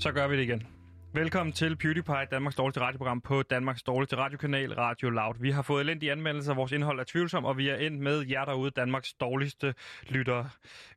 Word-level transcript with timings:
Så 0.00 0.12
gør 0.12 0.28
vi 0.28 0.36
det 0.36 0.42
igen. 0.42 0.66
Velkommen 1.14 1.52
til 1.52 1.76
PewDiePie, 1.76 2.26
Danmarks 2.30 2.56
dårligste 2.56 2.80
radioprogram 2.80 3.20
på 3.20 3.42
Danmarks 3.42 3.82
dårligste 3.82 4.16
radiokanal 4.16 4.74
Radio 4.74 5.10
Loud. 5.10 5.34
Vi 5.40 5.50
har 5.50 5.62
fået 5.62 5.80
elendige 5.80 6.12
anmeldelser, 6.12 6.54
vores 6.54 6.72
indhold 6.72 7.00
er 7.00 7.04
tvivlsom, 7.04 7.44
og 7.44 7.58
vi 7.58 7.68
er 7.68 7.76
endt 7.76 8.00
med 8.00 8.26
jer 8.26 8.44
derude, 8.44 8.70
Danmarks 8.70 9.12
dårligste 9.12 9.74
lyttere. 10.08 10.50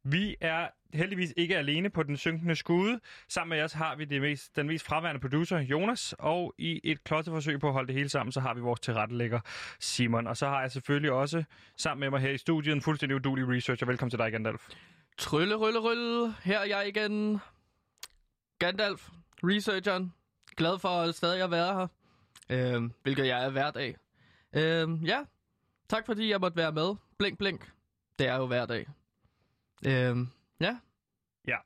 Vi 0.04 0.36
er 0.42 0.68
heldigvis 0.94 1.34
ikke 1.38 1.58
alene 1.58 1.90
på 1.90 2.04
den 2.04 2.18
synkende 2.18 2.56
skude. 2.56 3.00
Sammen 3.30 3.58
med 3.58 3.64
os 3.64 3.74
har 3.74 3.96
vi 3.96 4.06
det 4.06 4.22
mest, 4.22 4.56
den 4.56 4.68
mest 4.68 4.86
fraværende 4.86 5.22
producer, 5.22 5.60
Jonas, 5.60 6.16
og 6.20 6.54
i 6.58 6.82
et 6.84 7.04
klodseforsøg 7.04 7.60
på 7.60 7.68
at 7.68 7.74
holde 7.74 7.88
det 7.88 7.96
hele 7.96 8.10
sammen, 8.10 8.32
så 8.32 8.40
har 8.40 8.54
vi 8.54 8.62
vores 8.62 8.80
tilrettelægger, 8.80 9.40
Simon. 9.80 10.28
Og 10.28 10.38
så 10.38 10.48
har 10.48 10.62
jeg 10.62 10.72
selvfølgelig 10.72 11.12
også 11.12 11.44
sammen 11.78 12.00
med 12.00 12.10
mig 12.10 12.20
her 12.20 12.30
i 12.30 12.38
studiet 12.38 12.74
en 12.76 12.82
fuldstændig 12.82 13.16
udulig 13.16 13.48
researcher. 13.48 13.88
Velkommen 13.88 14.10
til 14.10 14.20
dig, 14.20 14.32
Gandalf. 14.32 14.68
Trylle, 15.18 15.56
rylle, 15.56 15.80
rylle. 15.80 16.34
Her 16.44 16.60
er 16.60 16.66
jeg 16.66 16.88
igen. 16.88 17.40
Gandalf, 18.68 19.10
researcheren. 19.44 20.14
Glad 20.58 20.80
for 20.80 21.12
stadig 21.12 21.42
at 21.44 21.52
være 21.52 21.74
her. 21.74 21.88
Øh, 22.76 22.90
hvilket 23.04 23.28
jeg 23.28 23.46
er 23.46 23.50
hver 23.50 23.72
dag. 23.72 23.96
Øh, 24.54 25.08
ja, 25.08 25.20
tak 25.90 26.06
fordi 26.06 26.30
jeg 26.30 26.40
måtte 26.40 26.58
være 26.58 26.72
med. 26.72 26.96
Blink, 27.20 27.38
blink. 27.38 27.72
Det 28.20 28.28
er 28.28 28.36
jo 28.36 28.46
hver 28.48 28.66
dag. 28.66 28.88
Øh, 29.88 30.18
ja. 30.62 30.78
Ja. 31.48 31.58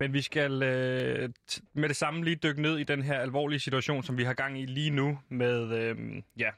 Men 0.00 0.12
vi 0.12 0.22
skal 0.22 0.62
øh, 0.62 1.28
t- 1.52 1.60
med 1.72 1.88
det 1.88 1.96
samme 1.96 2.24
lige 2.24 2.36
dykke 2.36 2.62
ned 2.62 2.78
i 2.78 2.84
den 2.84 3.02
her 3.02 3.18
alvorlige 3.20 3.60
situation, 3.60 4.02
som 4.02 4.16
vi 4.18 4.24
har 4.24 4.34
gang 4.34 4.60
i 4.60 4.66
lige 4.66 4.90
nu 4.90 5.18
med 5.28 5.72
øh, 5.78 6.22
ja, 6.38 6.50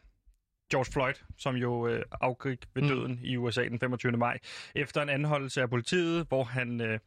George 0.71 0.93
Floyd, 0.93 1.15
som 1.39 1.57
jo 1.57 1.87
øh, 1.87 2.05
afgik 2.21 2.65
ved 2.75 2.83
Mm. 2.83 2.89
døden 2.89 3.21
i 3.23 3.37
USA 3.37 3.65
den 3.65 3.81
25. 3.81 4.13
maj, 4.13 4.39
efter 4.75 5.03
en 5.03 5.09
anholdelse 5.09 5.63
af 5.63 5.71
politiet, 5.71 6.27
hvor 6.29 6.45
han 6.45 6.81
øh, 6.81 6.99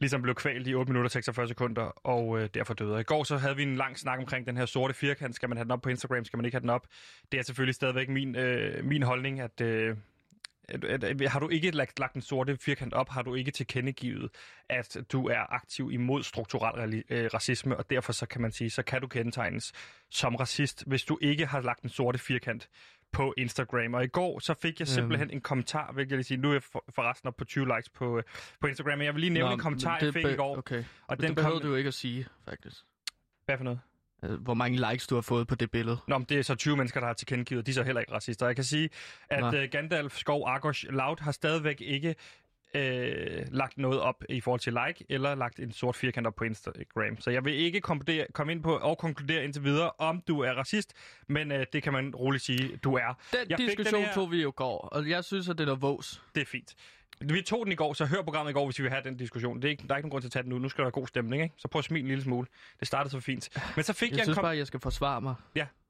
ligesom 0.00 0.22
blev 0.22 0.34
kvalt 0.34 0.68
i 0.68 0.74
8 0.74 0.92
minutter 0.92 1.08
og 1.08 1.12
46 1.12 1.48
sekunder, 1.48 1.82
og 1.82 2.38
øh, 2.38 2.48
derfor 2.54 2.74
døde. 2.74 3.00
I 3.00 3.02
går 3.02 3.24
så 3.24 3.36
havde 3.36 3.56
vi 3.56 3.62
en 3.62 3.76
lang 3.76 3.98
snak 3.98 4.18
omkring 4.18 4.46
den 4.46 4.56
her 4.56 4.66
sorte 4.66 4.94
firkant. 4.94 5.34
Skal 5.34 5.48
man 5.48 5.58
have 5.58 5.64
den 5.64 5.72
op 5.72 5.82
på 5.82 5.88
Instagram? 5.88 6.24
Skal 6.24 6.36
man 6.36 6.44
ikke 6.44 6.54
have 6.54 6.62
den 6.62 6.70
op? 6.70 6.86
Det 7.32 7.38
er 7.38 7.42
selvfølgelig 7.42 7.74
stadigvæk 7.74 8.08
min, 8.08 8.36
øh, 8.36 8.84
min 8.84 9.02
holdning, 9.02 9.40
at... 9.40 9.60
Øh, 9.60 9.96
har 11.28 11.38
du 11.40 11.48
ikke 11.48 11.70
lagt, 11.70 11.98
lagt 11.98 12.14
den 12.14 12.22
sorte 12.22 12.56
firkant 12.56 12.94
op, 12.94 13.08
har 13.08 13.22
du 13.22 13.34
ikke 13.34 13.50
tilkendegivet, 13.50 14.30
at 14.68 14.96
du 15.12 15.28
er 15.28 15.54
aktiv 15.54 15.90
imod 15.92 16.22
strukturel 16.22 17.04
øh, 17.08 17.30
racisme, 17.34 17.76
og 17.76 17.90
derfor 17.90 18.12
så 18.12 18.26
kan 18.26 18.40
man 18.40 18.52
sige, 18.52 18.70
så 18.70 18.82
kan 18.82 19.00
du 19.00 19.06
kendetegnes 19.06 19.72
som 20.10 20.34
racist, 20.34 20.84
hvis 20.86 21.04
du 21.04 21.18
ikke 21.22 21.46
har 21.46 21.60
lagt 21.60 21.82
den 21.82 21.90
sorte 21.90 22.18
firkant 22.18 22.68
på 23.16 23.34
Instagram. 23.36 23.94
Og 23.94 24.04
i 24.04 24.06
går 24.06 24.38
så 24.38 24.54
fik 24.54 24.80
jeg 24.80 24.88
simpelthen 24.88 25.30
en 25.30 25.40
kommentar, 25.40 25.92
hvilket 25.92 26.10
jeg 26.10 26.16
lige 26.16 26.24
sige, 26.24 26.38
nu 26.40 26.48
er 26.48 26.52
jeg 26.52 26.62
for, 26.62 26.84
forresten 26.94 27.28
op 27.28 27.36
på 27.36 27.44
20 27.44 27.76
likes 27.76 27.88
på, 27.88 28.18
øh, 28.18 28.22
på 28.60 28.66
Instagram, 28.66 28.98
men 28.98 29.04
jeg 29.06 29.14
vil 29.14 29.20
lige 29.20 29.30
nævne 29.30 29.48
Nå, 29.48 29.54
en 29.54 29.60
kommentar, 29.60 29.98
jeg 30.02 30.12
fik 30.12 30.24
i 30.26 30.34
går. 30.34 30.56
Okay. 30.58 30.78
Og 30.78 30.84
Men 31.08 31.18
den 31.18 31.26
det 31.28 31.36
behøvede 31.36 31.60
kom... 31.60 31.66
du 31.66 31.70
jo 31.70 31.76
ikke 31.76 31.88
at 31.88 31.94
sige, 31.94 32.26
faktisk. 32.48 32.76
Hvad 33.44 33.56
for 33.56 33.64
noget? 33.64 33.80
Øh, 34.24 34.30
Hvor 34.42 34.54
mange 34.54 34.90
likes 34.90 35.06
du 35.06 35.14
har 35.14 35.22
fået 35.22 35.48
på 35.48 35.54
det 35.54 35.70
billede. 35.70 35.98
Nå, 36.08 36.18
men 36.18 36.26
det 36.28 36.38
er 36.38 36.42
så 36.42 36.54
20 36.54 36.76
mennesker, 36.76 37.00
der 37.00 37.06
har 37.06 37.14
tilkendegivet, 37.14 37.66
de 37.66 37.70
er 37.70 37.74
så 37.74 37.82
heller 37.82 38.00
ikke 38.00 38.12
racister. 38.12 38.46
Jeg 38.46 38.54
kan 38.54 38.64
sige, 38.64 38.90
at 39.30 39.40
Nå. 39.40 39.48
uh, 39.48 39.64
Gandalf 39.70 40.16
Skov 40.16 40.48
Argos 40.48 40.84
Loud 40.90 41.16
har 41.20 41.32
stadigvæk 41.32 41.80
ikke 41.80 42.14
øh, 42.74 43.46
lagt 43.50 43.78
noget 43.78 44.00
op 44.00 44.24
i 44.28 44.40
forhold 44.40 44.60
til 44.60 44.72
like, 44.86 45.04
eller 45.08 45.34
lagt 45.34 45.58
en 45.60 45.72
sort 45.72 45.96
firkant 45.96 46.26
op 46.26 46.34
på 46.34 46.44
Instagram. 46.44 47.20
Så 47.20 47.30
jeg 47.30 47.44
vil 47.44 47.54
ikke 47.54 47.80
komme 47.80 48.52
ind 48.52 48.62
på 48.62 48.76
og 48.76 48.98
konkludere 48.98 49.44
indtil 49.44 49.64
videre, 49.64 49.90
om 49.98 50.20
du 50.28 50.40
er 50.40 50.52
racist, 50.52 50.92
men 51.28 51.52
øh, 51.52 51.66
det 51.72 51.82
kan 51.82 51.92
man 51.92 52.14
roligt 52.14 52.44
sige, 52.44 52.76
du 52.76 52.94
er. 52.94 53.18
Den 53.32 53.38
Jeg 53.50 53.58
fik 53.58 53.58
den 53.58 53.66
diskussion 53.66 54.02
her- 54.04 54.14
tog 54.14 54.30
vi 54.30 54.42
jo 54.42 54.52
går, 54.56 54.78
og 54.78 55.08
jeg 55.08 55.24
synes, 55.24 55.48
at 55.48 55.58
det 55.58 55.64
er 55.64 55.66
noget 55.66 55.82
vås. 55.82 56.22
Det 56.34 56.40
er 56.40 56.46
fint. 56.46 56.74
Vi 57.20 57.42
tog 57.42 57.64
den 57.64 57.72
i 57.72 57.74
går, 57.74 57.92
så 57.92 58.06
hør 58.06 58.22
programmet 58.22 58.50
i 58.50 58.54
går, 58.54 58.64
hvis 58.66 58.78
vi 58.78 58.82
vil 58.82 58.90
have 58.90 59.02
den 59.04 59.16
diskussion. 59.16 59.56
Det 59.56 59.64
er 59.64 59.70
ikke, 59.70 59.88
der 59.88 59.94
er 59.94 59.98
ikke 59.98 60.04
nogen 60.08 60.10
grund 60.10 60.22
til 60.22 60.28
at 60.28 60.32
tage 60.32 60.42
den 60.42 60.50
nu. 60.50 60.58
Nu 60.58 60.68
skal 60.68 60.82
der 60.82 60.84
være 60.86 60.90
god 60.92 61.06
stemning, 61.06 61.42
ikke? 61.42 61.54
Så 61.58 61.68
prøv 61.68 61.78
at 61.78 61.84
smile 61.84 62.00
en 62.02 62.08
lille 62.08 62.24
smule. 62.24 62.46
Det 62.80 62.88
startede 62.88 63.10
så 63.12 63.20
fint. 63.20 63.48
Men 63.76 63.84
så 63.84 63.92
fik 63.92 64.10
jeg, 64.10 64.16
Jeg 64.16 64.22
en 64.22 64.24
synes 64.24 64.36
kom... 64.36 64.42
bare, 64.42 64.56
jeg 64.56 64.66
skal 64.66 64.80
forsvare 64.80 65.20
mig. 65.20 65.34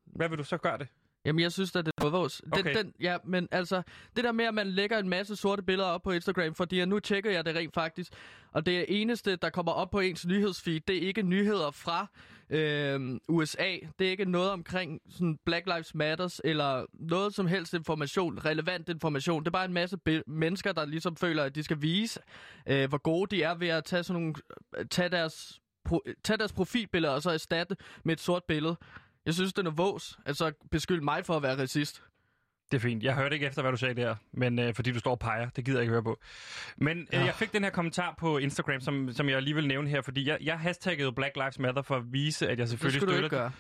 Hvad 0.07 0.29
vil 0.29 0.39
du 0.39 0.45
så 0.45 0.57
gøre 0.57 0.79
det? 0.79 0.89
Jamen, 1.27 1.41
jeg 1.43 1.53
synes, 1.53 1.77
at 1.77 1.87
det 1.87 1.93
er 1.99 2.11
noget. 2.11 2.41
Den, 2.45 2.53
Okay. 2.53 2.75
den, 2.79 2.93
ja, 3.01 3.17
men 3.25 3.49
altså, 3.51 3.83
det 4.17 4.25
der 4.25 4.33
med, 4.33 4.45
at 4.45 4.55
man 4.55 4.67
lægger 4.67 4.99
en 4.99 5.09
masse 5.09 5.37
sorte 5.37 5.63
billeder 5.63 5.89
op 5.89 6.03
på 6.03 6.11
Instagram, 6.13 6.55
fordi 6.55 6.85
nu 6.85 7.01
tjekker 7.01 7.31
jeg 7.31 7.45
det 7.45 7.57
rent 7.57 7.75
faktisk, 7.75 8.13
og 8.53 8.67
det 8.67 8.85
eneste, 8.89 9.37
der 9.37 9.51
kommer 9.51 9.73
op 9.73 9.91
på 9.91 10.01
ens 10.01 10.27
nyhedsfeed, 10.27 10.81
det 10.89 10.97
er 10.97 11.01
ikke 11.01 11.23
nyheder 11.23 11.71
fra 11.71 12.07
øh, 12.51 13.01
USA. 13.29 13.77
Det 13.99 14.07
er 14.07 14.11
ikke 14.11 14.25
noget 14.25 14.51
omkring 14.51 15.01
sådan 15.11 15.39
Black 15.47 15.67
Lives 15.67 15.95
Matters, 15.95 16.41
eller 16.45 16.85
noget 16.93 17.35
som 17.35 17.47
helst 17.47 17.75
information, 17.75 18.39
relevant 18.45 18.89
information. 18.89 19.43
Det 19.43 19.47
er 19.47 19.51
bare 19.51 19.65
en 19.65 19.73
masse 19.73 19.97
mennesker, 20.27 20.73
der 20.73 20.85
ligesom 20.85 21.17
føler, 21.17 21.43
at 21.45 21.55
de 21.55 21.63
skal 21.63 21.83
vise, 21.83 22.21
øh, 22.67 22.89
hvor 22.89 22.99
gode 22.99 23.37
de 23.37 23.43
er 23.43 23.55
ved 23.55 23.69
at 23.69 23.85
tage, 23.85 24.03
sådan 24.03 24.23
nogle, 24.23 24.35
tage, 24.91 25.09
deres, 25.09 25.61
pro- 25.89 26.13
tage 26.25 26.37
deres 26.37 26.53
profilbilleder 26.53 27.15
og 27.15 27.23
så 27.23 27.31
erstatte 27.31 27.77
med 28.05 28.13
et 28.13 28.21
sort 28.21 28.45
billede. 28.45 28.77
Jeg 29.27 29.35
synes, 29.35 29.53
det 29.53 29.67
er 29.67 29.71
vås. 29.71 30.19
Altså, 30.27 30.53
beskyld 30.71 31.01
mig 31.01 31.27
for 31.27 31.37
at 31.37 31.43
være 31.43 31.61
racist. 31.61 32.03
Det 32.71 32.77
er 32.77 32.81
fint. 32.81 33.03
Jeg 33.03 33.15
hørte 33.15 33.35
ikke 33.35 33.47
efter, 33.47 33.63
hvad 33.63 33.73
du 33.73 33.77
sagde 33.79 33.95
der, 33.95 34.15
men 34.33 34.59
øh, 34.59 34.75
fordi 34.75 34.93
du 34.93 34.99
står 34.99 35.11
og 35.11 35.19
peger. 35.19 35.49
Det 35.49 35.65
gider 35.65 35.79
jeg 35.79 35.83
ikke 35.83 35.93
høre 35.93 36.03
på. 36.03 36.21
Men 36.77 36.99
øh, 36.99 37.07
Ja. 37.13 37.25
jeg 37.25 37.35
fik 37.35 37.53
den 37.53 37.63
her 37.65 37.71
kommentar 37.71 38.15
på 38.19 38.39
Instagram, 38.39 38.81
som, 38.81 39.13
som 39.13 39.29
jeg 39.29 39.43
lige 39.43 39.55
vil 39.55 39.67
nævne 39.67 39.89
her, 39.89 40.01
fordi 40.01 40.29
jeg, 40.29 40.39
jeg 40.41 40.59
hashtaggede 40.59 41.13
Black 41.13 41.37
Lives 41.37 41.59
Matter 41.59 41.83
for 41.83 41.97
at 41.97 42.03
vise, 42.13 42.45
at 42.49 42.51
jeg 42.51 42.59
Det 42.59 42.69
selvfølgelig 42.69 43.01
du 43.01 43.07
støtter 43.13 43.29
gøre. 43.29 43.53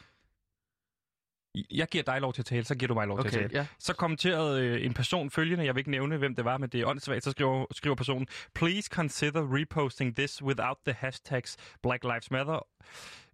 Jeg 1.70 1.88
giver 1.88 2.04
dig 2.04 2.20
lov 2.20 2.32
til 2.32 2.42
at 2.42 2.46
tale, 2.46 2.64
så 2.64 2.74
giver 2.74 2.88
du 2.88 2.94
mig 2.94 3.06
lov 3.06 3.18
til 3.18 3.28
at 3.28 3.34
Okay, 3.34 3.48
tale. 3.48 3.50
ja. 3.60 3.66
Så 3.78 3.94
kommenterede 3.94 4.62
øh, 4.62 4.84
en 4.84 4.94
person 4.94 5.30
følgende, 5.30 5.64
jeg 5.64 5.74
vil 5.74 5.80
ikke 5.80 5.90
nævne, 5.90 6.16
hvem 6.16 6.34
det 6.34 6.44
var, 6.44 6.58
men 6.58 6.68
det 6.68 6.80
er 6.80 6.86
åndssvagt, 6.86 7.24
så 7.24 7.30
skriver, 7.30 7.66
skriver 7.72 7.96
personen, 7.96 8.26
Please 8.54 8.88
consider 8.92 9.56
reposting 9.56 10.16
this 10.16 10.42
without 10.42 10.76
the 10.86 10.92
hashtags 10.98 11.56
Black 11.82 12.04
Lives 12.04 12.30
Matter. 12.30 12.66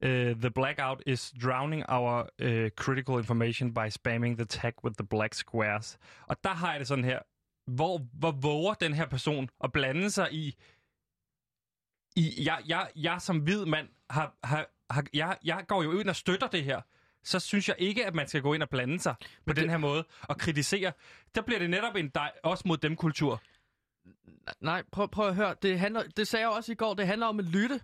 Uh, 0.05 0.09
the 0.41 0.51
blackout 0.51 1.03
is 1.07 1.33
drowning 1.43 1.85
our 1.89 2.29
uh, 2.43 2.69
critical 2.77 3.19
information 3.19 3.75
by 3.75 3.89
spamming 3.91 4.37
the 4.37 4.47
tag 4.47 4.85
with 4.85 4.95
the 4.99 5.07
black 5.07 5.35
squares. 5.35 5.99
Og 6.27 6.37
der 6.45 6.51
har 6.51 6.71
jeg 6.71 6.81
det 6.81 6.89
sådan 6.89 7.05
her, 7.05 7.19
hvor, 7.67 7.99
hvor 8.13 8.31
våger 8.31 8.75
den 8.75 8.95
her 8.95 9.07
person 9.07 9.49
at 9.65 9.73
blande 9.73 10.11
sig 10.11 10.29
i, 10.33 10.55
i 12.17 12.45
jeg, 12.47 12.59
jeg, 12.69 12.89
jeg 12.97 13.21
som 13.21 13.39
hvid 13.39 13.65
mand, 13.65 13.89
har, 14.11 14.35
har, 14.45 14.67
har, 14.91 15.05
jeg, 15.15 15.37
jeg 15.45 15.65
går 15.69 15.83
jo 15.83 15.99
ind 16.01 16.09
og 16.09 16.17
støtter 16.17 16.47
det 16.47 16.65
her 16.65 16.81
så 17.25 17.41
synes 17.41 17.69
jeg 17.69 17.77
ikke, 17.79 18.07
at 18.07 18.15
man 18.15 18.29
skal 18.29 18.43
gå 18.43 18.55
ind 18.55 18.63
og 18.63 18.69
blande 18.71 19.01
sig 19.01 19.15
på 19.21 19.27
Men 19.47 19.57
den 19.57 19.63
det- 19.63 19.71
her 19.71 19.79
måde 19.79 20.05
og 20.23 20.39
kritisere. 20.39 20.93
Der 21.35 21.43
bliver 21.43 21.59
det 21.59 21.71
netop 21.71 21.97
en 21.97 22.09
dig, 22.09 22.31
også 22.43 22.65
mod 22.67 22.77
dem 22.77 22.97
kultur. 22.97 23.43
Nej, 24.61 24.83
prøv, 24.93 25.09
prøv 25.11 25.29
at 25.29 25.35
høre. 25.35 25.55
Det, 25.63 25.79
handler, 25.79 26.03
det 26.17 26.29
sagde 26.29 26.47
jeg 26.47 26.57
også 26.57 26.73
i 26.73 26.75
går. 26.75 26.95
Det 26.95 27.07
handler 27.07 27.27
om 27.27 27.39
at 27.39 27.45
lytte. 27.45 27.81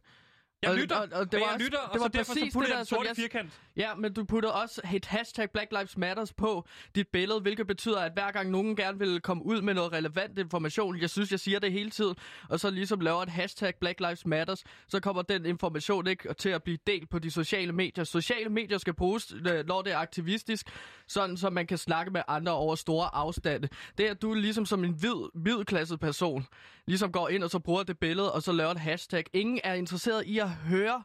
Jeg 0.62 0.74
lytter, 0.76 0.96
og- 0.96 1.02
og 1.02 1.08
det 1.10 1.18
og 1.18 1.28
var 1.32 1.38
jeg 1.38 1.54
også- 1.54 1.64
lytter, 1.64 1.78
det 1.78 1.88
og 1.88 1.94
så 1.94 2.00
var 2.00 2.08
derfor 2.08 2.32
så 2.34 2.40
putter 2.52 2.68
det 2.68 2.78
jeg 2.78 2.90
der, 2.90 2.96
den 2.96 3.06
jeg- 3.06 3.16
firkant. 3.16 3.60
Ja, 3.76 3.94
men 3.94 4.12
du 4.12 4.24
puttede 4.24 4.54
også 4.54 4.80
et 4.94 5.04
hashtag 5.06 5.50
Black 5.50 5.72
Lives 5.72 5.96
Matters 5.96 6.32
på 6.32 6.66
dit 6.94 7.08
billede, 7.08 7.40
hvilket 7.40 7.66
betyder, 7.66 7.98
at 8.00 8.12
hver 8.12 8.30
gang 8.30 8.50
nogen 8.50 8.76
gerne 8.76 8.98
vil 8.98 9.20
komme 9.20 9.44
ud 9.46 9.62
med 9.62 9.74
noget 9.74 9.92
relevant 9.92 10.38
information, 10.38 11.00
jeg 11.00 11.10
synes, 11.10 11.30
jeg 11.30 11.40
siger 11.40 11.58
det 11.58 11.72
hele 11.72 11.90
tiden, 11.90 12.14
og 12.48 12.60
så 12.60 12.70
ligesom 12.70 13.00
laver 13.00 13.22
et 13.22 13.28
hashtag 13.28 13.74
Black 13.80 14.00
Lives 14.00 14.26
Matters, 14.26 14.64
så 14.88 15.00
kommer 15.00 15.22
den 15.22 15.46
information 15.46 16.06
ikke 16.06 16.34
til 16.34 16.48
at 16.48 16.62
blive 16.62 16.78
delt 16.86 17.10
på 17.10 17.18
de 17.18 17.30
sociale 17.30 17.72
medier. 17.72 18.04
Sociale 18.04 18.48
medier 18.50 18.78
skal 18.78 18.94
bruges, 18.94 19.32
øh, 19.46 19.66
når 19.66 19.82
det 19.82 19.92
er 19.92 19.98
aktivistisk, 19.98 20.66
sådan 21.08 21.36
så 21.36 21.50
man 21.50 21.66
kan 21.66 21.78
snakke 21.78 22.10
med 22.12 22.22
andre 22.28 22.52
over 22.52 22.74
store 22.74 23.14
afstande. 23.14 23.68
Det 23.98 24.06
er, 24.06 24.10
at 24.10 24.22
du 24.22 24.34
ligesom 24.34 24.66
som 24.66 24.84
en 24.84 24.92
hvid, 24.92 25.30
hvidklasset 25.34 26.00
person, 26.00 26.46
ligesom 26.86 27.12
går 27.12 27.28
ind 27.28 27.44
og 27.44 27.50
så 27.50 27.58
bruger 27.58 27.82
det 27.82 27.98
billede, 27.98 28.32
og 28.32 28.42
så 28.42 28.52
laver 28.52 28.70
et 28.70 28.78
hashtag. 28.80 29.24
Ingen 29.32 29.60
er 29.64 29.74
interesseret 29.74 30.24
i 30.26 30.38
at 30.38 30.47
høre 30.48 31.02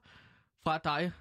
fra 0.64 0.78
dig. 0.78 1.12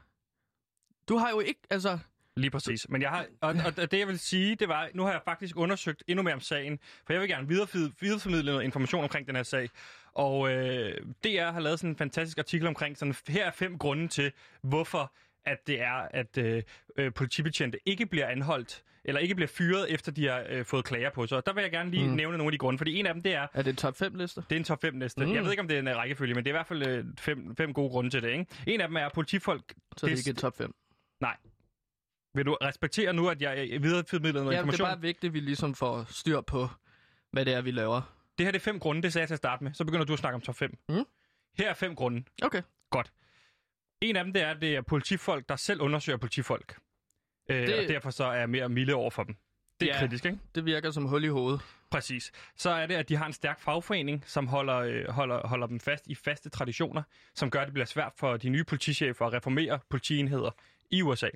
Du 1.09 1.16
har 1.16 1.31
jo 1.31 1.41
ikke, 1.41 1.60
altså... 1.71 1.99
Lige 2.37 2.50
præcis. 2.50 2.88
Men 2.88 3.03
jeg 3.03 3.10
har, 3.10 3.27
og, 3.41 3.55
og 3.66 3.91
det 3.91 3.99
jeg 3.99 4.09
vil 4.09 4.19
sige, 4.19 4.55
det 4.56 4.69
var, 4.69 4.88
nu 4.95 5.03
har 5.03 5.13
jeg 5.13 5.21
faktisk 5.24 5.57
undersøgt 5.57 6.04
endnu 6.07 6.22
mere 6.22 6.34
om 6.34 6.41
sagen, 6.41 6.78
for 7.07 7.13
jeg 7.13 7.21
vil 7.21 7.28
gerne 7.28 7.48
videreformidle 7.48 8.53
noget 8.53 8.65
information 8.65 9.03
omkring 9.03 9.27
den 9.27 9.36
her 9.36 9.42
sag. 9.42 9.71
Og 10.13 10.51
øh, 10.51 11.07
DR 11.24 11.51
har 11.51 11.60
lavet 11.60 11.78
sådan 11.78 11.91
en 11.91 11.97
fantastisk 11.97 12.39
artikel 12.39 12.66
omkring, 12.66 12.98
sådan, 12.98 13.15
her 13.28 13.47
er 13.47 13.51
fem 13.51 13.78
grunde 13.78 14.09
til, 14.09 14.33
hvorfor 14.63 15.13
at 15.44 15.66
det 15.66 15.80
er, 15.83 15.92
at 16.10 16.39
øh, 16.39 16.62
øh, 16.97 17.12
politibetjente 17.15 17.78
ikke 17.86 18.06
bliver 18.06 18.27
anholdt, 18.27 18.83
eller 19.04 19.21
ikke 19.21 19.34
bliver 19.34 19.48
fyret, 19.48 19.91
efter 19.92 20.12
de 20.12 20.27
har 20.28 20.44
øh, 20.48 20.65
fået 20.65 20.84
klager 20.84 21.10
på 21.10 21.27
sig. 21.27 21.39
Og 21.39 21.47
der 21.47 21.53
vil 21.53 21.62
jeg 21.62 21.71
gerne 21.71 21.91
lige 21.91 22.09
mm. 22.09 22.15
Nævne 22.15 22.36
nogle 22.39 22.48
af 22.48 22.53
de 22.53 22.59
grunde, 22.59 22.78
fordi 22.78 22.98
en 22.98 23.06
af 23.06 23.15
dem, 23.15 23.22
det 23.22 23.34
er, 23.34 23.47
Er 23.54 23.62
det 23.62 23.71
en 23.71 23.77
top 23.77 23.97
5 23.97 24.15
liste? 24.15 24.41
det 24.50 24.53
er 24.53 24.59
en 24.60 24.65
top 24.65 24.80
5 24.80 24.94
næste. 24.94 25.27
Mm. 25.27 25.34
Jeg 25.34 25.44
ved 25.44 25.50
ikke, 25.50 25.60
om 25.60 25.68
det 25.68 25.74
er 25.74 25.78
en 25.80 25.89
øh, 25.89 25.97
rækkefølge, 25.97 26.34
men 26.34 26.44
det 26.44 26.50
er 26.50 26.54
i 26.54 26.56
hvert 26.59 26.66
fald 26.66 26.86
øh, 26.86 27.04
fem, 27.18 27.56
fem 27.56 27.72
gode 27.74 27.91
grunde 27.91 28.10
til 28.10 28.22
det. 28.22 28.28
Ikke? 28.30 28.47
En 28.66 28.80
af 28.80 28.89
dem 28.89 28.97
er, 28.97 29.06
at 29.06 29.12
politifolk 29.12 29.62
Så 29.97 30.06
er 30.06 30.09
det 30.09 30.16
Det- 30.18 30.27
ikke 30.27 30.30
en 30.30 30.36
top 30.36 30.56
5. 30.56 30.74
Vil 32.34 32.47
du 32.47 32.54
respektere 32.62 33.12
nu, 33.12 33.28
at 33.28 33.42
jeg 33.42 33.68
øh, 33.72 33.83
videreformidler 33.83 34.41
noget 34.41 34.44
Ja, 34.44 34.50
det 34.50 34.56
er 34.56 34.62
information? 34.72 34.86
bare 34.89 35.00
vigtigt, 35.00 35.30
at 35.30 35.34
vi 35.34 35.41
ligesom 35.41 35.74
får 35.74 36.04
styr 36.09 36.41
på, 36.41 36.68
hvad 37.33 37.44
det 37.44 37.54
er, 37.54 37.60
vi 37.60 37.71
laver. 37.71 38.15
Det 38.39 38.47
her 38.47 38.50
det 38.53 38.59
er 38.59 38.62
fem 38.62 38.78
grunde, 38.78 39.03
det 39.03 39.12
sagde 39.12 39.22
jeg 39.22 39.28
til 39.28 39.34
at 39.34 39.39
starte 39.39 39.65
med. 39.65 39.74
Så 39.74 39.84
begynder 39.84 40.04
du 40.04 40.12
at 40.12 40.18
snakke 40.18 40.34
om 40.34 40.41
top 40.41 40.54
5. 40.56 40.78
Mm. 40.89 40.94
Her 41.59 41.71
er 41.71 41.74
fem 41.74 41.94
grunde. 41.94 42.24
Okay. 42.42 42.62
Godt. 42.91 43.12
En 44.03 44.16
af 44.16 44.25
dem, 44.25 44.33
det 44.33 44.43
er, 44.43 44.51
at 44.51 44.60
det 44.60 44.77
er 44.77 44.81
politifolk, 44.83 45.49
der 45.49 45.57
selv 45.57 45.81
undersøger 45.81 46.16
politifolk. 46.16 46.77
Øh, 47.51 47.66
Det-. 47.66 47.78
Og 47.78 47.89
derfor 47.89 48.10
så 48.10 48.25
er 48.25 48.33
jeg 48.39 48.51
mere 48.51 48.69
milde 48.69 48.95
over 48.95 49.10
for 49.10 49.22
dem. 49.22 49.37
Det 49.81 49.91
er 49.91 49.95
Ja. 49.95 50.01
kritisk, 50.01 50.25
ikke? 50.25 50.39
Det 50.54 50.65
virker 50.65 50.91
som 50.91 51.04
hul 51.04 51.25
i 51.25 51.28
hovedet. 51.28 51.60
Præcis. 51.91 52.33
Så 52.57 52.71
er 52.71 52.87
det, 52.87 52.95
at 52.95 53.09
de 53.09 53.16
har 53.16 53.27
en 53.27 53.33
stærk 53.33 53.60
fagforening, 53.60 54.25
som 54.27 54.47
holder, 54.47 54.77
øh, 54.77 55.09
holder, 55.09 55.47
holder 55.47 55.66
dem 55.66 55.81
fast 55.81 56.07
i 56.07 56.15
faste 56.15 56.49
traditioner, 56.51 57.03
som 57.34 57.51
gør, 57.51 57.60
at 57.60 57.66
det 57.66 57.72
bliver 57.72 57.87
svært 57.87 58.13
for 58.16 58.37
de 58.37 58.49
nye 58.49 58.65
politichefer 58.65 59.27
at 59.27 59.33
reformere 59.33 59.78
politienheder 59.91 60.51
i 60.91 61.03
USA. 61.03 61.28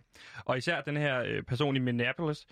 Og 0.44 0.58
især 0.58 0.80
den 0.80 0.96
her 0.96 1.22
øh, 1.22 1.42
person 1.42 1.76
i 1.76 1.78
Minneapolis, 1.78 2.46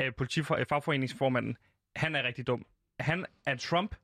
øh, 0.00 0.06
øh, 0.06 0.66
fagforeningsformanden, 0.68 1.56
han 1.96 2.14
er 2.16 2.22
rigtig 2.22 2.46
dum. 2.46 2.66
Han 3.00 3.26
er 3.46 3.56
Trump 3.56 3.94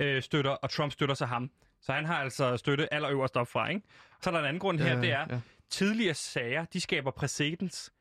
øh, 0.00 0.22
støtter, 0.22 0.50
og 0.50 0.70
Trump 0.70 0.92
støtter 0.92 1.14
sig 1.14 1.28
ham. 1.28 1.50
Så 1.86 1.92
han 1.92 2.04
har 2.04 2.14
altså 2.16 2.56
støtte 2.56 2.94
allerøverst 2.94 3.36
op 3.36 3.48
fra, 3.48 3.68
ikke? 3.68 3.82
Så 4.22 4.30
er 4.30 4.32
der 4.32 4.40
en 4.40 4.46
anden 4.46 4.60
grund 4.60 4.80
her, 4.80 5.00
det 5.00 5.12
er, 5.12 5.26
ja. 5.30 5.40
tidligere 5.70 6.14
sager, 6.14 6.64
de 6.64 6.80
skaber 6.80 7.10
præcedens 7.10 7.92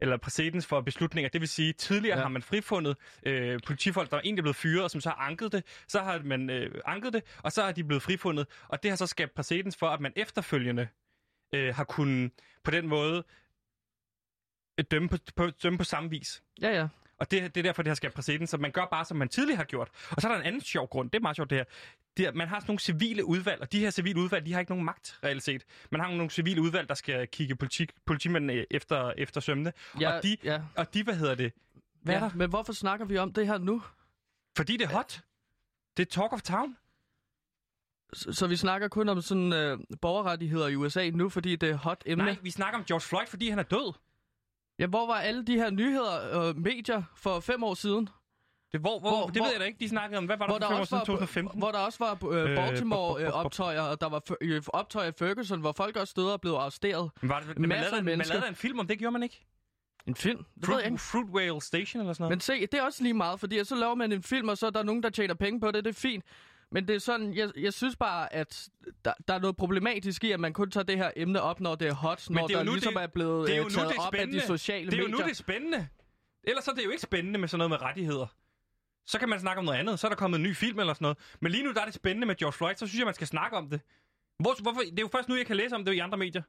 eller 0.00 0.16
præcedens 0.16 0.66
for 0.66 0.80
beslutninger. 0.80 1.28
Det 1.28 1.40
vil 1.40 1.48
sige, 1.48 1.72
tidligere 1.72 2.14
ja. 2.16 2.18
Ja. 2.18 2.22
har 2.22 2.28
man 2.28 2.42
frifundet 2.42 2.96
øh, 3.22 3.60
politifolk, 3.66 4.10
der 4.10 4.16
er 4.16 4.20
egentlig 4.20 4.42
blevet 4.42 4.56
fyret, 4.56 4.84
og 4.84 4.90
som 4.90 5.00
så 5.00 5.08
har 5.08 5.16
anket 5.16 5.52
det. 5.52 5.64
Så 5.88 6.02
har 6.02 6.22
man 6.24 6.50
øh, 6.50 6.80
anket 6.86 7.12
det, 7.12 7.22
og 7.42 7.52
så 7.52 7.62
er 7.62 7.72
de 7.72 7.84
blevet 7.84 8.02
frifundet. 8.02 8.46
Og 8.68 8.82
det 8.82 8.90
har 8.90 8.96
så 8.96 9.06
skabt 9.06 9.34
præcedens 9.34 9.76
for, 9.76 9.88
at 9.88 10.00
man 10.00 10.12
efterfølgende 10.16 10.88
øh, 11.54 11.74
har 11.74 11.84
kunnet 11.84 12.32
på 12.64 12.70
den 12.70 12.88
måde 12.88 13.24
øh, 14.78 14.84
dømme 14.90 15.08
på, 15.08 15.16
på, 15.36 15.50
dømme 15.50 15.78
på 15.78 15.84
samme 15.84 16.10
vis. 16.10 16.42
Ja, 16.62 16.68
ja. 16.78 16.88
Og 17.20 17.30
det, 17.30 17.54
det 17.54 17.60
er 17.60 17.62
derfor, 17.62 17.82
det 17.82 17.90
har 17.90 17.94
skabt 17.94 18.14
præcedens, 18.14 18.50
så 18.50 18.56
man 18.56 18.70
gør 18.70 18.86
bare, 18.90 19.04
som 19.04 19.16
man 19.16 19.28
tidligere 19.28 19.56
har 19.56 19.64
gjort. 19.64 19.88
Og 20.10 20.22
så 20.22 20.28
er 20.28 20.32
der 20.32 20.40
en 20.40 20.46
anden 20.46 20.60
sjov 20.60 20.88
grund, 20.88 21.10
det 21.10 21.18
er 21.18 21.22
meget 21.22 21.36
sjovt 21.36 21.50
det 21.50 21.58
her. 21.58 21.64
Det 22.16 22.26
er, 22.26 22.32
man 22.32 22.48
har 22.48 22.60
sådan 22.60 22.70
nogle 22.70 22.78
civile 22.80 23.24
udvalg, 23.24 23.60
og 23.60 23.72
de 23.72 23.80
her 23.80 23.90
civile 23.90 24.20
udvalg, 24.20 24.46
de 24.46 24.52
har 24.52 24.60
ikke 24.60 24.72
nogen 24.72 24.84
magt, 24.84 25.18
reelt 25.24 25.42
set. 25.42 25.64
Man 25.90 26.00
har 26.00 26.10
nogle 26.10 26.30
civile 26.30 26.62
udvalg, 26.62 26.88
der 26.88 26.94
skal 26.94 27.28
kigge 27.28 27.56
politi, 27.56 27.86
politimændene 28.06 28.66
efter, 28.70 29.12
efter 29.18 29.40
sømne. 29.40 29.72
ja 30.00 30.16
og, 30.16 30.22
de, 30.22 30.36
ja. 30.44 30.60
og 30.76 30.94
de, 30.94 31.02
hvad 31.02 31.14
hedder 31.14 31.34
det? 31.34 31.52
Hvad 32.02 32.14
ja. 32.14 32.20
er 32.20 32.28
der? 32.28 32.36
Men 32.36 32.50
hvorfor 32.50 32.72
snakker 32.72 33.06
vi 33.06 33.18
om 33.18 33.32
det 33.32 33.46
her 33.46 33.58
nu? 33.58 33.82
Fordi 34.56 34.76
det 34.76 34.84
er 34.84 34.88
hot. 34.88 35.20
Det 35.96 36.06
er 36.06 36.10
talk 36.10 36.32
of 36.32 36.42
town. 36.42 36.76
Så, 38.12 38.32
så 38.32 38.46
vi 38.46 38.56
snakker 38.56 38.88
kun 38.88 39.08
om 39.08 39.22
sådan 39.22 39.52
øh, 39.52 39.78
borgerrettigheder 40.00 40.68
i 40.68 40.76
USA 40.76 41.10
nu, 41.10 41.28
fordi 41.28 41.56
det 41.56 41.70
er 41.70 41.76
hot 41.76 42.02
emne? 42.06 42.24
Nej, 42.24 42.36
vi 42.42 42.50
snakker 42.50 42.78
om 42.78 42.84
George 42.84 43.00
Floyd, 43.00 43.26
fordi 43.26 43.48
han 43.48 43.58
er 43.58 43.62
død. 43.62 43.92
Ja, 44.80 44.86
hvor 44.86 45.06
var 45.06 45.14
alle 45.14 45.44
de 45.44 45.54
her 45.56 45.70
nyheder 45.70 46.10
og 46.38 46.56
medier 46.60 47.02
for 47.16 47.40
fem 47.40 47.64
år 47.64 47.74
siden? 47.74 48.08
Det, 48.72 48.80
hvor, 48.80 49.00
hvor, 49.00 49.10
Hvor- 49.10 49.26
det 49.26 49.36
hvor- 49.36 49.44
ved 49.44 49.52
jeg 49.52 49.60
da 49.60 49.64
ikke. 49.64 49.78
De 49.80 49.88
snakkede 49.88 50.18
om, 50.18 50.24
hvad 50.24 50.36
var 50.36 50.46
der 50.46 50.52
Hvor 50.52 50.58
for 50.58 50.66
der, 50.68 50.74
fem 50.74 50.80
år 50.80 50.84
siden? 50.84 50.98
var, 50.98 51.04
2015? 51.04 51.58
hvor 51.58 51.70
der 51.70 51.78
også 51.78 51.98
var 51.98 52.32
øh, 52.32 52.50
Øh, 52.50 52.56
Baltimore 52.56 53.08
bop, 53.08 53.16
bop, 53.18 53.24
bop, 53.24 53.32
bop. 53.32 53.44
optøjer, 53.44 53.80
og 53.80 54.00
der 54.00 54.08
var 54.08 54.22
øh, 54.40 54.62
optøjer 54.68 55.08
i 55.08 55.12
Ferguson, 55.18 55.60
hvor 55.60 55.72
folk 55.72 55.96
også 55.96 56.10
stod 56.10 56.30
og 56.32 56.40
blev 56.40 56.52
arresteret. 56.52 57.10
Men 57.20 57.28
var 57.28 57.40
det, 57.40 57.58
man, 57.58 57.68
lavede, 57.70 57.98
en- 57.98 58.04
man 58.04 58.18
lavede 58.18 58.48
en 58.48 58.54
film 58.54 58.78
om 58.78 58.86
det, 58.86 58.98
gjorde 58.98 59.12
man 59.12 59.22
ikke? 59.22 59.46
En 60.06 60.14
film? 60.14 60.44
Det 60.60 60.68
ved 60.68 60.76
jeg 60.76 60.84
ikke. 60.86 60.98
Fruit, 60.98 61.24
Fruit 61.26 61.34
Whale 61.34 61.60
Station 61.62 62.00
eller 62.00 62.12
sådan 62.12 62.22
noget? 62.24 62.30
Men 62.30 62.40
se, 62.40 62.60
det 62.60 62.74
er 62.74 62.82
også 62.82 63.02
lige 63.02 63.14
meget, 63.14 63.40
fordi 63.40 63.64
så 63.64 63.74
laver 63.74 63.94
man 63.94 64.12
en 64.12 64.22
film, 64.22 64.48
og 64.48 64.58
så 64.58 64.66
er 64.66 64.70
der 64.70 64.82
nogen, 64.82 65.02
der 65.02 65.10
tjener 65.10 65.34
penge 65.34 65.60
på 65.60 65.70
det. 65.70 65.84
Det 65.84 65.90
er 65.90 66.00
fint. 66.00 66.24
Men 66.72 66.88
det 66.88 66.94
er 66.96 67.00
sådan, 67.00 67.34
jeg, 67.34 67.50
jeg 67.56 67.72
synes 67.72 67.96
bare, 67.96 68.32
at 68.32 68.68
der, 69.04 69.12
der 69.28 69.34
er 69.34 69.38
noget 69.38 69.56
problematisk 69.56 70.24
i, 70.24 70.30
at 70.30 70.40
man 70.40 70.52
kun 70.52 70.70
tager 70.70 70.84
det 70.84 70.96
her 70.96 71.10
emne 71.16 71.42
op, 71.42 71.60
når 71.60 71.74
det 71.74 71.88
er 71.88 71.94
hot, 71.94 72.30
når 72.30 72.46
det 72.46 72.54
er 72.54 72.58
der 72.58 72.64
nu, 72.64 72.72
ligesom 72.72 72.94
det- 72.94 73.02
er 73.02 73.06
blevet 73.06 73.46
det 73.48 73.54
er 73.54 73.58
jo 73.58 73.64
øh, 73.64 73.70
nu, 73.70 73.74
taget 73.74 73.88
det 73.88 73.96
er 73.96 74.00
op 74.02 74.14
af 74.14 74.26
de 74.26 74.40
sociale 74.40 74.86
det 74.90 74.94
er 74.94 74.98
jo 74.98 75.04
medier. 75.04 75.18
nu, 75.18 75.24
det 75.24 75.30
er 75.30 75.34
spændende. 75.34 75.88
Ellers 76.44 76.64
så 76.64 76.70
er 76.70 76.74
det 76.74 76.84
jo 76.84 76.90
ikke 76.90 77.02
spændende 77.02 77.38
med 77.38 77.48
sådan 77.48 77.58
noget 77.58 77.70
med 77.70 77.82
rettigheder. 77.82 78.26
Så 79.06 79.18
kan 79.18 79.28
man 79.28 79.40
snakke 79.40 79.58
om 79.58 79.64
noget 79.64 79.78
andet. 79.78 79.98
Så 79.98 80.06
er 80.06 80.08
der 80.08 80.16
kommet 80.16 80.38
en 80.38 80.42
ny 80.42 80.56
film 80.56 80.78
eller 80.78 80.94
sådan 80.94 81.04
noget. 81.04 81.18
Men 81.40 81.52
lige 81.52 81.64
nu 81.64 81.72
der 81.72 81.80
er 81.80 81.84
det 81.84 81.94
spændende 81.94 82.26
med 82.26 82.34
George 82.36 82.52
Floyd, 82.52 82.74
så 82.76 82.86
synes 82.86 82.98
jeg, 82.98 83.04
man 83.04 83.14
skal 83.14 83.26
snakke 83.26 83.56
om 83.56 83.70
det. 83.70 83.80
Hvor, 84.38 84.62
hvorfor? 84.62 84.80
Det 84.80 84.98
er 84.98 85.02
jo 85.02 85.08
først 85.12 85.28
nu, 85.28 85.36
jeg 85.36 85.46
kan 85.46 85.56
læse 85.56 85.74
om 85.74 85.84
det 85.84 85.92
i 85.94 85.98
andre 85.98 86.18
medier. 86.18 86.42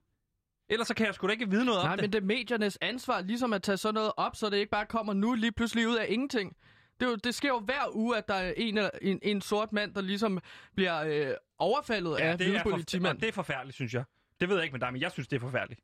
Ellers 0.69 0.87
så 0.87 0.93
kan 0.93 1.05
jeg 1.05 1.15
sgu 1.15 1.27
da 1.27 1.31
ikke 1.31 1.49
vide 1.49 1.65
noget 1.65 1.83
Nej, 1.83 1.91
om 1.91 1.97
det. 1.97 2.03
men 2.03 2.13
det 2.13 2.21
er 2.21 2.25
mediernes 2.25 2.77
ansvar 2.81 3.21
ligesom 3.21 3.53
at 3.53 3.63
tage 3.63 3.77
sådan 3.77 3.93
noget 3.93 4.11
op, 4.17 4.35
så 4.35 4.49
det 4.49 4.57
ikke 4.57 4.69
bare 4.71 4.85
kommer 4.85 5.13
nu 5.13 5.33
lige 5.33 5.51
pludselig 5.51 5.87
ud 5.87 5.95
af 5.95 6.05
ingenting. 6.09 6.55
Det, 7.01 7.07
jo, 7.07 7.15
det 7.15 7.35
sker 7.35 7.49
jo 7.49 7.59
hver 7.59 7.95
uge, 7.95 8.17
at 8.17 8.27
der 8.27 8.33
er 8.33 8.53
en, 8.57 8.77
eller- 8.77 8.89
en, 9.01 9.19
en 9.21 9.41
sort 9.41 9.73
mand, 9.73 9.93
der 9.93 10.01
ligesom 10.01 10.39
bliver 10.75 11.03
øh, 11.29 11.35
overfaldet 11.57 12.19
ja, 12.19 12.25
af 12.25 12.37
det, 12.37 12.47
hvide 12.47 12.61
politimænd. 12.63 13.19
det 13.19 13.27
er 13.27 13.31
forfærdeligt, 13.33 13.75
synes 13.75 13.93
jeg. 13.93 14.03
Det 14.39 14.49
ved 14.49 14.55
jeg 14.55 14.63
ikke 14.63 14.73
med 14.73 14.79
dig, 14.79 14.91
men 14.93 15.01
jeg 15.01 15.11
synes, 15.11 15.27
det 15.27 15.35
er 15.35 15.39
forfærdeligt. 15.39 15.81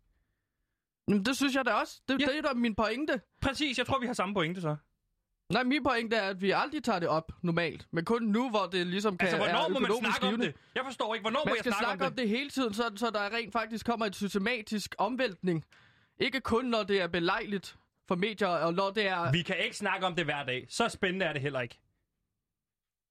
Jamen, 1.08 1.25
det 1.25 1.38
synes 1.38 1.56
jeg 1.56 1.66
da 1.66 1.72
også. 1.72 2.02
Det, 2.08 2.22
Ja. 2.22 2.25
det 2.25 2.38
er 2.38 2.42
da 2.42 2.54
min 2.54 2.75
pointe. 2.75 3.22
Præcis, 3.42 3.78
jeg 3.78 3.86
tror, 3.86 4.00
vi 4.00 4.06
har 4.08 4.14
samme 4.14 4.34
pointe 4.36 4.62
så. 4.62 4.75
Nej, 5.54 5.64
min 5.64 5.84
pointe 5.84 6.16
er, 6.16 6.30
at 6.30 6.42
vi 6.42 6.52
aldrig 6.52 6.84
tager 6.84 7.00
det 7.00 7.10
op 7.10 7.31
normalt. 7.42 7.88
Men 7.92 8.06
kun 8.06 8.24
nu, 8.24 8.50
hvor 8.50 8.66
det 8.66 8.88
ligesom 8.88 9.18
kan 9.18 9.28
Altså, 9.28 9.38
hvornår 9.38 9.66
er 9.66 9.70
må 9.70 9.80
man 9.80 9.92
snakke 10.00 10.22
om 10.24 10.28
givende. 10.30 10.46
det? 10.46 10.56
Jeg 10.75 10.84
forstår 10.86 11.16
ikke, 11.16 11.24
hvornår 11.24 11.40
må 11.40 11.46
Man 11.46 11.56
jeg 11.56 11.60
skal 11.60 11.72
snakke, 11.72 11.86
snakke 11.86 12.06
om 12.06 12.12
det? 12.12 12.20
om 12.24 12.28
det 12.30 12.30
hele 12.38 12.50
tiden, 12.50 12.74
så, 12.74 12.92
så 12.96 13.10
der 13.10 13.34
rent 13.34 13.54
faktisk 13.54 13.86
kommer 13.86 14.06
et 14.06 14.16
systematisk 14.16 14.96
omvæltning. 14.98 15.66
Ikke 16.20 16.42
kun, 16.42 16.66
når 16.66 16.84
det 16.84 17.02
er 17.02 17.08
belejligt 17.08 17.75
for 18.07 18.15
medier, 18.15 18.48
og 18.48 18.74
når 18.74 18.92
det 18.92 19.07
er... 19.07 19.31
Vi 19.31 19.42
kan 19.42 19.56
ikke 19.57 19.77
snakke 19.77 20.06
om 20.06 20.15
det 20.15 20.25
hver 20.25 20.44
dag. 20.44 20.65
Så 20.69 20.89
spændende 20.89 21.25
er 21.25 21.33
det 21.33 21.42
heller 21.42 21.62
ikke. 21.62 21.80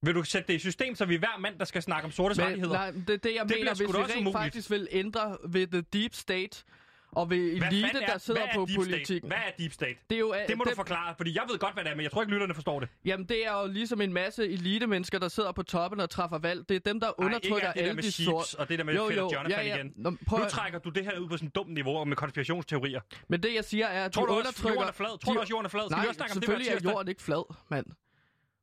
Vil 0.02 0.14
du 0.14 0.22
sætte 0.22 0.48
det 0.48 0.54
i 0.54 0.58
system, 0.58 0.94
så 0.94 1.04
vi 1.04 1.14
er 1.14 1.18
hver 1.18 1.38
mand, 1.38 1.58
der 1.58 1.64
skal 1.64 1.82
snakke 1.82 2.04
om 2.04 2.10
sorte 2.10 2.42
rettigheder? 2.42 2.72
nej, 2.72 2.90
det 2.90 3.10
er 3.10 3.16
det, 3.16 3.34
jeg 3.34 3.48
Det 3.48 3.56
mener, 3.58 3.74
hvis 3.74 3.80
vi 3.80 3.86
rent 3.86 4.16
umuligt. 4.16 4.36
faktisk 4.36 4.70
vil 4.70 4.88
ændre 4.90 5.38
ved 5.48 5.66
the 5.66 5.80
deep 5.80 6.14
state, 6.14 6.64
og 7.12 7.30
ved 7.30 7.38
elite, 7.38 7.86
er, 8.02 8.06
der 8.06 8.18
sidder 8.18 8.40
hvad 8.40 8.48
er 8.48 8.54
på 8.54 8.66
politikken. 8.76 9.04
State? 9.06 9.26
Hvad 9.26 9.36
er 9.36 9.50
deep 9.58 9.72
state? 9.72 9.94
Det, 10.10 10.16
er 10.16 10.20
jo, 10.20 10.34
Det 10.48 10.58
må 10.58 10.64
du 10.64 10.70
forklare, 10.74 11.14
fordi 11.16 11.34
jeg 11.34 11.42
ved 11.50 11.58
godt, 11.58 11.74
hvad 11.74 11.84
det 11.84 11.90
er, 11.90 11.94
men 11.96 12.02
jeg 12.02 12.10
tror 12.12 12.22
ikke, 12.22 12.32
lytterne 12.32 12.54
forstår 12.54 12.80
det. 12.80 12.88
Jamen, 13.04 13.26
det 13.28 13.46
er 13.46 13.60
jo 13.60 13.66
ligesom 13.66 14.00
en 14.00 14.12
masse 14.12 14.48
elite-mennesker, 14.48 15.18
der 15.18 15.28
sidder 15.28 15.52
på 15.52 15.62
toppen 15.62 16.00
og 16.00 16.10
træffer 16.10 16.38
valg. 16.38 16.68
Det 16.68 16.74
er 16.74 16.80
dem, 16.80 17.00
der 17.00 17.06
Ej, 17.06 17.14
undertrykker 17.18 17.72
det 17.72 17.82
der 17.82 17.88
alle 17.88 18.02
de 18.02 18.12
sorte. 18.12 18.58
og 18.58 18.68
det 18.68 18.78
der 18.78 18.84
med 18.84 18.94
Jo, 18.94 19.10
jo, 19.10 19.30
Jonathan 19.32 19.50
ja, 19.50 19.62
ja. 19.62 19.76
igen. 19.76 19.92
Nå, 19.96 20.16
prøv 20.26 20.38
Nu 20.38 20.44
trækker 20.48 20.78
du 20.78 20.90
det 20.90 21.04
her 21.04 21.18
ud 21.18 21.28
på 21.28 21.36
sådan 21.36 21.48
et 21.48 21.54
dumt 21.54 21.70
niveau 21.74 22.04
med 22.04 22.16
konspirationsteorier. 22.16 23.00
Men 23.28 23.42
det, 23.42 23.54
jeg 23.54 23.64
siger, 23.64 23.86
er, 23.86 24.04
at 24.04 24.12
Tror 24.12 24.26
du 24.26 24.32
også, 24.32 24.38
undertrykker... 24.38 24.74
jorden 24.74 24.88
er 24.88 24.92
flad? 24.92 25.08
Tror 25.18 25.32
de- 25.32 25.36
du 25.36 25.40
også, 25.40 25.50
jorden 25.50 25.64
er 25.66 25.70
flad? 25.70 25.82
Skal 25.82 25.94
Nej, 25.94 26.02
vi 26.04 26.08
også 26.08 26.16
snakke 26.18 26.32
om 26.32 26.40
det 26.40 26.48
hver 26.48 26.58
selvfølgelig 26.58 26.86
er 26.88 26.90
jorden 26.92 27.08
ikke 27.08 27.22
flad, 27.22 27.54
mand. 27.70 27.86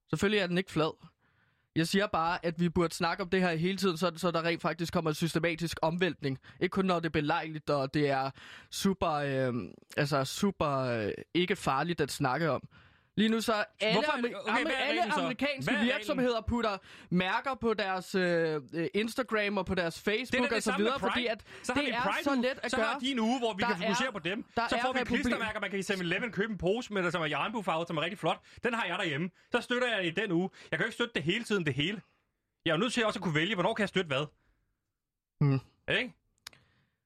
Selvfølgelig 0.09 0.39
er 0.39 0.47
den 0.47 0.57
ikke 0.57 0.71
flad. 0.71 1.12
Jeg 1.75 1.87
siger 1.87 2.07
bare, 2.07 2.45
at 2.45 2.59
vi 2.59 2.69
burde 2.69 2.93
snakke 2.93 3.23
om 3.23 3.29
det 3.29 3.41
her 3.41 3.55
hele 3.55 3.77
tiden, 3.77 3.97
så, 3.97 4.11
så 4.15 4.31
der 4.31 4.43
rent 4.43 4.61
faktisk 4.61 4.93
kommer 4.93 5.11
en 5.11 5.15
systematisk 5.15 5.77
omvæltning. 5.81 6.39
Ikke 6.59 6.73
kun 6.73 6.85
når 6.85 6.99
det 6.99 7.05
er 7.05 7.09
belejligt, 7.09 7.69
og 7.69 7.93
det 7.93 8.09
er 8.09 8.31
super, 8.71 9.11
øh, 9.11 9.53
altså 9.97 10.23
super 10.23 10.77
øh, 10.77 11.11
ikke 11.33 11.55
farligt 11.55 12.01
at 12.01 12.11
snakke 12.11 12.51
om. 12.51 12.67
Lige 13.17 13.29
nu 13.29 13.41
så 13.41 13.65
alle, 13.79 13.93
Hvorfor 13.93 14.11
det- 14.11 14.25
amer- 14.25 14.37
okay, 14.49 14.63
hvad 14.63 14.71
er 14.73 14.77
alle 14.77 15.01
så? 15.13 15.19
amerikanske 15.21 15.71
Hvad 15.71 15.81
er 15.81 15.85
virksomheder 15.93 16.41
putter 16.41 16.77
mærker 17.09 17.55
på 17.55 17.73
deres 17.73 18.15
øh, 18.15 18.61
øh, 18.73 18.87
Instagram 18.93 19.57
og 19.57 19.65
på 19.65 19.75
deres 19.75 19.95
Det 20.03 20.11
er 20.11 20.17
Facebook 20.17 20.41
da 20.41 20.45
og 20.49 20.55
det 20.55 20.63
så 20.63 20.73
videre, 20.77 20.99
fordi 20.99 21.25
at 21.25 21.43
så 21.63 21.73
har 21.73 21.81
det 21.81 21.93
er 21.95 22.01
så 22.23 22.35
let 22.35 22.59
at 22.63 22.71
så 22.71 22.77
gøre. 22.77 22.85
har 22.85 22.99
de 22.99 23.11
en 23.11 23.19
uge, 23.19 23.39
hvor 23.39 23.53
vi 23.53 23.61
Der 23.61 23.67
kan 23.67 23.77
fokusere 23.77 24.07
er- 24.07 24.11
på 24.11 24.19
dem. 24.19 24.45
der 24.55 24.67
Så 24.67 24.79
får 24.81 24.93
vi 24.93 25.03
klistermærker, 25.05 25.59
man 25.59 25.69
kan 25.69 25.79
i 25.79 25.81
7-Eleven 25.81 26.31
købe 26.31 26.51
en 26.51 26.57
pose 26.57 26.93
med, 26.93 27.03
der 27.03 27.09
som 27.09 27.21
er 27.21 27.25
i 27.25 27.35
regnbuefarvet, 27.35 27.87
som 27.87 27.97
er 27.97 28.01
rigtig 28.01 28.19
flot. 28.19 28.39
Den 28.63 28.73
har 28.73 28.85
jeg 28.85 28.97
derhjemme. 28.97 29.29
Så 29.51 29.61
støtter 29.61 29.95
jeg 29.95 30.05
i 30.05 30.09
den 30.09 30.31
uge. 30.31 30.49
Jeg 30.71 30.79
kan 30.79 30.83
jo 30.83 30.87
ikke 30.87 30.93
støtte 30.95 31.13
det 31.15 31.23
hele 31.23 31.43
tiden, 31.43 31.65
det 31.65 31.73
hele. 31.73 32.01
Jeg 32.65 32.71
er 32.71 32.75
jo 32.75 32.79
nødt 32.79 32.93
til 32.93 33.05
også 33.05 33.19
at 33.19 33.23
kunne 33.23 33.35
vælge, 33.35 33.53
hvornår 33.55 33.73
kan 33.73 33.81
jeg 33.81 33.89
støtte 33.89 34.07
hvad. 34.07 34.25
Mm. 35.41 35.59
Ikke? 35.95 36.13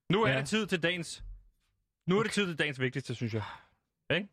Nu 0.09 0.23
er 0.23 0.29
Ja. 0.31 0.37
det 0.39 0.47
tid 0.47 0.67
til 0.67 0.83
dagens... 0.83 1.23
Nu 2.05 2.19
er 2.19 2.23
det 2.23 2.31
tid 2.31 2.45
til 2.47 2.59
dagens 2.59 2.79
vigtigste, 2.79 3.15
synes 3.15 3.33
jeg. 3.33 3.43
Ikke? 4.15 4.27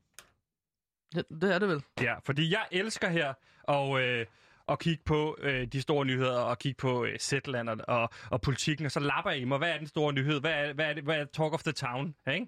Det, 1.14 1.25
det 1.40 1.54
er 1.54 1.58
det 1.58 1.68
vel. 1.68 1.82
Ja, 2.00 2.14
fordi 2.25 2.50
jeg 2.50 2.66
elsker 2.73 3.08
her 3.08 3.34
at, 3.68 4.02
øh, 4.02 4.26
at 4.68 4.78
kigge 4.78 5.02
på 5.04 5.37
øh, 5.40 5.66
de 5.66 5.80
store 5.82 6.04
nyheder, 6.04 6.38
og 6.40 6.58
kigge 6.58 6.76
på 6.76 7.04
øh, 7.04 7.18
Zetland 7.18 7.68
og, 7.68 7.78
og, 7.88 8.11
og 8.30 8.40
politikken, 8.40 8.87
og 8.87 8.92
så 8.92 9.00
lapper 9.00 9.30
jeg 9.30 9.40
i 9.40 9.44
mig, 9.44 9.58
hvad 9.58 9.70
er 9.70 9.78
den 9.78 9.87
store 9.87 10.12
nyhed? 10.12 10.40
Hvad 10.40 10.52
er, 10.52 10.73
hvad 10.73 10.87
er, 10.87 10.92
det, 10.94 11.04
hvad 11.04 11.20
er 11.20 11.25
talk 11.25 11.52
of 11.52 11.62
the 11.62 11.73
town? 11.73 12.14
Ikke? 12.32 12.46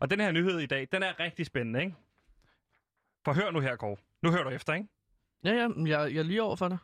Og 0.00 0.10
den 0.10 0.20
her 0.20 0.32
nyhed 0.32 0.58
i 0.58 0.66
dag, 0.66 0.88
den 0.92 1.02
er 1.02 1.20
rigtig 1.20 1.46
spændende, 1.46 1.80
ikke? 1.80 1.94
For 3.24 3.32
hør 3.32 3.50
nu 3.50 3.60
her, 3.60 3.76
Kåre. 3.76 3.96
Nu 4.22 4.30
hører 4.30 4.44
du 4.44 4.50
efter, 4.50 4.74
ikke? 4.74 4.88
Ja, 5.44 5.52
ja, 5.52 5.68
jeg, 5.76 6.14
jeg 6.14 6.18
er 6.18 6.22
lige 6.22 6.42
over 6.42 6.56
for 6.56 6.68
det. 6.68 6.78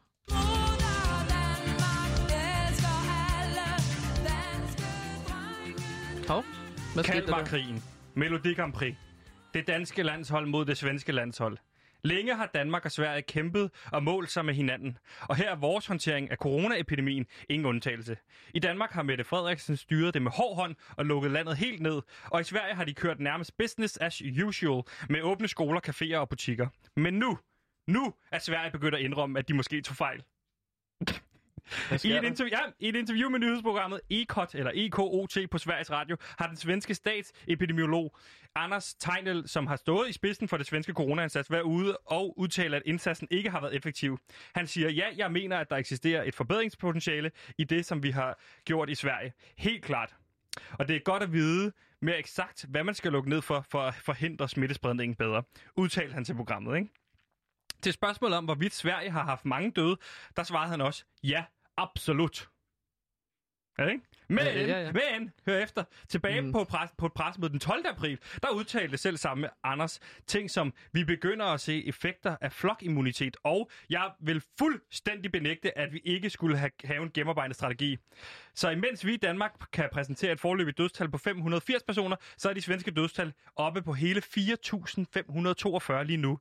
Hov, 6.28 6.44
hvad 6.94 7.04
skete 7.04 7.26
der 7.26 7.30
mig 7.30 7.38
der? 7.40 7.44
krigen. 7.46 7.82
Melodi 8.14 8.54
Grand 8.54 8.72
Prix. 8.72 8.94
Det 9.54 9.66
danske 9.66 10.02
landshold 10.02 10.46
mod 10.46 10.64
det 10.64 10.78
svenske 10.78 11.12
landshold. 11.12 11.58
Længe 12.04 12.34
har 12.34 12.46
Danmark 12.54 12.84
og 12.84 12.92
Sverige 12.92 13.22
kæmpet 13.22 13.70
og 13.92 14.02
målt 14.02 14.30
sig 14.30 14.44
med 14.44 14.54
hinanden. 14.54 14.98
Og 15.20 15.36
her 15.36 15.50
er 15.50 15.56
vores 15.56 15.86
håndtering 15.86 16.30
af 16.30 16.36
coronaepidemien 16.36 17.26
ingen 17.48 17.66
undtagelse. 17.66 18.16
I 18.54 18.58
Danmark 18.58 18.90
har 18.90 19.02
Mette 19.02 19.24
Frederiksen 19.24 19.76
styret 19.76 20.14
det 20.14 20.22
med 20.22 20.32
hård 20.32 20.56
hånd 20.56 20.76
og 20.96 21.06
lukket 21.06 21.30
landet 21.30 21.56
helt 21.56 21.82
ned. 21.82 22.02
Og 22.24 22.40
i 22.40 22.44
Sverige 22.44 22.74
har 22.74 22.84
de 22.84 22.94
kørt 22.94 23.20
nærmest 23.20 23.56
business 23.58 23.96
as 23.96 24.22
usual 24.44 24.82
med 25.08 25.22
åbne 25.22 25.48
skoler, 25.48 25.80
caféer 25.88 26.16
og 26.16 26.28
butikker. 26.28 26.68
Men 26.96 27.14
nu, 27.14 27.38
nu 27.86 28.14
er 28.32 28.38
Sverige 28.38 28.70
begyndt 28.70 28.94
at 28.94 29.00
indrømme, 29.00 29.38
at 29.38 29.48
de 29.48 29.54
måske 29.54 29.82
tog 29.82 29.96
fejl. 29.96 30.24
I 32.04 32.12
et, 32.12 32.24
interview, 32.24 32.58
ja, 32.58 32.58
I 32.80 32.88
et 32.88 32.96
interview 32.96 33.30
med 33.30 33.38
nyhedsprogrammet 33.38 34.00
EKOT, 34.10 34.54
eller 34.54 34.70
EKOT 34.74 35.36
på 35.50 35.58
Sveriges 35.58 35.90
Radio, 35.90 36.16
har 36.38 36.46
den 36.46 36.56
svenske 36.56 36.94
statsepidemiolog 36.94 38.16
Anders 38.54 38.94
Tejnel, 38.94 39.48
som 39.48 39.66
har 39.66 39.76
stået 39.76 40.08
i 40.08 40.12
spidsen 40.12 40.48
for 40.48 40.56
det 40.56 40.66
svenske 40.66 40.92
coronaindsats, 40.92 41.50
været 41.50 41.62
ude 41.62 41.96
og 41.96 42.38
udtale, 42.38 42.76
at 42.76 42.82
indsatsen 42.86 43.28
ikke 43.30 43.50
har 43.50 43.60
været 43.60 43.76
effektiv. 43.76 44.18
Han 44.54 44.66
siger, 44.66 44.90
ja, 44.90 45.06
jeg 45.16 45.32
mener, 45.32 45.58
at 45.58 45.70
der 45.70 45.76
eksisterer 45.76 46.22
et 46.22 46.34
forbedringspotentiale 46.34 47.30
i 47.58 47.64
det, 47.64 47.86
som 47.86 48.02
vi 48.02 48.10
har 48.10 48.38
gjort 48.64 48.90
i 48.90 48.94
Sverige. 48.94 49.32
Helt 49.58 49.84
klart. 49.84 50.14
Og 50.78 50.88
det 50.88 50.96
er 50.96 51.00
godt 51.00 51.22
at 51.22 51.32
vide, 51.32 51.72
mere 52.02 52.18
eksakt, 52.18 52.64
hvad 52.68 52.84
man 52.84 52.94
skal 52.94 53.12
lukke 53.12 53.30
ned 53.30 53.42
for, 53.42 53.66
for 53.70 53.80
at 53.80 53.94
forhindre 53.94 54.48
smittespredningen 54.48 55.16
bedre, 55.16 55.42
udtalte 55.76 56.14
han 56.14 56.24
til 56.24 56.34
programmet, 56.34 56.76
ikke? 56.76 56.88
Til 57.82 57.92
spørgsmålet 57.92 58.38
om, 58.38 58.44
hvorvidt 58.44 58.74
Sverige 58.74 59.10
har 59.10 59.24
haft 59.24 59.44
mange 59.44 59.70
døde, 59.70 59.96
der 60.36 60.42
svarede 60.42 60.70
han 60.70 60.80
også, 60.80 61.04
ja, 61.22 61.44
absolut. 61.78 62.48
Ja, 63.78 63.86
ikke? 63.86 64.04
Men, 64.28 64.38
Ja, 64.44 64.60
ja, 64.60 64.80
ja. 64.80 64.92
men, 64.92 65.32
hør 65.46 65.58
efter, 65.58 65.84
tilbage 66.08 66.40
mm. 66.40 66.52
På, 66.52 66.64
pres, 66.64 66.90
på 66.98 67.06
et 67.06 67.12
pressemøde 67.12 67.52
den 67.52 67.60
12. 67.60 67.86
april, 67.86 68.18
der 68.42 68.48
udtalte 68.48 68.96
selv 68.96 69.16
samme 69.16 69.48
Anders 69.64 70.00
ting 70.26 70.50
som, 70.50 70.72
vi 70.92 71.04
begynder 71.04 71.46
at 71.46 71.60
se 71.60 71.86
effekter 71.86 72.36
af 72.40 72.52
flokimmunitet, 72.52 73.36
og 73.44 73.70
jeg 73.90 74.10
vil 74.20 74.42
fuldstændig 74.58 75.32
benægte, 75.32 75.78
at 75.78 75.92
vi 75.92 76.00
ikke 76.04 76.30
skulle 76.30 76.56
have, 76.56 76.70
have 76.84 77.02
en 77.02 77.10
gennemarbejdet 77.10 77.56
strategi. 77.56 77.98
Så 78.54 78.70
imens 78.70 79.06
vi 79.06 79.14
i 79.14 79.16
Danmark 79.16 79.52
kan 79.72 79.88
præsentere 79.92 80.32
et 80.32 80.40
forløbigt 80.40 80.78
dødstal 80.78 81.10
på 81.10 81.18
580 81.18 81.82
personer, 81.82 82.16
så 82.36 82.48
er 82.48 82.52
de 82.52 82.62
svenske 82.62 82.90
dødstal 82.90 83.32
oppe 83.56 83.82
på 83.82 83.92
hele 83.92 84.22
4.542 84.38 86.02
lige 86.02 86.16
nu. 86.16 86.38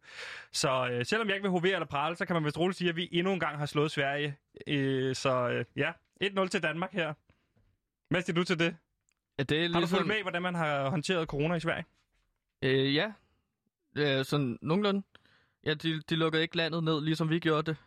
Så 0.51 0.89
øh, 0.91 1.06
selvom 1.06 1.27
jeg 1.27 1.36
ikke 1.36 1.44
vil 1.44 1.51
hovere 1.51 1.74
eller 1.74 1.88
prale, 1.88 2.15
så 2.15 2.25
kan 2.25 2.34
man 2.34 2.46
vist 2.46 2.58
roligt 2.58 2.77
sige, 2.77 2.89
at 2.89 2.96
vi 2.96 3.10
endnu 3.12 3.34
en 3.34 3.39
gang 3.39 3.58
har 3.58 3.65
slået 3.65 3.91
Sverige. 3.91 4.38
Øh, 4.67 5.15
så 5.15 5.50
øh, 5.50 5.65
ja, 5.75 5.91
1-0 6.24 6.48
til 6.48 6.63
Danmark 6.63 6.94
her. 6.94 7.13
Hvad 8.10 8.22
siger 8.22 8.36
du 8.36 8.44
til 8.44 8.60
det? 8.60 8.76
Ja, 9.38 9.44
det 9.44 9.58
er 9.58 9.62
Har 9.62 9.68
du 9.74 9.80
ligesom, 9.80 9.98
fulgt 9.98 10.08
med, 10.08 10.22
hvordan 10.22 10.42
man 10.42 10.56
har 10.56 10.90
håndteret 10.90 11.28
corona 11.28 11.56
i 11.56 11.60
Sverige? 11.60 11.86
Øh, 12.62 12.96
ja. 12.96 13.12
Øh, 13.96 14.26
sådan 14.26 14.60
nogenlunde. 14.62 15.04
Ja, 15.66 15.74
de, 15.74 16.02
de 16.02 16.16
lukkede 16.16 16.42
ikke 16.44 16.58
landet 16.58 16.84
ned, 16.84 17.02
ligesom 17.02 17.30
vi 17.30 17.40
gjorde 17.40 17.64
det. 17.72 17.78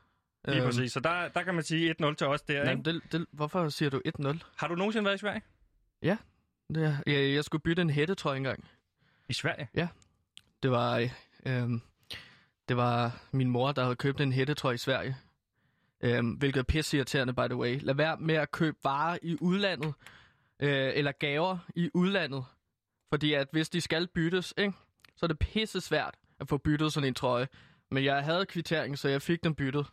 Lige 0.44 0.56
Øhm, 0.56 0.66
præcis. 0.66 0.92
Så 0.92 1.00
der, 1.00 1.28
der 1.28 1.42
kan 1.42 1.54
man 1.54 1.64
sige 1.64 1.94
1-0 2.02 2.14
til 2.14 2.26
os 2.26 2.42
der, 2.42 2.64
nej, 2.64 2.72
ikke? 2.72 2.82
det, 2.92 3.02
det, 3.12 3.26
hvorfor 3.32 3.68
siger 3.68 3.90
du 3.90 4.00
1-0? 4.22 4.38
Har 4.56 4.68
du 4.68 4.74
nogensinde 4.74 5.04
været 5.04 5.14
i 5.14 5.18
Sverige? 5.18 5.42
Det, 6.74 6.84
er- 6.84 6.96
jeg, 7.06 7.34
jeg 7.34 7.44
skulle 7.44 7.62
bytte 7.62 7.82
en 7.82 7.90
hættetrøje 7.90 8.36
engang. 8.36 8.68
I 9.28 9.32
Sverige? 9.32 9.68
Det 10.62 10.70
var, 10.70 10.98
øh, 10.98 11.10
øhm, 11.46 11.80
det 12.68 12.76
var 12.76 13.20
min 13.32 13.50
mor, 13.50 13.72
der 13.72 13.82
havde 13.82 13.96
købt 13.96 14.20
en 14.20 14.32
hættetrøje 14.32 14.74
i 14.74 14.78
Sverige. 14.78 15.16
Øhm, 16.00 16.30
hvilket 16.30 16.60
er 16.60 16.64
pisseirriterende, 16.64 17.32
by 17.34 17.46
the 17.48 17.56
way. 17.56 17.78
Lad 17.82 17.94
være 17.94 18.16
med 18.16 18.34
at 18.34 18.50
købe 18.50 18.76
varer 18.84 19.18
i 19.22 19.36
udlandet, 19.40 19.94
øh, 20.60 20.92
eller 20.94 21.12
gaver 21.12 21.58
i 21.74 21.90
udlandet. 21.94 22.44
Fordi 23.08 23.32
at 23.32 23.48
hvis 23.52 23.68
de 23.68 23.80
skal 23.80 24.06
byttes, 24.14 24.54
ikke, 24.58 24.72
så 25.16 25.26
er 25.26 25.28
det 25.28 25.38
pisse 25.38 25.80
svært 25.80 26.14
at 26.40 26.48
få 26.48 26.58
byttet 26.58 26.92
sådan 26.92 27.08
en 27.08 27.14
trøje. 27.14 27.48
Men 27.90 28.04
jeg 28.04 28.24
havde 28.24 28.46
kvittering, 28.46 28.98
så 28.98 29.08
jeg 29.08 29.22
fik 29.22 29.44
den 29.44 29.54
byttet. 29.54 29.86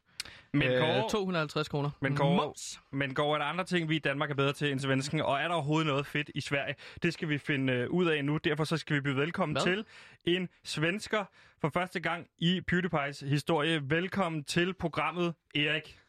Men 0.54 0.62
Øh, 0.72 0.80
Kåre, 0.80 1.10
250 1.10 1.70
kroner. 1.70 1.90
Men 2.02 2.18
Kåre- 2.18 2.36
Mums. 2.46 2.80
Men 2.92 3.14
går 3.14 3.34
er 3.34 3.38
der 3.38 3.46
andre 3.46 3.64
ting, 3.64 3.90
vi 3.90 3.96
i 3.96 4.00
Danmark 4.00 4.30
er 4.32 4.36
bedre 4.36 4.54
til 4.54 4.72
end 4.72 4.80
svensken? 4.80 5.22
Og 5.22 5.40
er 5.40 5.48
der 5.48 5.56
overhovedet 5.56 5.88
noget 5.88 6.06
fedt 6.06 6.30
i 6.36 6.42
Sverige? 6.42 6.76
Det 7.04 7.14
skal 7.14 7.30
vi 7.30 7.38
finde 7.38 7.74
øh, 7.74 7.90
ud 7.90 8.06
af 8.06 8.26
nu. 8.26 8.38
Derfor 8.38 8.64
så 8.64 8.78
skal 8.78 8.96
vi 8.96 9.02
byde 9.02 9.16
velkommen 9.16 9.56
Hvad? 9.56 9.62
til 9.64 9.86
en 10.26 10.50
svensker 10.64 11.26
for 11.62 11.70
første 11.70 12.00
gang 12.00 12.28
i 12.38 12.62
PewDiePie's 12.72 13.26
historie. 13.28 13.90
Velkommen 13.90 14.44
til 14.44 14.74
programmet, 14.74 15.34
Erik. 15.56 16.00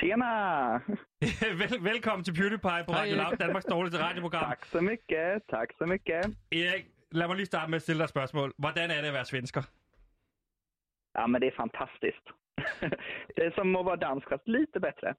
Tjena! 0.00 0.26
Vel, 1.60 1.84
velkommen 1.84 2.24
til 2.24 2.32
PewDiePie 2.34 2.84
på 2.86 2.92
Radio. 2.92 3.16
Loud, 3.16 3.36
Danmarks 3.36 3.64
dårligste 3.64 3.98
radioprogram. 4.02 4.44
Tack 4.44 4.64
så 4.64 4.80
mycket, 4.80 5.42
tack 5.50 5.70
så 5.78 5.86
mycket. 5.86 6.36
Erik, 6.52 6.84
lad 7.12 7.26
mig 7.26 7.36
lige 7.36 7.46
starte 7.46 7.70
med 7.70 7.76
at 7.76 7.82
stille 7.82 7.98
dig 7.98 8.04
et 8.04 8.10
spørgsmål. 8.10 8.52
Hvordan 8.58 8.90
er 8.90 9.00
det 9.00 9.08
at 9.08 9.14
være 9.14 9.24
svensker? 9.24 9.62
Ja, 11.18 11.26
men 11.26 11.40
det 11.42 11.48
är 11.52 11.56
fantastiskt. 11.64 12.26
det 13.36 13.42
är 13.46 13.50
som 13.54 13.76
att 13.76 13.84
vara 13.84 13.96
dansk, 13.96 14.28
fast 14.28 14.48
lite 14.48 14.80
bättre. 14.80 15.14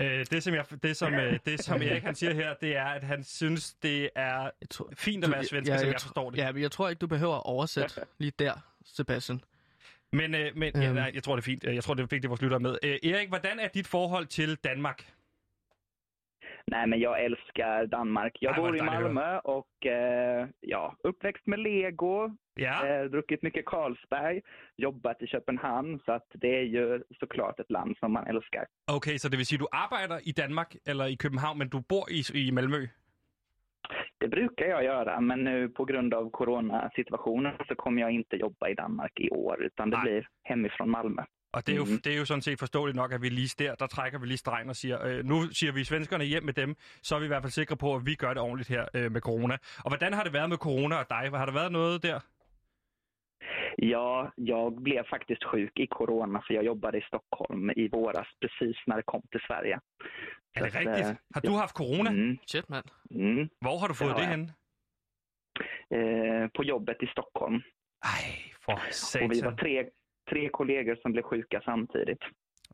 Øh, 0.00 0.26
det, 0.30 0.42
som 0.42 0.54
jeg, 0.54 0.64
det, 0.82 0.96
som, 0.96 1.14
øh, 1.14 1.38
det, 1.46 1.60
som 1.64 1.82
Erik 1.82 2.02
han 2.02 2.14
siger 2.14 2.34
her, 2.34 2.54
det 2.54 2.76
er, 2.76 2.84
at 2.84 3.02
han 3.02 3.24
synes, 3.24 3.74
det 3.74 4.10
er 4.14 4.40
Jeg 4.60 4.68
tror, 4.70 4.88
fint 4.96 5.24
at 5.24 5.30
være 5.30 5.44
svensker, 5.44 5.76
som 5.76 5.88
jeg 5.88 5.96
tr- 5.96 6.06
forstår 6.06 6.30
det. 6.30 6.38
Ja, 6.38 6.52
men 6.52 6.62
jeg 6.62 6.70
tror 6.70 6.88
ikke, 6.88 7.00
du 7.00 7.06
behøver 7.06 7.34
at 7.34 7.42
oversætte 7.46 8.00
lige 8.22 8.32
der, 8.38 8.52
Sebastian. 8.84 9.40
Men, 10.12 10.34
øh, 10.34 10.50
men 10.56 10.72
ja, 10.74 10.86
Øhm. 10.86 10.94
nej, 10.94 11.10
jeg 11.14 11.22
tror, 11.22 11.36
det 11.36 11.42
er 11.42 11.44
fint. 11.44 11.64
Jeg 11.64 11.84
tror, 11.84 11.94
det 11.94 12.00
er 12.02 12.06
vigtigt, 12.06 12.24
at 12.24 12.30
vores 12.30 12.42
lytter 12.42 12.56
er 12.56 12.60
med. 12.60 12.78
Øh, 12.84 13.10
Erik, 13.10 13.28
hvordan 13.28 13.58
er 13.58 13.68
dit 13.68 13.86
forhold 13.86 14.26
til 14.26 14.54
Danmark? 14.56 15.10
Nej, 16.70 16.86
men 16.86 17.00
jag 17.00 17.24
älskar 17.24 17.86
Danmark. 17.86 18.32
Jag 18.42 18.50
vad 18.56 18.56
bor 18.56 18.76
i 18.76 18.80
Malmö 18.80 19.38
och 19.44 19.86
eh, 19.86 20.48
ja, 20.68 20.88
uppväxt 21.08 21.46
med 21.46 21.58
Lego, 21.58 22.28
Ja, 22.56 23.08
druckit 23.08 23.42
mycket 23.42 23.64
Carlsberg, 23.66 24.40
jobbat 24.76 25.16
i 25.22 25.26
Köpenhamn, 25.26 26.00
så 26.04 26.12
att 26.12 26.28
det 26.32 26.58
är 26.58 26.62
ju 26.62 27.02
såklart 27.20 27.60
ett 27.60 27.70
land 27.70 27.96
som 27.98 28.12
man 28.12 28.26
älskar. 28.26 28.64
okay, 28.96 29.18
så 29.18 29.28
det 29.28 29.36
vil 29.36 29.46
sige, 29.46 29.58
du 29.58 29.66
arbejder 29.72 30.18
i 30.28 30.32
Danmark 30.32 30.76
eller 30.86 31.06
i 31.06 31.16
København, 31.16 31.58
men 31.58 31.68
du 31.68 31.80
bor 31.80 32.06
i, 32.10 32.20
i 32.34 32.50
Malmø? 32.50 32.88
Det 34.20 34.28
brukar 34.30 34.66
jag 34.66 34.84
göra, 34.84 35.20
men 35.20 35.38
nu 35.44 35.68
på 35.68 35.84
grund 35.84 36.14
av 36.14 36.30
coronasituationen 36.30 37.52
så 37.68 37.74
kommer 37.74 38.02
jag 38.02 38.10
inte 38.10 38.36
jobba 38.36 38.66
i 38.68 38.74
Danmark 38.74 39.10
i 39.16 39.28
år, 39.30 39.56
utan 39.62 39.90
det 39.90 39.96
Nej. 39.96 40.02
blir 40.04 40.26
hemifrån 40.44 40.90
Malmö. 40.90 41.22
Og 41.52 41.66
det 41.66 41.72
er, 41.72 41.76
jo, 41.76 41.84
Mhm. 41.84 41.98
det 42.04 42.12
er 42.14 42.18
jo 42.18 42.24
sådan 42.24 42.42
set 42.42 42.58
forståeligt 42.58 42.96
nok, 42.96 43.12
at 43.12 43.22
vi 43.22 43.28
lige 43.28 43.54
der, 43.64 43.74
der 43.74 43.86
trækker 43.86 44.18
vi 44.18 44.26
lige 44.26 44.36
stregen 44.38 44.68
og 44.68 44.76
siger, 44.76 45.06
øh, 45.06 45.24
nu 45.24 45.42
siger 45.52 45.72
vi 45.72 45.84
svenskerne 45.84 46.24
hjem 46.24 46.42
med 46.42 46.52
dem, 46.52 46.74
så 47.02 47.14
er 47.14 47.18
vi 47.18 47.24
i 47.24 47.28
hvert 47.28 47.42
fald 47.42 47.50
sikre 47.50 47.76
på, 47.76 47.94
at 47.94 48.06
vi 48.06 48.14
gør 48.14 48.28
det 48.34 48.42
ordentligt 48.42 48.68
her 48.68 48.84
øh, 48.94 49.12
med 49.12 49.20
corona. 49.20 49.54
Og 49.84 49.90
hvordan 49.90 50.12
har 50.12 50.22
det 50.24 50.32
været 50.32 50.48
med 50.48 50.56
corona 50.56 50.96
og 50.96 51.06
dig? 51.10 51.30
Har 51.38 51.46
der 51.46 51.52
været 51.52 51.72
noget 51.72 52.02
der? 52.02 52.20
Ja, 53.76 54.32
jag 54.36 54.82
blev 54.82 55.04
faktiskt 55.04 55.44
sjuk 55.44 55.78
i 55.78 55.86
corona 55.86 56.42
för 56.46 56.54
jag 56.54 56.64
jobbade 56.64 56.98
i 56.98 57.02
Stockholm 57.02 57.70
i 57.70 57.88
våras 57.88 58.26
precis 58.40 58.76
när 58.86 58.96
det 58.96 59.02
kom 59.02 59.22
till 59.30 59.40
Sverige. 59.48 59.80
Er 60.56 60.60
det 60.64 60.74
rigtigt? 60.74 61.06
øh, 61.08 61.16
Har 61.34 61.40
du 61.40 61.50
haft 61.50 61.74
corona? 61.76 62.10
Mm, 62.10 62.38
Shit, 62.46 62.68
mand. 62.68 62.86
mm, 63.10 63.48
Hvor 63.60 63.78
har 63.78 63.88
du 63.88 63.94
fået 63.94 64.10
har 64.10 64.16
det 64.18 64.22
jeg. 64.24 64.30
henne? 64.30 64.48
eh, 65.96 66.48
på 66.56 66.62
jobbet 66.62 66.96
i 67.02 67.06
Stockholm. 67.06 67.62
Ej, 68.14 68.24
for 68.64 68.72
Och 68.72 68.80
vi 68.88 68.92
satan. 68.92 69.44
var 69.50 69.56
tre, 69.56 69.74
tre 70.30 70.48
kollegor 70.48 70.96
som 71.02 71.12
blev 71.12 71.22
sjuka 71.22 71.60
samtidigt. 71.64 72.22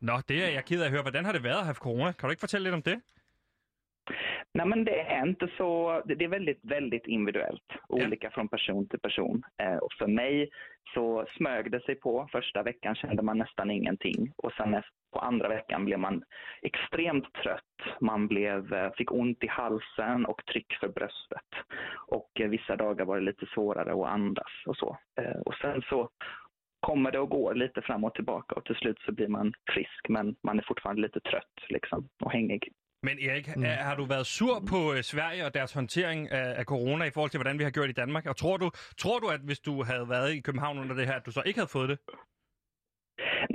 Nå, 0.01 0.13
det 0.27 0.43
er 0.43 0.49
jeg 0.57 0.65
ked 0.65 0.81
af 0.81 0.85
at 0.85 0.91
høre. 0.91 1.01
Hvordan 1.01 1.25
har 1.25 1.31
det 1.33 1.43
været 1.43 1.59
at 1.59 1.65
have 1.65 1.75
corona? 1.87 2.11
Kan 2.11 2.27
du 2.27 2.31
ikke 2.31 2.39
fortælle 2.47 2.63
lidt 2.63 2.75
om 2.75 2.81
det? 2.81 3.01
Nej, 4.53 4.65
men 4.65 4.85
det 4.85 5.01
är 5.01 5.27
inte 5.27 5.47
så. 5.57 6.01
Det 6.05 6.23
är 6.23 6.27
väldigt, 6.27 6.59
väldigt 6.63 7.07
individuellt. 7.07 7.63
Olika 7.87 8.29
från 8.29 8.47
person 8.47 8.87
till 8.87 8.99
person. 8.99 9.43
Eh, 9.57 9.77
och 9.77 9.93
för 9.93 10.07
mig 10.07 10.49
så 10.93 11.25
smög 11.37 11.71
det 11.71 11.83
sig 11.83 11.95
på. 11.95 12.27
Första 12.31 12.63
veckan 12.63 12.95
kände 12.95 13.23
man 13.23 13.37
nästan 13.37 13.71
ingenting. 13.71 14.33
Och 14.37 14.53
sen 14.53 14.81
på 15.13 15.19
andra 15.19 15.47
veckan 15.47 15.85
blev 15.85 15.99
man 15.99 16.23
extremt 16.61 17.33
trött. 17.33 17.99
Man 18.01 18.27
blev, 18.27 18.73
eh, 18.73 18.91
fick 18.97 19.11
ont 19.11 19.43
i 19.43 19.47
halsen 19.47 20.25
och 20.25 20.45
tryck 20.45 20.73
för 20.79 20.87
bröstet. 20.87 21.49
Och 22.07 22.41
eh, 22.41 22.49
vissa 22.49 22.75
dagar 22.75 23.05
var 23.05 23.15
det 23.15 23.25
lite 23.25 23.45
svårare 23.45 23.91
att 23.91 24.13
andas 24.13 24.51
och 24.65 24.77
så. 24.77 24.97
Eh, 25.21 25.39
och 25.45 25.55
sen 25.55 25.81
så 25.81 26.09
kommer 26.79 27.11
det 27.11 27.19
och 27.19 27.29
går 27.29 27.55
lite 27.55 27.81
fram 27.81 28.03
och 28.03 28.13
tillbaka 28.13 28.55
och 28.55 28.65
till 28.65 28.75
slut 28.75 28.99
så 28.99 29.11
blir 29.11 29.27
man 29.27 29.53
frisk 29.73 30.09
men 30.09 30.35
man 30.43 30.59
är 30.59 30.63
fortfarande 30.67 31.01
lite 31.01 31.19
trött 31.19 31.69
liksom 31.69 32.09
och 32.23 32.31
hängig. 32.31 32.71
Men 33.07 33.15
Erik, 33.29 33.47
Mm. 33.55 33.63
har 33.63 33.95
du 33.95 34.05
været 34.05 34.25
sur 34.25 34.55
på 34.71 34.79
øh, 34.95 35.01
Sverige 35.13 35.45
og 35.45 35.53
deres 35.53 35.73
håndtering 35.73 36.31
af, 36.31 36.59
af 36.59 36.65
corona 36.65 37.03
i 37.05 37.11
forhold 37.11 37.31
til, 37.31 37.37
hvordan 37.41 37.59
vi 37.59 37.63
har 37.63 37.71
gjort 37.71 37.89
i 37.89 37.99
Danmark? 38.01 38.25
Og 38.25 38.35
tror 38.37 38.57
du, 38.57 38.67
tror 38.97 39.19
du, 39.19 39.27
at 39.27 39.41
hvis 39.47 39.59
du 39.59 39.83
havde 39.83 40.09
været 40.09 40.29
i 40.33 40.39
København 40.41 40.79
under 40.79 40.95
det 40.95 41.05
her, 41.07 41.15
at 41.15 41.25
du 41.25 41.31
så 41.31 41.41
ikke 41.45 41.59
havde 41.59 41.73
fået 41.77 41.89
det? 41.89 41.99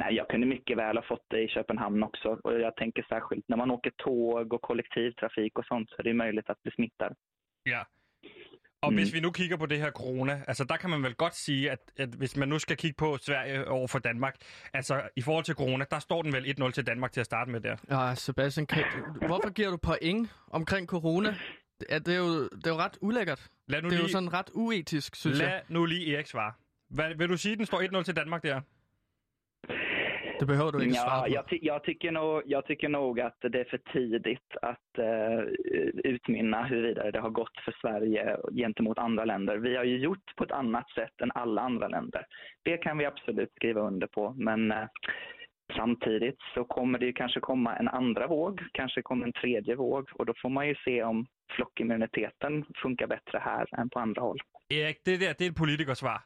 Nej, 0.01 0.11
jag 0.19 0.27
kunde 0.31 0.47
mycket 0.55 0.77
väl 0.77 0.97
ha 1.01 1.05
fått 1.13 1.27
det 1.31 1.41
i 1.47 1.49
Köpenhamn 1.57 2.03
också. 2.03 2.29
Och 2.45 2.53
jag 2.67 2.77
tänker 2.77 3.03
särskilt 3.13 3.45
när 3.49 3.57
man 3.57 3.71
åker 3.71 3.91
tåg 3.91 4.53
och 4.53 4.63
kollektivtrafik 4.63 5.59
och 5.59 5.65
sånt 5.65 5.91
så 5.91 5.97
är 5.99 6.03
det 6.03 6.15
möjligt 6.15 6.51
att 6.51 6.63
bli 6.63 6.73
smittad. 6.73 7.13
Ja. 7.63 7.83
Og 8.83 8.93
Mm. 8.93 8.97
hvis 8.99 9.13
vi 9.13 9.21
nu 9.21 9.31
kigger 9.31 9.57
på 9.57 9.67
det 9.67 9.79
her 9.79 9.91
corona, 9.91 10.43
altså 10.49 10.65
der 10.65 10.77
kan 10.77 10.91
man 10.91 11.03
vel 11.03 11.15
godt 11.15 11.37
sige, 11.37 11.71
at, 11.71 11.79
at 11.97 12.09
hvis 12.09 12.37
man 12.37 12.49
nu 12.49 12.59
skal 12.59 12.77
kigge 12.77 12.95
på 12.97 13.19
Sverige 13.23 13.69
over 13.69 13.89
for 13.89 13.99
Danmark, 13.99 14.37
altså 14.73 15.03
i 15.17 15.23
forhold 15.23 15.45
til 15.45 15.55
corona, 15.55 15.85
der 15.91 15.99
står 15.99 16.23
den 16.23 16.33
vel 16.33 16.55
1-0 16.61 16.71
til 16.71 16.87
Danmark 16.87 17.13
til 17.13 17.21
at 17.21 17.27
starte 17.27 17.51
med 17.51 17.61
der. 17.61 17.77
Ja, 17.91 18.15
Sebastian, 18.15 18.67
kan, 18.67 18.85
hvorfor 19.27 19.51
giver 19.51 19.71
du 19.71 19.77
point 19.77 20.31
omkring 20.51 20.87
corona? 20.89 21.35
Det 21.81 21.87
er, 21.89 21.99
det 21.99 22.15
er, 22.15 22.19
jo, 22.19 22.43
det 22.49 22.67
er 22.67 22.71
jo 22.71 22.77
ret 22.77 22.99
ulækkert. 23.01 23.47
Lad 23.69 23.83
nu 23.83 23.89
Det 23.89 23.95
er 23.95 23.99
jo 23.99 24.05
lige, 24.05 24.13
sådan 24.13 24.33
ret 24.33 24.51
uetisk, 24.55 25.17
synes 25.17 25.39
jeg. 25.41 25.49
lad 25.49 25.61
nu 25.69 25.85
lige 25.85 26.15
Erik 26.15 26.27
svare. 26.27 26.53
Hvad, 26.91 27.15
vil 27.15 27.29
du 27.29 27.37
sige, 27.37 27.57
den 27.57 27.67
står 27.67 27.99
1-0 27.99 28.03
til 28.03 28.17
Danmark 28.17 28.43
der? 28.43 28.61
Det 30.41 30.47
behøver 30.47 30.71
du 30.73 30.81
ikke 30.81 30.95
svare 30.95 31.17
Ja, 31.19 31.23
på. 31.29 31.35
jag, 31.35 31.49
ty- 31.49 31.59
jag, 31.63 31.85
tycker 31.85 32.11
nog, 32.13 32.43
jag 32.47 32.67
tycker 32.67 32.89
nog 32.89 33.21
att 33.21 33.37
det 33.41 33.61
är 33.61 33.65
för 33.65 33.79
tidigt 33.93 34.51
att 34.63 34.99
eh, 34.99 35.41
utmynna 36.05 36.65
huruvida 36.65 37.11
det 37.11 37.21
har 37.21 37.31
gått 37.31 37.57
för 37.65 37.75
Sverige 37.81 38.37
gentemot 38.53 38.99
andra 38.99 39.25
länder. 39.25 39.57
Vi 39.57 39.77
har 39.77 39.85
ju 39.85 39.99
gjort 39.99 40.37
på 40.37 40.45
ett 40.45 40.51
annat 40.53 40.91
sätt 40.91 41.21
än 41.23 41.31
alla 41.35 41.63
andra 41.63 41.89
länder. 41.89 42.27
Det 42.65 42.77
kan 42.77 42.99
vi 42.99 43.05
absolut 43.07 43.53
skriva 43.55 43.81
under 43.81 44.07
på, 44.07 44.35
men 44.39 44.73
eh, 44.73 44.85
samtidigt 45.77 46.39
så 46.55 46.65
kommer 46.65 46.99
det 46.99 47.07
ju 47.07 47.13
kanske 47.13 47.41
komma 47.41 47.77
en 47.77 47.89
andra 47.89 48.27
våg, 48.27 48.61
kanske 48.73 49.03
kommer 49.03 49.27
en 49.27 49.33
tredje 49.33 49.75
våg 49.75 50.09
och 50.15 50.27
då 50.27 50.33
får 50.43 50.49
man 50.49 50.69
ju 50.69 50.75
se 50.85 51.03
om 51.03 51.27
flockimmuniteten 51.57 52.65
funkar 52.83 53.07
bättre 53.07 53.39
här 53.39 53.81
än 53.81 53.91
på 53.91 53.99
andra 53.99 54.23
håll. 54.23 54.39
Erik, 54.69 54.99
det 55.05 55.17
der, 55.17 55.35
det 55.39 55.45
er 55.47 55.51
et 55.51 55.57
politikersvar. 55.57 56.19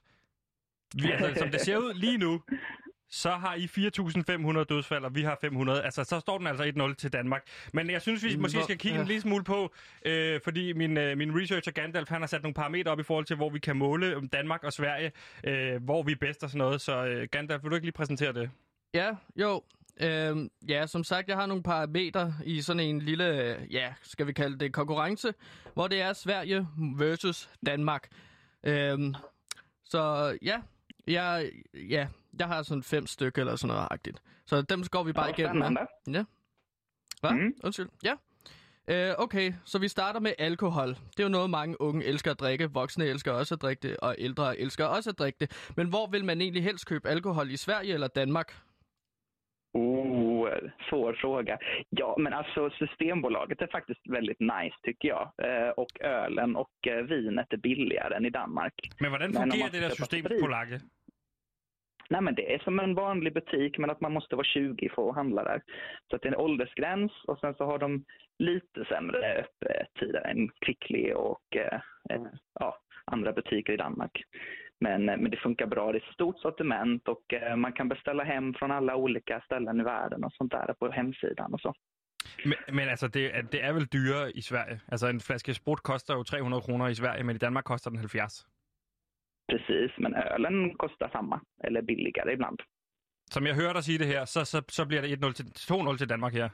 Vi, 0.96 1.12
altså, 1.12 1.34
som 1.40 1.50
det 1.50 1.60
ser 1.60 1.76
ud 1.76 1.94
lige 2.04 2.18
nu, 2.18 2.40
så 3.10 3.30
har 3.30 3.54
I 3.54 3.64
4.500 3.64 4.64
dødsfald, 4.64 5.04
og 5.04 5.14
vi 5.14 5.22
har 5.22 5.38
500. 5.40 5.82
Altså, 5.82 6.04
så 6.04 6.20
står 6.20 6.38
den 6.38 6.46
altså 6.46 6.64
1-0 6.64 6.94
til 6.94 7.12
Danmark. 7.12 7.42
Men 7.72 7.90
jeg 7.90 8.02
synes, 8.02 8.24
vi 8.24 8.36
måske 8.36 8.62
skal 8.62 8.78
kigge 8.78 8.96
ja. 8.96 9.00
en 9.00 9.06
lille 9.06 9.20
smule 9.20 9.44
på, 9.44 9.72
øh, 10.04 10.40
fordi 10.44 10.72
min, 10.72 10.96
øh, 10.96 11.18
min 11.18 11.40
researcher 11.40 11.72
Gandalf, 11.72 12.08
han 12.08 12.20
har 12.22 12.26
sat 12.26 12.42
nogle 12.42 12.54
parametre 12.54 12.90
op 12.90 13.00
i 13.00 13.02
forhold 13.02 13.24
til, 13.24 13.36
hvor 13.36 13.50
vi 13.50 13.58
kan 13.58 13.76
måle 13.76 14.16
om 14.16 14.28
Danmark 14.28 14.64
og 14.64 14.72
Sverige, 14.72 15.12
øh, 15.44 15.84
hvor 15.84 16.02
vi 16.02 16.12
er 16.12 16.16
bedst 16.16 16.44
og 16.44 16.50
sådan 16.50 16.58
noget. 16.58 16.80
Så 16.80 17.04
øh, 17.04 17.28
Gandalf, 17.30 17.62
vil 17.62 17.70
du 17.70 17.74
ikke 17.74 17.86
lige 17.86 17.92
præsentere 17.92 18.32
det? 18.32 18.50
Ja, 18.94 19.10
jo. 19.36 19.62
Øhm, 20.00 20.50
ja, 20.68 20.86
som 20.86 21.04
sagt, 21.04 21.28
jeg 21.28 21.36
har 21.36 21.46
nogle 21.46 21.62
parametre 21.62 22.34
i 22.44 22.60
sådan 22.60 22.80
en 22.80 23.00
lille, 23.02 23.56
øh, 23.56 23.74
ja, 23.74 23.94
skal 24.02 24.26
vi 24.26 24.32
kalde 24.32 24.58
det 24.58 24.72
konkurrence, 24.72 25.34
hvor 25.74 25.88
det 25.88 26.00
er 26.00 26.12
Sverige 26.12 26.66
versus 26.98 27.50
Danmark. 27.66 28.08
Øhm, 28.64 29.14
så 29.84 30.36
ja, 30.42 30.60
jeg, 31.06 31.50
ja, 31.74 32.06
jeg 32.38 32.46
har 32.46 32.62
sådan 32.62 32.82
fem 32.82 33.06
stykker 33.06 33.42
eller 33.42 33.56
sådan 33.56 33.74
noget 33.74 33.88
agtigt. 33.90 34.22
Så 34.46 34.62
dem 34.62 34.84
går 34.84 35.02
vi 35.02 35.12
bare 35.12 35.26
Ja, 35.26 35.32
igennem 35.44 35.72
med. 35.72 36.14
Ja. 36.14 36.24
Hvad? 37.20 37.30
Mm. 37.30 37.54
Undskyld. 37.64 37.88
Ja. 38.04 38.14
Øh, 38.88 39.14
okay, 39.18 39.52
så 39.64 39.78
vi 39.78 39.88
starter 39.88 40.20
med 40.20 40.32
alkohol. 40.38 40.88
Det 40.88 41.20
er 41.20 41.22
jo 41.22 41.28
noget, 41.28 41.50
mange 41.50 41.80
unge 41.80 42.04
elsker 42.04 42.30
at 42.30 42.40
drikke. 42.40 42.70
Voksne 42.72 43.04
elsker 43.04 43.32
også 43.32 43.54
at 43.54 43.62
drikke 43.62 43.88
det, 43.88 43.96
og 43.96 44.14
ældre 44.18 44.58
elsker 44.58 44.84
også 44.84 45.10
at 45.10 45.18
drikke 45.18 45.36
det. 45.40 45.72
Men 45.76 45.88
hvor 45.88 46.06
vil 46.06 46.24
man 46.24 46.40
egentlig 46.40 46.62
helst 46.62 46.86
købe 46.86 47.08
alkohol? 47.08 47.50
I 47.50 47.56
Sverige 47.56 47.94
eller 47.94 48.08
Danmark? 48.08 48.56
Oh, 49.74 50.29
svår 50.90 51.12
fråga. 51.12 51.58
Ja, 51.88 52.16
men 52.18 52.32
alltså 52.32 52.70
Systembolaget 52.70 53.62
är 53.62 53.66
faktiskt 53.66 54.00
väldigt 54.08 54.40
nice 54.40 54.76
tycker 54.82 55.08
jag. 55.08 55.32
Eh, 55.42 55.68
och 55.68 56.00
ölen 56.00 56.56
och 56.56 56.86
eh, 56.86 57.04
vinet 57.04 57.52
är 57.52 57.56
billigare 57.56 58.14
än 58.16 58.26
i 58.26 58.30
Danmark. 58.30 58.74
Men 58.98 59.10
fungerer 59.10 59.38
man 59.38 59.48
det 59.48 59.80
der 59.80 59.88
skal 59.88 60.06
system 60.06 60.24
sprit- 60.24 60.40
på 60.40 60.46
Lakke? 60.46 60.80
Nej, 62.10 62.20
men 62.20 62.34
det 62.34 62.54
är 62.54 62.58
som 62.58 62.80
en 62.80 62.94
vanlig 62.94 63.34
butik, 63.34 63.78
men 63.78 63.90
att 63.90 64.00
man 64.00 64.12
måste 64.12 64.36
vara 64.36 64.44
20 64.44 64.88
för 64.88 65.08
att 65.08 65.14
handla 65.14 65.44
där. 65.44 65.62
Så 66.10 66.16
att 66.16 66.22
det 66.22 66.28
är 66.28 66.32
en 66.32 66.40
åldersgräns 66.40 67.12
och 67.26 67.38
sen 67.38 67.54
så 67.54 67.64
har 67.64 67.78
de 67.78 68.04
lite 68.38 68.84
sämre 68.84 69.18
öppettider 69.18 70.26
än 70.26 70.48
Kvickly 70.48 71.12
och 71.12 71.56
eh, 71.56 71.80
eh, 72.10 72.22
ja, 72.60 72.78
andra 73.04 73.32
butiker 73.32 73.72
i 73.72 73.76
Danmark. 73.76 74.22
Men, 74.80 75.08
eh, 75.08 75.16
men 75.16 75.30
det 75.30 75.36
funkar 75.36 75.66
bra. 75.66 75.92
Det 75.92 75.98
är 75.98 76.02
ett 76.08 76.14
stort 76.14 76.38
sortiment 76.38 77.08
och 77.08 77.34
eh, 77.34 77.56
man 77.56 77.72
kan 77.72 77.88
beställa 77.88 78.24
hem 78.24 78.54
från 78.54 78.70
alla 78.70 78.96
olika 78.96 79.40
ställen 79.40 79.80
i 79.80 79.84
världen 79.84 80.24
och 80.24 80.32
sånt 80.32 80.52
där 80.52 80.74
på 80.78 80.90
hemsidan 80.90 81.54
och 81.54 81.60
så. 81.60 81.74
Men, 82.44 82.76
men 82.76 82.88
altså, 82.88 83.08
det, 83.08 83.52
det 83.52 83.62
er 83.62 83.72
vel 83.72 83.86
dyrere 83.86 84.30
i 84.32 84.42
Sverige. 84.42 84.80
Altså, 84.88 85.06
en 85.08 85.20
flaske 85.20 85.54
sprut 85.54 85.82
koster 85.82 86.14
jo 86.14 86.22
300 86.24 86.60
kroner 86.60 86.88
i 86.88 86.94
Sverige, 86.94 87.24
men 87.24 87.36
i 87.36 87.38
Danmark 87.38 87.64
koster 87.64 87.90
den 87.90 87.98
70. 87.98 88.46
Precis, 89.50 89.98
men 89.98 90.14
ölen 90.14 90.74
kostar 90.74 91.08
samma, 91.12 91.40
eller 91.64 91.82
billigare 91.82 92.32
ibland. 92.32 92.58
Som 93.30 93.46
jeg 93.46 93.54
hører 93.54 93.72
dig 93.72 93.84
sige 93.84 93.98
det 93.98 94.06
her, 94.06 94.24
så, 94.24 94.44
så, 94.44 94.62
så 94.68 94.86
bliver 94.86 95.02
det 95.02 95.24
1-0 95.24 95.32
til, 95.32 95.44
2-0 95.44 95.96
til 95.96 96.08
Danmark 96.08 96.32
her. 96.32 96.48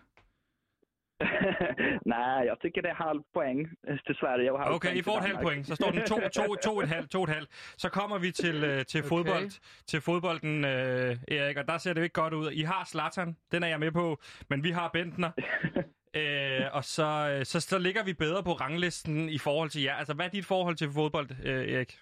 Nej, 2.04 2.46
jag 2.46 2.60
tycker 2.60 2.82
det 2.82 2.88
är 2.88 2.94
halv 2.94 3.22
poäng 3.34 3.68
till 4.06 4.14
Sverige 4.14 4.50
och 4.50 4.58
halv 4.58 4.74
Okay, 4.74 4.90
poäng 4.90 4.98
I 4.98 5.02
får 5.02 5.16
et 5.18 5.22
halvt 5.22 5.34
Danmark. 5.34 5.54
point. 5.54 5.66
Så 5.66 5.76
står 5.76 5.90
den 5.90 6.04
2 6.06 6.16
to, 6.32 6.54
to, 6.54 6.80
et 6.80 6.88
halvt, 6.88 7.10
to 7.10 7.22
et 7.22 7.28
halvt. 7.30 7.48
Så 7.76 7.88
kommer 7.88 8.18
vi 8.18 8.32
til, 8.32 8.64
øh, 8.64 8.84
til 8.84 9.00
Okay. 9.00 9.08
fodbold. 9.08 9.50
Til 9.86 10.00
fodbolden, 10.00 10.64
øh, 10.64 11.16
Erik, 11.28 11.56
og 11.56 11.68
der 11.68 11.78
ser 11.78 11.92
det 11.92 12.02
ikke 12.02 12.20
godt 12.22 12.34
ud. 12.34 12.50
I 12.50 12.62
har 12.62 12.84
Zlatan, 12.84 13.36
den 13.52 13.62
er 13.62 13.68
jeg 13.68 13.80
med 13.80 13.92
på, 13.92 14.18
men 14.50 14.64
vi 14.64 14.70
har 14.70 14.88
Bentner. 14.92 15.30
øh, 16.20 16.64
og 16.72 16.84
så, 16.84 17.08
øh, 17.32 17.44
så, 17.44 17.60
så 17.60 17.78
ligger 17.78 18.04
vi 18.04 18.14
bedre 18.14 18.42
på 18.42 18.52
ranglisten 18.52 19.28
i 19.28 19.38
forhold 19.38 19.70
til 19.70 19.82
jer. 19.82 19.94
Altså, 19.94 20.14
hvad 20.14 20.26
er 20.26 20.30
dit 20.30 20.46
forhold 20.46 20.76
til 20.76 20.88
fodbold, 20.94 21.28
øh, 21.44 21.72
Erik? 21.74 21.98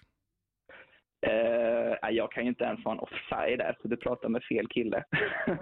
Eh, 1.31 1.91
nej, 2.03 2.15
jag 2.15 2.31
kan 2.31 2.43
ju 2.43 2.49
inte 2.49 2.65
ens 2.65 2.85
vara 2.85 2.95
en 2.95 2.99
offside 3.07 3.57
där, 3.57 3.75
så 3.81 3.87
du 3.87 3.97
pratar 3.97 4.29
med 4.29 4.41
fel 4.49 4.67
kille. 4.67 5.03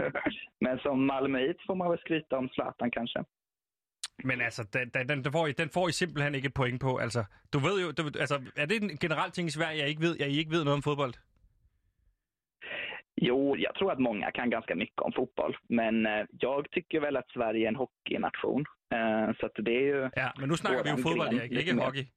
Men 0.66 0.80
som 0.80 1.06
Malmöit 1.06 1.58
får 1.68 1.76
man 1.76 1.90
väl 1.90 2.00
skryta 2.00 2.38
om 2.38 2.50
Zlatan 2.50 2.92
kanske. 2.92 3.24
Men 4.24 4.42
altså, 4.42 4.64
den, 4.74 4.90
den, 4.90 5.24
den, 5.24 5.32
får 5.32 5.48
I, 5.48 5.52
den 5.52 5.70
får 5.70 5.88
I 5.90 5.92
simpelthen 5.92 6.36
ikke 6.36 6.46
et 6.46 6.54
point 6.54 6.82
på. 6.82 6.98
Altså, 6.98 7.24
du 7.54 7.60
ved 7.60 7.82
jo, 7.82 7.92
du, 7.92 8.04
altså, 8.20 8.42
er 8.56 8.66
det 8.66 8.84
en 8.84 8.98
generel 8.98 9.32
ting 9.32 9.48
i 9.48 9.52
Sverige, 9.52 9.80
jeg 9.80 9.88
ikke 9.88 10.02
ved, 10.02 10.16
jeg 10.20 10.30
ikke 10.30 10.52
ved 10.52 10.64
noget 10.64 10.76
om 10.76 10.84
fodbold? 10.84 11.14
Jo, 13.22 13.56
jag 13.56 13.76
tror 13.76 13.92
att 13.92 14.00
många 14.00 14.32
kan 14.32 14.50
ganska 14.50 14.76
mycket 14.76 15.00
om 15.00 15.14
fotboll, 15.16 15.58
men 15.70 16.06
eh, 16.06 16.26
jag 16.42 16.72
tycker 16.72 17.00
väl 17.00 17.18
att 17.18 17.30
Sverige 17.34 17.66
är 17.66 17.68
en 17.68 17.76
hockeynation. 17.76 18.66
Eh, 18.96 19.36
så 19.40 19.46
att 19.46 19.66
det 19.66 19.76
är 19.76 19.88
ju... 19.94 20.10
Ja, 20.16 20.32
men 20.40 20.50
nu 20.50 20.56
snakker 20.58 20.84
vi 20.84 20.90
jo 20.90 20.98
fodbold? 20.98 21.34
Erik, 21.34 21.52
ikke 21.52 21.74
hockey. 21.74 22.06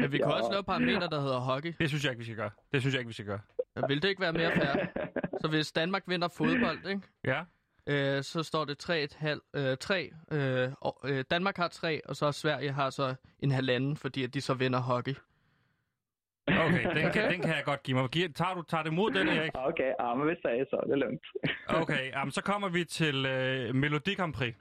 Men 0.00 0.12
vi 0.12 0.18
kan 0.18 0.26
også 0.26 0.52
lave 0.52 0.64
parametre, 0.64 1.08
der 1.08 1.20
hedder 1.20 1.40
hockey. 1.40 1.72
Det 1.78 1.88
synes 1.88 2.04
jeg 2.04 2.10
ikke, 2.12 2.18
vi 2.18 2.24
skal 2.24 2.36
gøre. 2.36 2.50
Det 2.72 2.80
synes 2.80 2.94
jeg 2.94 3.00
ikke, 3.00 3.08
vi 3.08 3.14
skal 3.14 3.26
gøre. 3.26 3.40
Vil 3.88 4.02
det 4.02 4.08
ikke 4.08 4.20
være 4.20 4.32
mere 4.32 4.52
fair? 4.52 4.74
Så 5.40 5.48
hvis 5.48 5.72
Danmark 5.72 6.02
vinder 6.06 6.28
fodbold, 6.28 6.86
ikke? 6.86 7.02
Ja? 7.24 7.40
Øh, 7.88 8.22
så 8.22 8.42
står 8.42 8.64
det 8.64 8.78
3,5. 8.78 9.40
Øh, 9.54 9.76
3, 9.80 10.10
øh, 10.32 10.68
og, 10.80 11.00
øh, 11.04 11.24
Danmark 11.30 11.56
har 11.56 11.68
3, 11.68 12.00
og 12.06 12.16
så 12.16 12.32
Sverige 12.32 12.72
har 12.72 12.90
så 12.90 13.14
en 13.40 13.50
halvanden, 13.50 13.96
fordi 13.96 14.24
at 14.24 14.34
de 14.34 14.40
så 14.40 14.54
vinder 14.54 14.78
hockey. 14.80 15.14
Okay, 16.48 16.94
den 16.96 17.12
kan, 17.12 17.30
den 17.32 17.40
kan 17.42 17.54
jeg 17.56 17.62
godt 17.64 17.82
give 17.82 17.96
mig. 17.96 18.08
Giver- 18.10 18.32
Tager 18.32 18.54
du 18.54 18.62
tager 18.62 18.82
det 18.82 18.90
imod 18.90 19.10
den, 19.10 19.28
Erik? 19.28 19.50
Ja, 19.54 19.68
Okej, 19.68 19.94
ja, 20.00 20.14
men 20.14 20.28
vi 20.28 20.34
säger 20.42 20.64
så. 20.70 20.80
Det 20.86 20.92
är 20.92 20.96
lugnt. 20.96 21.22
Okay, 21.82 22.10
jamen, 22.10 22.32
så 22.32 22.42
kommer 22.42 22.68
vi 22.68 22.84
til 22.84 23.26
øh, 23.26 23.74
Melodi 23.74 24.14
Grand 24.14 24.34
Prix. 24.34 24.54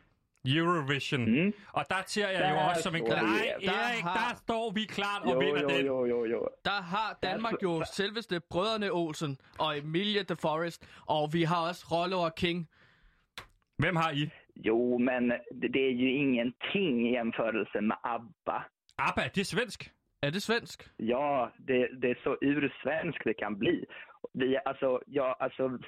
Eurovision. 0.46 1.46
Mm. 1.46 1.54
Og 1.74 1.86
der 1.90 1.96
ser 2.06 2.28
jeg 2.30 2.40
Der 2.42 2.50
jo 2.50 2.56
er 2.56 2.62
også 2.70 2.82
som 2.84 2.96
en... 2.96 3.06
stor- 3.06 3.16
Nej, 3.16 3.54
Der 3.66 3.72
Erik, 3.72 4.04
har- 4.04 4.30
der 4.30 4.36
står 4.38 4.72
vi 4.72 4.84
klart 4.86 5.22
og 5.22 5.34
Jo, 5.34 5.40
vinder 5.40 5.62
jo, 5.62 5.68
den. 5.70 5.86
jo, 5.86 6.06
jo, 6.06 6.26
jo. 6.26 6.48
Der 6.66 6.82
har 6.82 7.20
Danmark 7.24 7.54
jo 7.64 7.84
selveste 7.94 8.40
Brødrene 8.50 8.92
Olsen 8.92 9.38
og 9.60 9.78
Emilia 9.78 10.22
de 10.22 10.36
Forest, 10.36 10.88
og 11.06 11.34
vi 11.34 11.44
har 11.44 11.68
også 11.70 11.86
Rollo 11.92 12.20
og 12.22 12.36
King. 12.36 12.70
Hvem 13.78 13.96
har 13.96 14.12
I? 14.12 14.30
Jo, 14.56 14.98
men 14.98 15.34
det, 15.74 15.88
är 15.88 15.92
ju 15.92 16.12
ingenting 16.12 17.08
i 17.08 17.12
jämförelse 17.12 17.82
med 17.82 17.98
ABBA. 18.04 18.64
ABBA, 18.98 19.24
det 19.36 19.42
er 19.42 19.46
svensk. 19.46 19.92
Er 20.24 20.30
det 20.30 20.42
svensk? 20.42 20.90
Ja, 20.98 21.52
det, 21.68 21.88
det 22.02 22.10
är 22.10 22.20
så 22.24 22.38
ursvenskt 22.42 23.24
det 23.24 23.34
kan 23.34 23.60
bli. 23.60 23.86
Vi, 24.34 24.58
alltså, 24.66 25.00
ja, 25.08 25.38
alltså, 25.40 25.80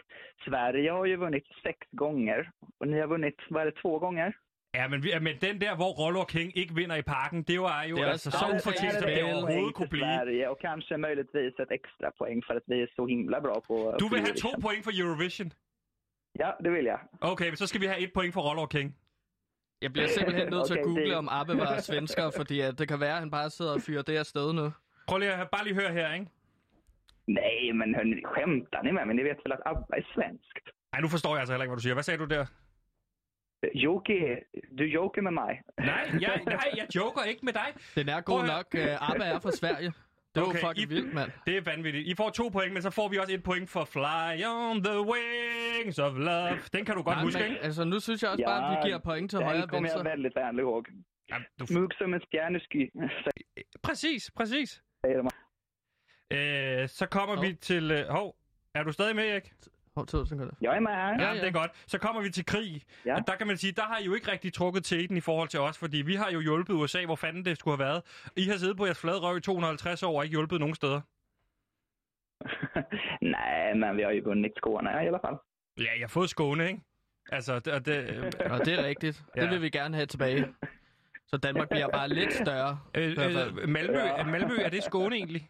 Sverige 0.46 0.92
har 0.92 1.06
ju 1.06 1.16
vunnit 1.16 1.48
sex 1.64 1.78
gånger 1.92 2.52
och 2.80 2.88
ni 2.88 3.00
har 3.00 3.08
vunnit, 3.08 3.36
vad 3.50 3.62
är 3.62 3.66
det, 3.66 3.82
två 3.82 4.00
gånger? 4.00 4.34
Ja, 4.74 4.88
men, 4.88 5.02
vi, 5.02 5.20
men 5.20 5.38
den 5.42 5.62
der, 5.62 5.76
hvor 5.76 5.92
Rollo 6.02 6.20
og 6.20 6.30
King 6.30 6.58
ikke 6.58 6.74
vinder 6.76 6.96
i 6.96 7.02
parken, 7.02 7.44
det 7.44 7.60
var 7.60 7.84
jo 7.84 7.96
Det 7.96 8.04
er 8.04 8.12
altså 8.18 8.32
så 8.32 8.46
ufortjent, 8.56 8.94
som 8.94 9.10
det 9.10 9.24
overhovedet 9.24 9.76
kunne 9.76 9.90
blive. 9.90 10.06
Sverige 10.06 10.50
och 10.50 10.60
kanske 10.62 10.98
möjligtvis 10.98 11.54
ett 11.60 11.72
extra 11.72 12.12
poäng 12.20 12.44
för 12.48 12.54
att 12.54 12.64
vi 12.68 12.82
är 12.82 12.90
så 12.96 13.08
himla 13.08 13.42
bra 13.42 13.62
på... 13.68 13.96
Du 14.00 14.10
vil 14.10 14.20
have 14.20 14.38
to 14.46 14.52
point 14.62 14.84
for 14.84 14.94
Eurovision. 15.02 15.52
Ja, 16.40 16.52
det 16.64 16.72
vill 16.72 16.86
jag. 16.86 17.00
Okay, 17.22 17.48
men 17.50 17.58
så 17.58 17.68
skal 17.68 17.82
vi 17.82 17.86
have 17.86 18.00
et 18.00 18.12
point 18.14 18.34
for 18.34 18.42
Rollo 18.42 18.62
og 18.62 18.70
King. 18.70 18.96
Jeg 19.82 19.94
bliver 19.94 20.08
simpelthen 20.08 20.50
nødt 20.50 20.68
til 20.68 20.74
at 20.74 20.80
Okay, 20.84 20.88
google, 20.90 21.06
det- 21.10 21.16
om 21.18 21.28
Abbe 21.32 21.58
var 21.58 21.80
svensker, 21.80 22.30
fordi 22.38 22.60
at 22.60 22.80
det 22.80 22.88
kan 22.88 23.00
være, 23.00 23.14
at 23.14 23.20
han 23.20 23.32
bare 23.32 23.50
sidder 23.50 23.74
og 23.74 23.82
fyrer 23.82 24.02
det 24.02 24.18
afsted 24.18 24.54
nu. 24.54 24.72
Prøv 25.08 25.18
lige 25.20 25.34
at 25.34 25.50
bare 25.50 25.64
lige 25.64 25.76
høre 25.76 25.92
her, 25.94 26.14
ikke? 26.14 26.28
Nej, 27.28 27.72
men 27.80 27.96
hörni, 27.96 28.16
skämtar 28.34 28.82
ni 28.84 28.92
med 28.92 29.06
mig? 29.06 29.16
Ni 29.16 29.24
vet 29.24 29.38
väl 29.46 29.52
att 29.54 29.62
ABBA 29.66 29.98
är 29.98 30.06
svenskt? 30.14 30.66
Ej, 30.94 31.00
nu 31.02 31.08
forstår 31.08 31.30
jeg 31.32 31.40
altså 31.40 31.54
heller 31.54 31.64
ikke, 31.64 31.70
hvad 31.72 31.78
du 31.78 31.82
siger. 31.82 31.94
Hvad 31.94 32.04
sagde 32.04 32.20
du 32.20 32.26
der? 32.26 32.46
Joker, 33.74 34.36
du 34.80 34.84
joker 34.84 35.22
med 35.22 35.32
mig. 35.32 35.62
Nej, 35.78 36.10
jeg, 36.22 36.42
nej, 36.46 36.70
jeg 36.78 36.88
joker 36.96 37.24
ikke 37.24 37.46
med 37.46 37.54
dig. 37.54 37.70
Den 37.96 38.10
er 38.10 38.22
god 38.22 38.44
nok. 38.54 38.66
Uh, 38.74 39.10
Abbe 39.10 39.24
er 39.24 39.40
fra 39.40 39.52
Sverige. 39.52 39.94
Det 40.36 40.42
var 40.42 40.48
Okay, 40.48 40.60
okay, 40.60 40.68
fucking 40.68 40.92
I- 40.92 40.96
vildt, 40.96 41.14
mand. 41.14 41.32
Det 41.46 41.58
er 41.58 41.62
vanvittigt. 41.62 42.08
I 42.08 42.16
får 42.16 42.30
to 42.30 42.50
point, 42.50 42.74
men 42.74 42.82
så 42.82 42.90
får 42.90 43.08
vi 43.08 43.18
også 43.18 43.34
et 43.34 43.44
point 43.44 43.70
for 43.70 43.84
Fly 43.86 44.44
on 44.46 44.84
the 44.84 44.98
Wings 45.12 46.00
of 46.00 46.14
Love. 46.18 46.60
Den 46.74 46.86
kan 46.86 46.96
du 46.96 47.02
godt 47.04 47.16
Nej, 47.18 47.24
huske, 47.24 47.40
men, 47.40 47.52
ikke? 47.52 47.64
altså, 47.64 47.84
nu 47.84 48.00
synes 48.00 48.24
jeg 48.24 48.32
også 48.32 48.44
bare, 48.46 48.72
at 48.72 48.78
vi 48.84 48.88
giver 48.88 49.00
point 49.00 49.30
til 49.30 49.40
højre 49.40 49.64
og 49.64 49.70
venstre. 49.72 50.04
väldigt 50.04 50.36
väl 50.36 50.60
ihåg. 50.60 50.86
Ja, 51.30 51.36
du... 51.60 51.66
Smug 51.66 51.90
som 51.98 52.14
en 52.14 52.22
stjärnesky, 52.22 52.92
Præcis, 53.88 54.32
præcis. 54.36 54.82
Øh, 56.32 56.90
så 56.90 57.08
kommer 57.12 57.36
Hov. 57.36 57.46
vi 57.46 57.54
til... 57.54 57.92
Øh, 57.92 58.08
hov, 58.10 58.36
er 58.76 58.84
du 58.84 58.92
stadig 58.92 59.16
med, 59.16 59.24
Erik? 59.30 59.54
Med 59.96 60.92
här. 60.92 61.20
Ja, 61.20 61.28
Ja, 61.28 61.34
det 61.34 61.42
ja. 61.42 61.48
er 61.48 61.52
godt. 61.52 61.72
Så 61.88 61.98
kommer 61.98 62.22
vi 62.22 62.30
til 62.32 62.46
krig. 62.46 62.84
Ja. 63.06 63.16
Og 63.16 63.28
der 63.28 63.36
kan 63.36 63.48
man 63.48 63.58
sige, 63.58 63.72
der 63.72 63.82
har 63.82 63.98
I 63.98 64.06
jo 64.06 64.14
ikke 64.14 64.32
rigtig 64.32 64.54
trukket 64.54 64.84
teten 64.86 65.18
i 65.18 65.20
forhold 65.22 65.48
til 65.50 65.60
os, 65.60 65.78
fordi 65.78 65.98
vi 65.98 66.16
har 66.16 66.32
jo 66.32 66.40
hjulpet 66.40 66.74
USA, 66.74 67.06
hvor 67.06 67.16
fanden 67.16 67.46
det 67.46 67.58
skulle 67.60 67.78
have 67.78 67.86
været. 67.88 68.02
I 68.36 68.44
har 68.44 68.58
siddet 68.58 68.78
på 68.78 68.86
jeres 68.86 69.00
flade 69.02 69.20
røv 69.20 69.38
i 69.38 69.42
250 69.42 70.04
år 70.04 70.18
og 70.18 70.24
ikke 70.24 70.34
hjulpet 70.34 70.60
nogen 70.60 70.76
steder. 70.76 71.02
Nej, 73.36 73.74
men 73.74 73.98
vi 73.98 74.02
har 74.02 74.12
ju 74.12 74.22
vunnit 74.26 74.52
Skåne 74.58 74.90
i 74.90 75.08
alla 75.08 75.18
fall. 75.26 75.36
Ja, 75.78 75.84
jeg 75.84 76.02
har 76.02 76.08
fået 76.08 76.30
Skåne, 76.30 76.68
ikke? 76.68 76.82
Altså, 77.32 77.60
det, 77.60 77.74
og 77.74 77.86
det, 77.86 77.96
Og 78.54 78.66
det 78.66 78.74
er 78.80 78.84
rigtigt. 78.84 79.24
Ja. 79.36 79.42
Det 79.42 79.50
vil 79.50 79.62
vi 79.62 79.70
gerne 79.70 79.96
have 79.96 80.06
tilbage. 80.06 80.48
Så 81.28 81.38
Danmark 81.38 81.70
bliver 81.70 81.88
bare 81.90 82.10
lidt 82.10 82.34
større. 82.34 82.80
øh, 82.96 83.12
I 83.12 83.14
hvert 83.14 83.32
fald. 83.34 83.60
øh, 83.60 83.70
Malmø, 83.70 83.98
Ja. 83.98 84.18
er 84.18 84.24
Malmø, 84.26 84.58
er 84.62 84.70
det 84.70 84.84
Skåne 84.84 85.16
egentlig? 85.16 85.50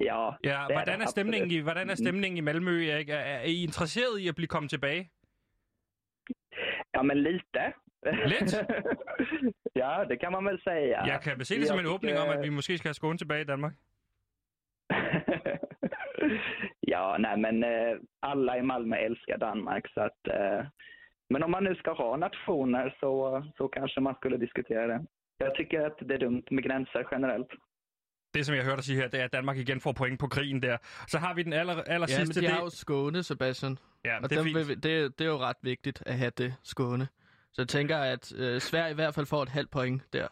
Ja, 0.00 0.30
Ja, 0.44 0.66
hvordan 0.72 1.00
er 1.00 1.06
stemningen 1.06 1.50
i, 1.50 1.58
hvordan 1.58 1.90
er 1.90 1.94
stemningen 1.94 2.36
i 2.36 2.40
Malmø, 2.40 2.84
Erik? 2.84 3.08
Er, 3.08 3.16
er 3.16 3.42
I 3.42 3.62
interesseret 3.62 4.20
i 4.20 4.28
at 4.28 4.34
blive 4.34 4.48
kommet 4.48 4.70
tilbage? 4.70 5.10
ja 6.94 7.02
men 7.02 7.22
lite. 7.22 7.72
Lidt? 8.26 8.54
ja, 9.82 10.04
det 10.08 10.20
kan 10.20 10.32
man 10.32 10.44
väl 10.44 10.62
säga. 10.62 11.06
Jeg 11.06 11.20
kan 11.20 11.44
se 11.44 11.60
det 11.60 11.68
som 11.68 11.78
en 11.78 11.86
åbning 11.86 12.18
om, 12.18 12.28
at 12.28 12.42
vi 12.42 12.50
måske 12.50 12.78
skal 12.78 12.88
have 12.88 12.94
Skåne 12.94 13.18
tilbage 13.18 13.40
i 13.40 13.44
Danmark. 13.44 13.72
ja, 16.92 17.16
nej 17.18 17.36
men 17.36 17.64
eh, 17.64 17.96
alla 18.22 18.56
i 18.56 18.62
Malmö 18.62 18.96
älskar 18.96 19.36
Danmark 19.36 19.88
så 19.94 20.00
att 20.00 20.26
eh, 20.26 20.66
men 21.30 21.42
om 21.42 21.50
man 21.50 21.64
nu 21.64 21.74
ska 21.74 21.92
ha 21.92 22.16
nationer 22.16 22.96
så, 23.00 23.42
så 23.56 23.68
kanske 23.68 24.00
man 24.00 24.14
skulle 24.14 24.36
diskutera 24.36 24.86
det. 24.86 25.06
Jag 25.38 25.54
tycker 25.54 25.80
att 25.80 25.98
det 25.98 26.14
är 26.14 26.18
dumt 26.18 26.42
med 26.50 26.64
gränser 26.64 27.06
generellt. 27.10 27.50
Det, 28.34 28.46
som 28.46 28.54
jeg 28.54 28.64
hørte 28.64 28.76
dig 28.76 28.84
sige 28.84 28.96
her, 28.96 29.08
det 29.08 29.20
er, 29.20 29.24
at 29.24 29.32
Danmark 29.32 29.56
igen 29.58 29.80
får 29.80 29.92
point 29.92 30.18
på 30.20 30.26
krigen 30.28 30.62
der. 30.62 30.76
Så 31.08 31.18
har 31.18 31.34
vi 31.34 31.42
den 31.42 31.52
aller, 31.52 31.82
aller 31.82 32.06
Ja, 32.10 32.18
men 32.18 32.26
sidste. 32.26 32.40
de 32.40 32.46
det, 32.46 32.54
har 32.54 32.60
jo 32.62 32.70
Skåne, 32.70 33.22
Sebastian. 33.22 33.78
ja, 34.04 34.16
Og 34.22 34.30
det 34.30 34.36
er 34.38 34.42
dem 34.42 34.44
fint. 34.44 34.56
vil, 34.56 34.68
vi- 34.68 34.74
det, 34.74 35.18
det 35.18 35.24
er 35.24 35.28
jo 35.28 35.38
ret 35.38 35.56
vigtigt 35.62 36.02
at 36.06 36.14
have 36.18 36.30
det 36.38 36.54
Skåne. 36.62 37.08
Så 37.52 37.62
jeg 37.62 37.68
tænker, 37.68 37.98
at 37.98 38.32
øh, 38.36 38.60
Sverige 38.60 38.90
i 38.90 38.94
hvert 38.94 39.14
fald 39.14 39.26
får 39.26 39.42
et 39.42 39.48
halvt 39.48 39.70
point 39.70 40.02
der. 40.12 40.28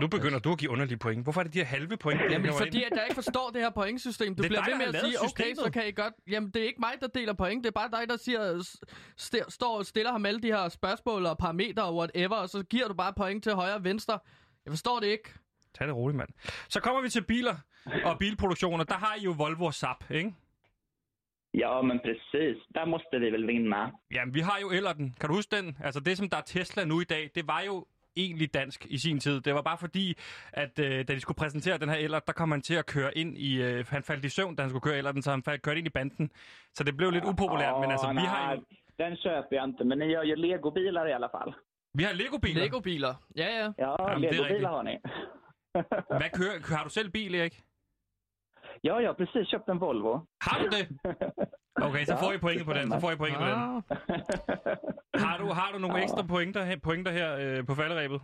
Nu 0.00 0.06
begynder 0.08 0.38
du 0.38 0.52
at 0.52 0.58
give 0.58 0.70
underlige 0.70 0.98
point. 0.98 1.22
Hvorfor 1.22 1.40
er 1.40 1.44
det 1.44 1.54
de 1.54 1.58
her 1.58 1.66
halve 1.66 1.96
point? 1.96 2.20
Jamen, 2.30 2.52
fordi 2.52 2.76
ind? 2.76 2.86
at 2.86 2.92
jeg 2.96 3.04
ikke 3.04 3.14
forstår 3.14 3.50
det 3.50 3.60
her 3.60 3.70
pointsystem. 3.70 4.34
Du 4.34 4.42
Det 4.42 4.46
er 4.46 4.48
bliver 4.48 4.62
dig, 4.64 4.72
ved 4.72 4.78
med 4.78 4.86
at 4.94 5.00
sige, 5.00 5.20
okay, 5.20 5.44
så 5.44 5.48
systemet. 5.54 5.72
kan 5.72 5.88
I 5.88 5.90
godt... 5.92 6.14
Jamen, 6.30 6.50
det 6.50 6.62
er 6.62 6.66
ikke 6.66 6.80
mig, 6.80 6.92
der 7.00 7.06
deler 7.06 7.32
point. 7.32 7.64
Det 7.64 7.68
er 7.70 7.72
bare 7.88 7.90
dig, 8.00 8.08
der 8.08 8.16
siger, 8.16 8.58
st- 9.20 9.50
står 9.50 9.78
og 9.78 9.86
stiller 9.86 10.12
ham 10.12 10.26
alle 10.26 10.40
de 10.40 10.46
her 10.46 10.68
spørgsmål 10.68 11.26
og 11.26 11.38
parametre 11.38 11.82
og 11.84 11.96
whatever, 11.96 12.36
og 12.36 12.48
så 12.48 12.62
giver 12.62 12.88
du 12.88 12.94
bare 12.94 13.12
point 13.16 13.42
til 13.42 13.52
højre 13.52 13.74
og 13.74 13.84
venstre. 13.84 14.18
Jeg 14.64 14.72
forstår 14.72 15.00
det 15.00 15.06
ikke. 15.06 15.34
Tag 15.74 15.86
det 15.86 15.94
roligt, 15.94 16.16
mand. 16.16 16.28
Så 16.68 16.80
kommer 16.80 17.02
vi 17.02 17.08
til 17.08 17.24
biler 17.24 17.54
og 18.04 18.18
bilproduktioner. 18.18 18.84
Der 18.84 18.94
har 18.94 19.14
I 19.20 19.24
jo 19.24 19.34
Volvo 19.38 19.64
og 19.64 19.74
Saab, 19.74 20.10
ikke? 20.10 20.34
Ja, 21.54 21.82
men 21.82 21.98
precis. 22.00 22.56
Där 22.74 22.84
måste 22.86 23.18
vi 23.20 23.30
väl 23.30 23.46
vinna. 23.46 23.90
Jamen, 24.10 24.34
vi 24.34 24.40
har 24.40 24.58
jo 24.62 24.70
Ellerten. 24.70 25.14
Kan 25.20 25.28
du 25.28 25.34
huske 25.34 25.56
den? 25.56 25.76
Altså, 25.84 26.00
det 26.00 26.18
som 26.18 26.28
der 26.28 26.36
er 26.36 26.42
Tesla 26.46 26.84
nu 26.84 27.00
i 27.00 27.04
dag, 27.04 27.30
det 27.34 27.48
var 27.48 27.60
jo 27.66 27.86
egentlig 28.16 28.54
dansk 28.54 28.86
i 28.86 28.98
sin 28.98 29.20
tid. 29.20 29.40
Det 29.40 29.54
var 29.54 29.62
bare 29.62 29.78
fordi, 29.78 30.14
at 30.52 30.78
øh, 30.78 31.08
da 31.08 31.14
de 31.14 31.20
skulle 31.20 31.36
præsentere 31.36 31.78
den 31.78 31.88
her 31.88 31.96
Ellert, 31.96 32.26
der 32.26 32.32
kom 32.32 32.50
han 32.50 32.62
til 32.62 32.74
at 32.74 32.86
køre 32.86 33.18
ind 33.18 33.38
i... 33.38 33.62
Øh, 33.62 33.84
han 33.88 34.02
faldt 34.02 34.24
i 34.24 34.28
søvn, 34.28 34.56
da 34.56 34.62
han 34.62 34.70
skulle 34.70 34.82
køre 34.82 34.96
Ellerten, 34.96 35.22
så 35.22 35.30
han 35.30 35.42
faldt, 35.42 35.62
kørte 35.62 35.78
ind 35.78 35.86
i 35.86 35.90
banden. 35.90 36.30
Så 36.74 36.84
det 36.84 36.96
blev 36.96 37.10
lidt 37.10 37.24
upopulært, 37.24 37.80
men 37.80 37.90
altså, 37.90 38.08
vi 38.12 38.26
har 38.26 38.52
jo... 38.54 38.62
Den 38.98 39.16
köper 39.16 39.56
jag 39.56 39.64
inte, 39.64 39.84
men 39.84 39.98
ni 39.98 40.04
gör 40.04 40.22
ju 40.22 40.34
legobilar 40.34 41.06
i 41.06 41.12
alla 41.12 41.28
fall. 41.28 41.54
Vi 41.94 42.02
har 42.04 42.12
Lego-biler. 42.12 42.60
Lego-biler. 42.60 43.14
Ja, 43.36 43.48
ja. 43.58 43.72
Ja, 43.78 43.96
Jamen, 44.10 44.22
det 44.22 44.28
är 44.28 44.32
riktigt. 44.32 44.40
legobilar 44.40 44.70
har 44.70 44.82
ni. 44.82 44.98
Hvad 46.20 46.30
kører, 46.38 46.76
har 46.76 46.84
du 46.84 46.90
selv 46.90 47.10
bil, 47.10 47.34
Erik? 47.34 47.62
ja, 48.84 48.98
jag 49.00 49.08
har 49.08 49.14
precis 49.14 49.48
köpt 49.48 49.68
en 49.68 49.80
Volvo. 49.80 50.12
Har 50.40 50.58
du 50.62 50.68
det? 50.68 50.88
Okay, 51.82 52.04
så 52.04 52.12
Ja, 52.14 52.20
får 52.22 52.32
I 52.32 52.38
pointet 52.38 52.66
på 52.66 52.72
den. 52.72 52.90
Så 52.90 53.00
får 53.00 53.10
I 53.12 53.16
pointet 53.16 53.38
på 53.40 53.46
den. 53.46 53.58
Ah, 53.58 53.82
Har 55.26 55.38
du, 55.38 55.46
har 55.52 55.72
du 55.72 55.78
nogle 55.78 56.02
ekstra 56.02 56.22
pointer, 56.22 56.64
her- 56.64 56.80
pointer 56.80 57.12
her 57.12 57.36
øh, 57.38 57.66
på 57.66 57.74
falderæbet? 57.74 58.20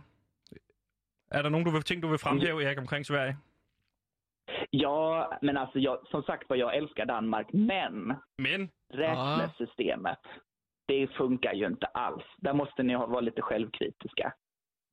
Er 1.31 1.41
der 1.41 1.49
nogen 1.49 1.65
du 1.65 1.71
vil, 1.71 1.81
ting, 1.83 2.01
du 2.03 2.07
vil 2.07 2.19
fremhæve, 2.19 2.63
Erik, 2.63 2.77
omkring 2.79 3.05
Sverige? 3.05 3.37
Ja, 4.73 5.25
men 5.41 5.57
alltså 5.57 5.79
jag, 5.79 5.97
som 6.07 6.23
sagt 6.23 6.43
var, 6.49 6.55
jag 6.55 6.77
älskar 6.77 7.05
Danmark, 7.05 7.53
men 7.53 8.13
Men, 8.37 8.71
räknesystemet, 8.93 10.17
det 10.87 11.07
funkar 11.17 11.53
ju 11.53 11.65
inte 11.67 11.85
alls. 11.85 12.23
Där 12.37 12.53
måste 12.53 12.83
ni 12.83 12.93
ha- 12.93 13.05
vara 13.05 13.21
lite 13.21 13.41
självkritiska. 13.41 14.33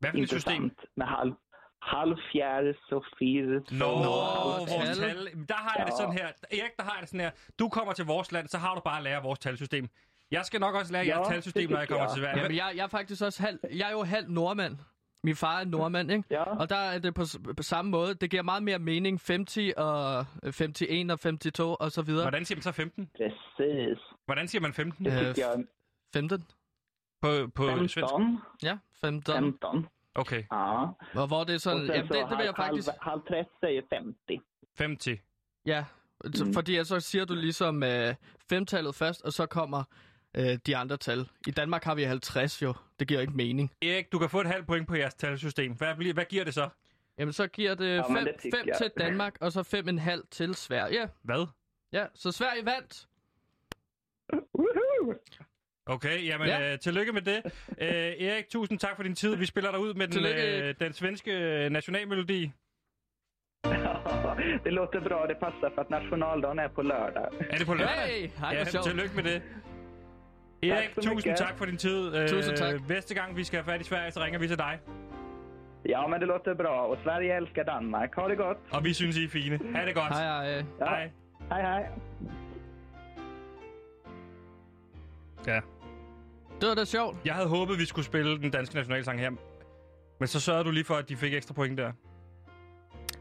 hvad 0.00 0.10
for 0.12 0.18
et 0.18 0.28
system? 0.30 0.54
Intressant 0.64 0.84
med 0.96 1.06
halv, 1.06 1.32
halvfjärs 1.82 2.92
och 2.92 3.04
firs 3.18 3.70
Nå, 3.70 3.84
och 3.84 4.04
vores 4.68 4.70
tal. 4.70 4.96
tal. 4.96 5.46
Der 5.48 5.54
har 5.54 5.74
jeg 5.78 5.86
det 5.86 5.92
Ja. 5.92 5.96
sådan 5.96 6.12
her. 6.12 6.26
Erik, 6.50 6.76
der 6.76 6.82
har 6.82 6.92
jeg 6.94 7.00
det 7.00 7.08
sådan 7.08 7.20
her. 7.20 7.30
Du 7.58 7.68
kommer 7.68 7.92
til 7.92 8.04
vores 8.04 8.32
land, 8.32 8.48
så 8.48 8.58
har 8.58 8.74
du 8.74 8.80
bare 8.80 8.96
at 8.96 9.02
lære 9.04 9.22
vores 9.22 9.38
talsystem. 9.38 9.88
Jeg 10.30 10.44
skal 10.44 10.60
nok 10.60 10.74
også 10.74 10.92
lære 10.92 11.04
Ja, 11.06 11.16
jeres 11.16 11.28
talsystem, 11.28 11.70
når 11.70 11.78
jeg 11.78 11.88
kommer 11.88 12.04
jeg. 12.04 12.12
til 12.12 12.22
Sverige. 12.22 12.38
Jamen, 12.42 12.56
jeg, 12.56 12.72
jeg 12.76 12.82
er 12.84 12.88
faktisk 12.88 13.22
også 13.22 13.42
halv... 13.42 13.58
Jeg 13.74 13.88
er 13.88 13.92
jo 13.92 14.02
halv 14.02 14.30
nordmand. 14.30 14.76
Min 15.24 15.36
far 15.36 15.60
er 15.60 15.64
nordmand, 15.64 16.10
ikke? 16.10 16.24
Ja. 16.30 16.42
Og 16.42 16.68
der 16.70 16.76
er 16.76 16.98
det 16.98 17.14
på, 17.14 17.22
på 17.56 17.62
samme 17.62 17.90
måde. 17.90 18.14
Det 18.14 18.30
giver 18.30 18.42
meget 18.42 18.62
mere 18.62 18.78
mening. 18.78 19.20
50 19.26 19.58
og 19.76 20.26
51 20.88 21.46
og 21.46 21.54
52 21.54 21.76
og 21.80 21.92
så 21.92 22.02
videre. 22.02 22.22
Hvordan 22.24 22.44
siger 22.44 22.56
man 22.56 22.62
så 22.62 22.72
15? 22.72 23.10
Precis. 23.16 23.98
Hvordan 24.26 24.48
siger 24.48 24.62
man 24.62 24.72
15 24.72 25.04
Det 25.04 25.12
Øh, 25.12 25.18
tycker 25.34 25.48
jag. 25.48 25.64
15? 26.14 26.44
på, 27.22 27.28
på 27.54 27.76
svensk? 27.76 27.98
15. 27.98 28.38
Ja, 28.62 28.78
15. 29.04 29.34
15. 29.34 29.86
Okay, 30.18 30.42
Ja. 30.52 30.84
Og 31.20 31.26
hvor 31.26 31.44
det 31.44 31.54
er 31.54 31.58
sådan... 31.58 31.80
Och 31.80 31.86
sen 31.86 31.94
Jamen, 31.94 32.08
så 32.08 32.14
det, 32.14 32.26
det 32.30 32.38
vil 32.38 32.44
jeg 32.44 32.54
halv, 32.54 32.56
faktisk... 32.56 32.88
halv, 33.02 33.20
halv 33.28 33.44
30 33.44 33.44
säger 33.60 33.82
50. 34.78 35.20
Ja, 35.66 35.84
50. 36.24 36.38
så- 36.38 36.44
Mm. 36.44 36.54
fordi 36.54 36.84
så 36.84 37.00
siger 37.00 37.24
du 37.24 37.34
ligesom 37.34 37.82
øh, 37.82 38.14
femtallet 38.50 38.94
først, 38.94 39.22
og 39.22 39.32
så 39.32 39.46
kommer 39.46 39.82
øh, 40.36 40.58
de 40.66 40.76
andre 40.76 40.96
tal. 40.96 41.28
I 41.46 41.50
Danmark 41.50 41.84
har 41.84 41.94
vi 41.94 42.02
50 42.02 42.62
jo. 42.62 42.74
Det 43.00 43.08
giver 43.08 43.20
ikke 43.20 43.32
mening. 43.32 43.72
Erik, 43.82 44.12
du 44.12 44.18
kan 44.18 44.30
få 44.30 44.40
et 44.40 44.46
halvt 44.46 44.66
point 44.66 44.88
på 44.88 44.94
jeres 44.94 45.14
talsystem. 45.14 45.72
Hvad, 45.72 45.94
bliver, 45.96 46.14
hvad 46.14 46.24
giver 46.24 46.44
det 46.44 46.54
så? 46.54 46.68
Jamen, 47.18 47.32
så 47.32 47.46
giver 47.46 47.74
det 47.74 47.88
Ja, 47.96 48.02
5 48.02 48.12
men 48.12 48.24
det 48.24 48.34
tycker 48.40 48.58
jeg. 48.66 48.74
til 48.78 48.90
Danmark, 48.98 49.36
og 49.40 49.52
så 49.52 49.60
5,5 50.20 50.28
til 50.30 50.54
Sverige. 50.54 51.08
Hvad? 51.22 51.46
Ja, 51.92 52.06
så 52.14 52.32
Sverige 52.32 52.64
vandt. 52.66 53.06
Okay, 55.88 56.26
jamen 56.26 56.46
Ja. 56.48 56.72
øh, 56.72 56.78
tillykke 56.78 57.12
med 57.12 57.22
det. 57.22 57.42
Øh, 57.80 57.88
Erik, 58.28 58.48
tusind 58.48 58.78
tak 58.78 58.96
for 58.96 59.02
din 59.02 59.14
tid. 59.14 59.36
Vi 59.36 59.46
spiller 59.46 59.70
dig 59.70 59.80
ud 59.80 59.94
med 59.94 60.08
den, 60.08 60.24
øh, 60.68 60.74
den 60.80 60.92
svenske 60.92 61.32
øh, 61.32 61.70
nationalmelodi. 61.70 62.52
det 64.64 64.72
låter 64.72 65.00
bra. 65.08 65.26
Det 65.26 65.36
passar 65.40 65.70
för 65.74 65.80
att 65.80 65.90
nationaldagen 65.90 66.58
är 66.58 66.68
på 66.68 66.82
lördag. 66.82 67.28
Er 67.50 67.58
det 67.58 67.66
på 67.66 67.74
lørdag? 67.74 67.94
Hey, 68.06 68.28
hej, 68.38 68.54
ja, 68.58 68.64
sjovt. 68.64 68.84
tillykke 68.86 69.14
med 69.16 69.24
det. 69.24 69.42
Erik, 70.62 70.88
så 70.94 71.00
tusind 71.00 71.14
mycket. 71.16 71.36
tak 71.36 71.58
for 71.58 71.64
din 71.64 71.76
tid. 71.76 72.16
Øh, 72.16 72.28
Tusind 72.28 72.56
tak. 72.56 72.88
Næste 72.88 73.14
gang 73.14 73.36
vi 73.36 73.44
skal 73.44 73.56
have 73.62 73.72
fat 73.72 73.80
i 73.80 73.84
Sverige, 73.84 74.10
så 74.10 74.20
ringer 74.24 74.38
vi 74.38 74.48
til 74.48 74.58
dig. 74.58 74.78
Ja, 75.88 76.06
men 76.06 76.20
det 76.20 76.28
låter 76.28 76.54
bra. 76.54 76.86
Och 76.86 76.98
Sverige 77.04 77.36
älskar 77.36 77.62
Danmark. 77.62 78.14
Ha 78.14 78.28
det 78.28 78.36
gott. 78.36 78.56
Og 78.70 78.84
vi 78.84 78.92
synes, 78.94 79.16
I 79.16 79.24
er 79.24 79.28
fine. 79.28 79.58
Ha' 79.74 79.86
det 79.86 79.94
godt. 79.94 80.12
Hej, 80.12 80.24
hej. 80.24 80.64
Ja. 80.80 80.84
Hej. 80.84 81.10
Hej, 81.50 81.60
hej. 81.62 81.86
Ja. 85.46 85.60
Det 86.60 86.68
var 86.68 86.74
da 86.74 86.84
sjovt. 86.84 87.16
Jeg 87.24 87.34
havde 87.34 87.48
håbet, 87.48 87.78
vi 87.78 87.84
skulle 87.84 88.04
spille 88.04 88.38
den 88.38 88.50
danske 88.50 88.74
nationalsang 88.74 89.20
her. 89.20 89.30
Men 90.18 90.28
så 90.28 90.40
sørgede 90.40 90.64
du 90.64 90.70
lige 90.70 90.84
for, 90.84 90.94
at 90.94 91.08
de 91.08 91.16
fik 91.16 91.34
ekstra 91.34 91.54
point 91.54 91.78
der. 91.78 91.92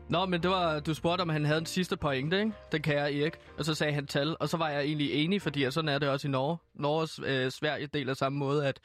Nå, 0.10 0.26
men 0.26 0.44
det 0.44 0.52
var, 0.52 0.80
du 0.80 0.94
spurgte, 0.94 1.22
om 1.22 1.30
han 1.30 1.46
havde 1.46 1.60
en 1.60 1.66
sidste 1.66 1.98
pointe, 1.98 2.40
ikke? 2.40 2.52
Den 2.72 2.82
kære 2.82 3.14
Erik. 3.14 3.34
Og 3.58 3.66
så 3.66 3.74
sagde 3.76 3.94
han 3.94 4.08
tal, 4.08 4.38
og 4.40 4.50
så 4.50 4.58
var 4.58 4.70
jeg 4.70 4.82
egentlig 4.84 5.12
enig, 5.14 5.42
fordi 5.42 5.72
sådan 5.72 5.90
er 5.90 6.00
det 6.00 6.10
også 6.10 6.28
i 6.28 6.32
Norge. 6.32 6.58
Norge 6.74 7.02
og 7.02 7.30
øh, 7.30 7.52
Sverige 7.52 7.88
deler 7.88 8.14
samme 8.14 8.40
måde 8.40 8.68
at 8.68 8.80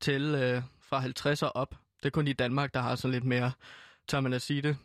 tælle 0.00 0.56
øh, 0.56 0.62
fra 0.80 0.98
50 0.98 1.42
og 1.42 1.56
op. 1.56 1.74
Det 2.02 2.06
er 2.06 2.10
kun 2.10 2.28
i 2.28 2.32
Danmark, 2.32 2.74
der 2.74 2.80
har 2.80 2.96
sådan 2.96 3.12
lidt 3.12 3.24
mere, 3.24 3.52
tør 4.08 4.20
man 4.20 4.32
at 4.32 4.42
sige 4.42 4.62
det, 4.62 4.76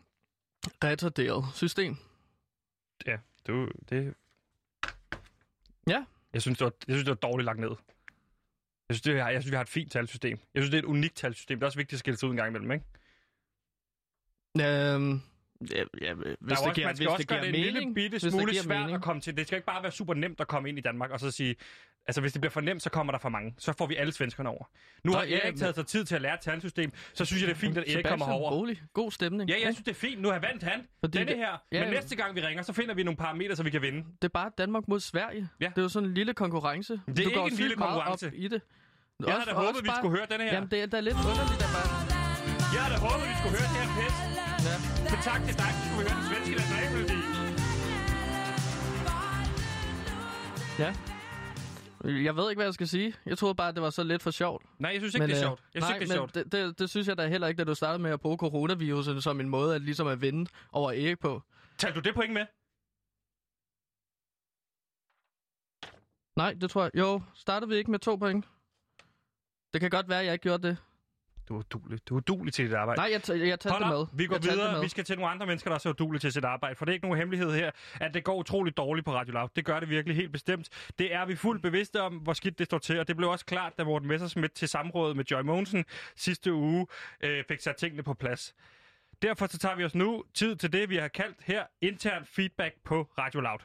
retarderet 0.83 1.45
system. 1.53 1.97
Ja, 3.07 3.17
du, 3.47 3.67
det... 3.89 4.13
Ja. 5.87 6.05
Jeg 6.33 6.41
synes, 6.41 6.57
det 6.57 6.65
var, 6.65 6.71
jeg 6.87 6.93
synes, 6.93 7.03
det 7.03 7.09
var 7.09 7.29
dårligt 7.29 7.45
lagt 7.45 7.59
ned. 7.59 7.71
Jeg 8.89 8.95
synes, 8.95 9.01
det, 9.01 9.15
jeg, 9.15 9.33
jeg 9.33 9.41
synes, 9.41 9.51
vi 9.51 9.55
har 9.55 9.61
et 9.61 9.69
fint 9.69 9.91
talsystem. 9.91 10.39
Jeg 10.53 10.61
synes, 10.63 10.69
det 10.71 10.77
er 10.77 10.81
et 10.81 10.85
unikt 10.85 11.15
talsystem. 11.15 11.57
Det 11.59 11.63
er 11.63 11.65
også 11.67 11.77
vigtigt 11.79 11.93
at 11.93 11.99
skille 11.99 12.17
sig 12.17 12.27
ud 12.27 12.33
en 12.33 12.37
gang 12.37 12.49
imellem, 12.49 12.71
ikke? 12.71 12.85
Øhm, 14.59 15.21
ja, 15.71 15.83
ja, 16.01 16.13
hvis 16.13 16.25
Der 16.39 16.45
det 16.47 16.51
også, 16.51 16.71
giver, 16.75 16.87
man 16.87 16.95
skal 16.95 17.05
hvis 17.05 17.07
også 17.07 17.17
det 17.17 17.27
gøre 17.27 17.39
det 17.41 17.45
en 17.47 17.51
mening, 17.51 17.73
lille 17.73 17.93
bitte 17.93 18.19
smule 18.19 18.55
svært 18.55 18.79
mening. 18.79 18.95
at 18.95 19.01
komme 19.01 19.21
til. 19.21 19.37
Det 19.37 19.47
skal 19.47 19.55
ikke 19.57 19.65
bare 19.65 19.83
være 19.83 19.91
super 19.91 20.13
nemt 20.13 20.41
at 20.41 20.47
komme 20.47 20.69
ind 20.69 20.77
i 20.77 20.81
Danmark 20.81 21.11
og 21.11 21.19
så 21.19 21.31
sige... 21.31 21.55
Altså, 22.07 22.21
hvis 22.21 22.31
det 22.31 22.41
bliver 22.41 22.51
for 22.51 22.61
nemt, 22.61 22.81
så 22.81 22.89
kommer 22.89 23.11
der 23.13 23.19
for 23.19 23.29
mange. 23.29 23.55
Så 23.57 23.73
får 23.73 23.85
vi 23.87 23.95
alle 23.95 24.11
svenskerne 24.13 24.49
over. 24.49 24.65
Nu 25.03 25.11
Nå, 25.11 25.17
har 25.17 25.25
ja, 25.25 25.35
Erik 25.39 25.53
men- 25.53 25.59
taget 25.59 25.75
sig 25.75 25.87
tid 25.87 26.05
til 26.05 26.15
at 26.15 26.21
lære 26.21 26.33
et 26.33 26.39
talsystem, 26.39 26.91
så 27.13 27.25
synes 27.25 27.41
jeg, 27.41 27.47
det 27.49 27.55
er 27.55 27.59
fint, 27.59 27.77
at 27.77 27.83
Erik 27.95 28.05
kommer 28.05 28.25
over. 28.25 28.51
rolig. 28.51 28.81
God 28.93 29.11
stemning. 29.11 29.49
Ja, 29.49 29.55
jeg 29.55 29.73
synes, 29.73 29.77
det 29.85 29.91
er 29.91 29.95
fint. 29.95 30.21
Nu 30.21 30.29
har 30.29 30.39
vandt 30.39 30.63
han 30.63 30.87
Fordi 30.99 31.17
denne 31.17 31.29
det- 31.31 31.37
her. 31.37 31.49
ja, 31.71 31.79
Men 31.79 31.83
ja. 31.83 31.89
næste 31.89 32.15
gang 32.15 32.35
vi 32.35 32.41
ringer, 32.41 32.63
så 32.63 32.73
finder 32.73 32.93
vi 32.95 33.03
nogle 33.03 33.17
parametre, 33.17 33.55
så 33.55 33.63
vi 33.63 33.69
kan 33.69 33.81
vinde. 33.81 33.97
Det 34.21 34.23
er 34.23 34.27
bare 34.29 34.51
Danmark 34.57 34.87
mod 34.87 34.99
Sverige. 34.99 35.49
Ja. 35.61 35.65
Det 35.65 35.77
er 35.77 35.81
jo 35.81 35.89
sådan 35.89 36.09
en 36.09 36.13
lille 36.15 36.33
konkurrence. 36.33 36.93
Det 37.07 37.19
er 37.19 37.23
du 37.23 37.29
ikke 37.29 37.39
en 37.41 37.51
lille 37.53 37.75
konkurrence. 37.75 38.27
Op 38.27 38.33
i 38.35 38.47
det. 38.47 38.61
Jeg 39.25 39.33
havde 39.33 39.45
da 39.51 39.53
håbet, 39.53 39.83
vi 39.83 39.91
skulle 39.97 40.15
høre 40.17 40.27
denne 40.31 40.43
her. 40.43 40.53
Jamen, 40.53 40.69
det 40.71 40.79
er 40.83 40.85
da 40.85 40.99
lidt 40.99 41.17
underligt, 41.31 41.61
at 41.67 41.71
bare... 41.77 41.89
Jeg 42.73 42.81
havde 42.83 42.93
da 42.95 42.99
håbet, 43.07 43.25
vi 43.31 43.35
skulle 43.39 43.55
høre 43.59 43.69
det 43.73 43.79
her 43.81 43.89
pis. 43.97 44.15
Ja. 44.67 44.75
Men 45.11 45.19
tak 45.29 45.39
til 45.47 45.53
dig, 45.61 45.69
så 45.75 45.81
skulle 45.85 45.99
vi 45.99 46.05
høre 46.07 46.17
den 46.19 46.25
svenske 46.29 46.53
nationalmelodi. 46.61 47.17
ja. 50.83 50.91
Jeg 52.27 52.35
ved 52.35 52.49
ikke, 52.49 52.59
hvad 52.59 52.65
jeg 52.65 52.73
skal 52.73 52.87
sige. 52.87 53.13
Jeg 53.25 53.37
troede 53.37 53.55
bare, 53.55 53.69
at 53.69 53.75
det 53.75 53.83
var 53.83 53.89
så 53.89 54.03
lidt 54.03 54.21
for 54.23 54.31
sjovt. 54.31 54.65
Nej, 54.79 54.91
jeg 54.91 55.01
synes 55.01 55.15
ikke, 55.15 55.27
det 55.27 55.33
er 55.33 55.37
øh, 55.37 55.43
sjovt. 55.47 55.61
Jeg 55.73 55.81
synes 55.81 55.89
nej, 55.89 55.95
ikke, 55.95 56.05
det 56.05 56.11
er 56.11 56.15
sjovt. 56.15 56.35
men 56.35 56.43
det, 56.43 56.51
det, 56.51 56.79
det, 56.79 56.89
synes 56.89 57.07
jeg 57.07 57.17
da 57.17 57.27
heller 57.27 57.47
ikke, 57.47 57.57
da 57.57 57.63
du 57.63 57.75
startede 57.75 58.03
med 58.03 58.11
at 58.11 58.21
bruge 58.21 58.37
coronavirusen 58.37 59.21
som 59.21 59.39
en 59.39 59.49
måde 59.49 59.75
at 59.75 59.81
ligesom 59.81 60.07
at 60.07 60.21
vinde 60.21 60.49
over 60.71 60.91
Erik 60.91 61.19
på. 61.19 61.41
Talte 61.77 61.95
du 61.95 62.03
det 62.07 62.15
point 62.15 62.33
med? 62.33 62.45
Nej, 66.35 66.53
det 66.61 66.71
tror 66.71 66.83
jeg. 66.83 66.91
Jo, 66.95 67.21
startede 67.33 67.69
vi 67.69 67.75
ikke 67.75 67.91
med 67.91 67.99
to 67.99 68.15
point? 68.15 68.45
Det 69.73 69.81
kan 69.81 69.89
godt 69.89 70.09
være, 70.09 70.19
at 70.19 70.25
jeg 70.25 70.33
ikke 70.33 70.43
gjorde 70.43 70.67
det. 70.67 70.77
Du 71.49 71.55
er 71.55 71.59
udulig. 71.59 71.99
Du 72.09 72.15
er 72.15 72.17
udulig 72.17 72.53
til 72.53 72.65
dit 72.65 72.73
arbejde. 72.73 72.99
Nej, 73.01 73.09
jeg, 73.11 73.21
t- 73.29 73.33
jeg 73.33 73.57
Hold 73.65 73.83
det 73.83 73.93
op, 73.93 73.99
med. 73.99 74.17
vi 74.17 74.25
går 74.27 74.35
jeg 74.35 74.43
videre. 74.43 74.81
Vi 74.81 74.87
skal 74.89 75.03
til 75.03 75.15
nogle 75.17 75.31
andre 75.31 75.45
mennesker, 75.45 75.69
der 75.69 75.75
er 75.75 75.79
så 75.79 75.89
udulige 75.89 76.19
til 76.19 76.31
sit 76.33 76.45
arbejde. 76.45 76.75
For 76.75 76.85
det 76.85 76.91
er 76.91 76.93
ikke 76.93 77.05
nogen 77.05 77.17
hemmelighed 77.17 77.51
her, 77.51 77.71
at 78.01 78.13
det 78.13 78.23
går 78.23 78.35
utroligt 78.35 78.77
dårligt 78.77 79.05
på 79.05 79.13
Radio 79.13 79.33
Loud. 79.33 79.49
Det 79.55 79.65
gør 79.65 79.79
det 79.79 79.89
virkelig 79.89 80.15
helt 80.17 80.31
bestemt. 80.31 80.69
Det 80.99 81.13
er 81.13 81.25
vi 81.25 81.35
fuldt 81.35 81.61
bevidste 81.61 82.01
om, 82.01 82.13
hvor 82.17 82.33
skidt 82.33 82.59
det 82.59 82.65
står 82.65 82.77
til. 82.77 82.99
Og 82.99 83.07
det 83.07 83.17
blev 83.17 83.29
også 83.29 83.45
klart, 83.45 83.73
da 83.77 83.83
Morten 83.83 84.07
Messersmith 84.07 84.53
til 84.53 84.67
samrådet 84.67 85.15
med 85.15 85.25
Joy 85.31 85.41
Mogensen 85.41 85.85
sidste 86.15 86.53
uge 86.53 86.87
øh, 87.23 87.43
fik 87.47 87.59
sat 87.59 87.75
tingene 87.75 88.03
på 88.03 88.13
plads. 88.13 88.55
Derfor 89.21 89.47
så 89.47 89.57
tager 89.57 89.75
vi 89.75 89.85
os 89.85 89.95
nu 89.95 90.23
tid 90.33 90.55
til 90.55 90.73
det, 90.73 90.89
vi 90.89 90.95
har 90.97 91.07
kaldt 91.07 91.37
her 91.43 91.63
intern 91.81 92.25
feedback 92.25 92.75
på 92.85 93.07
Radio 93.17 93.39
Loud. 93.41 93.59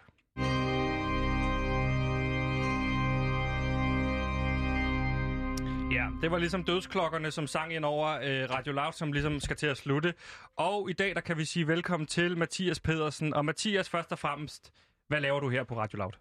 Ja, 5.94 6.08
det 6.22 6.30
var 6.30 6.38
ligesom 6.38 6.64
dødsklokkerne, 6.64 7.30
som 7.30 7.46
sang 7.46 7.74
ind 7.74 7.84
over 7.84 8.08
øh, 8.08 8.50
Radio 8.50 8.72
Loud, 8.72 8.92
som 8.92 9.12
ligesom 9.12 9.40
skal 9.40 9.56
til 9.56 9.66
at 9.66 9.76
slutte. 9.76 10.14
Og 10.56 10.90
i 10.90 10.92
dag, 10.92 11.14
der 11.14 11.20
kan 11.20 11.38
vi 11.38 11.44
sige 11.44 11.68
velkommen 11.68 12.06
til 12.06 12.38
Mathias 12.38 12.80
Pedersen. 12.80 13.34
Og 13.34 13.44
Mathias, 13.44 13.88
først 13.88 14.12
og 14.12 14.18
fremmest, 14.18 14.72
hvad 15.08 15.20
laver 15.20 15.40
du 15.40 15.48
her 15.48 15.64
på 15.64 15.76
Radio 15.78 15.96
Loud? 15.96 16.12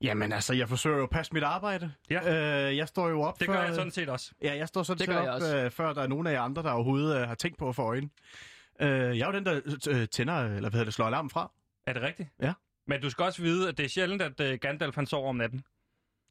Jamen 0.00 0.32
altså, 0.32 0.54
jeg 0.54 0.68
forsøger 0.68 0.96
jo 0.96 1.02
at 1.02 1.10
passe 1.10 1.34
mit 1.34 1.42
arbejde. 1.42 1.92
Ja. 2.10 2.68
Øh, 2.68 2.76
jeg 2.76 2.88
står 2.88 3.08
jo 3.08 3.20
op 3.22 3.38
Det 3.40 3.46
før... 3.46 3.52
gør 3.54 3.62
jeg 3.62 3.74
sådan 3.74 3.90
set 3.90 4.08
også. 4.08 4.32
Ja, 4.42 4.56
jeg 4.56 4.68
står 4.68 4.82
sådan 4.82 4.98
Det 4.98 5.06
set 5.06 5.16
op, 5.16 5.28
også. 5.34 5.56
øh, 5.56 5.70
før 5.70 5.92
der 5.92 6.02
er 6.02 6.06
nogen 6.06 6.26
af 6.26 6.32
jer 6.32 6.40
andre, 6.42 6.62
der 6.62 6.70
overhovedet 6.70 7.20
øh, 7.20 7.28
har 7.28 7.34
tænkt 7.34 7.58
på 7.58 7.68
at 7.68 7.74
få 7.76 7.82
øjne. 7.82 8.08
Øh, 8.80 8.88
jeg 9.18 9.20
er 9.20 9.26
jo 9.26 9.32
den, 9.32 9.46
der 9.46 9.60
øh, 9.90 10.08
tænder, 10.08 10.34
eller 10.34 10.60
hvad 10.60 10.70
hedder 10.70 10.84
det, 10.84 10.94
slår 10.94 11.06
alarmen 11.06 11.30
fra. 11.30 11.50
Er 11.86 11.92
det 11.92 12.02
rigtigt? 12.02 12.28
Ja. 12.42 12.52
Men 12.86 13.00
du 13.00 13.10
skal 13.10 13.24
også 13.24 13.42
vide, 13.42 13.68
at 13.68 13.78
det 13.78 13.84
er 13.84 13.88
sjældent, 13.88 14.22
at 14.22 14.40
øh, 14.40 14.58
Gandalf 14.58 14.94
han 14.94 15.06
sover 15.06 15.28
om 15.28 15.36
natten. 15.36 15.62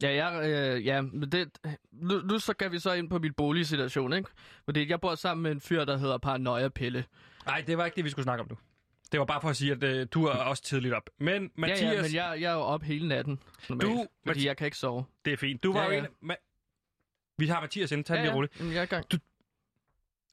Ja, 0.01 0.25
jeg, 0.25 0.49
øh, 0.49 0.85
ja, 0.85 1.01
men 1.01 1.31
det, 1.31 1.57
nu, 1.91 2.17
nu 2.21 2.39
så 2.39 2.53
kan 2.53 2.71
vi 2.71 2.79
så 2.79 2.93
ind 2.93 3.09
på 3.09 3.19
min 3.19 3.33
boligsituation, 3.33 4.13
ikke? 4.13 4.29
Fordi 4.65 4.89
jeg 4.89 5.01
bor 5.01 5.15
sammen 5.15 5.43
med 5.43 5.51
en 5.51 5.61
fyr, 5.61 5.85
der 5.85 5.97
hedder 5.97 6.17
Paranoia 6.17 6.69
Pille. 6.69 7.05
Nej, 7.45 7.63
det 7.67 7.77
var 7.77 7.85
ikke 7.85 7.95
det, 7.95 8.05
vi 8.05 8.09
skulle 8.09 8.23
snakke 8.23 8.41
om 8.41 8.47
nu. 8.49 8.57
Det 9.11 9.19
var 9.19 9.25
bare 9.25 9.41
for 9.41 9.49
at 9.49 9.55
sige, 9.57 9.71
at 9.71 9.83
øh, 9.83 10.07
du 10.13 10.25
er 10.25 10.31
også 10.33 10.63
tidligt 10.63 10.93
op. 10.93 11.09
Men 11.17 11.51
Mathias, 11.55 11.81
Ja, 11.81 11.91
ja, 11.91 12.01
men 12.01 12.13
jeg, 12.13 12.37
jeg 12.41 12.49
er 12.51 12.53
jo 12.55 12.59
op 12.61 12.83
hele 12.83 13.07
natten, 13.07 13.39
normalt, 13.69 13.89
Du- 13.91 14.07
fordi 14.25 14.39
Mathi- 14.39 14.45
jeg 14.47 14.57
kan 14.57 14.65
ikke 14.65 14.77
sove. 14.77 15.05
det 15.25 15.33
er 15.33 15.37
fint. 15.37 15.63
Du 15.63 15.73
var 15.73 15.79
Ja, 15.83 15.85
jo 15.87 15.91
ja. 15.93 16.05
en... 16.21 16.31
Ma- 16.31 17.33
vi 17.37 17.47
har 17.47 17.61
Mathias 17.61 17.91
inden. 17.91 18.03
Tag 18.03 18.15
ja, 18.15 18.21
ja, 18.21 18.27
ja. 18.27 18.33
roligt. 18.35 18.59
Jamen, 18.59 18.73
jeg 18.73 18.79
er 18.79 18.83
i 18.83 18.85
gang. 18.85 19.05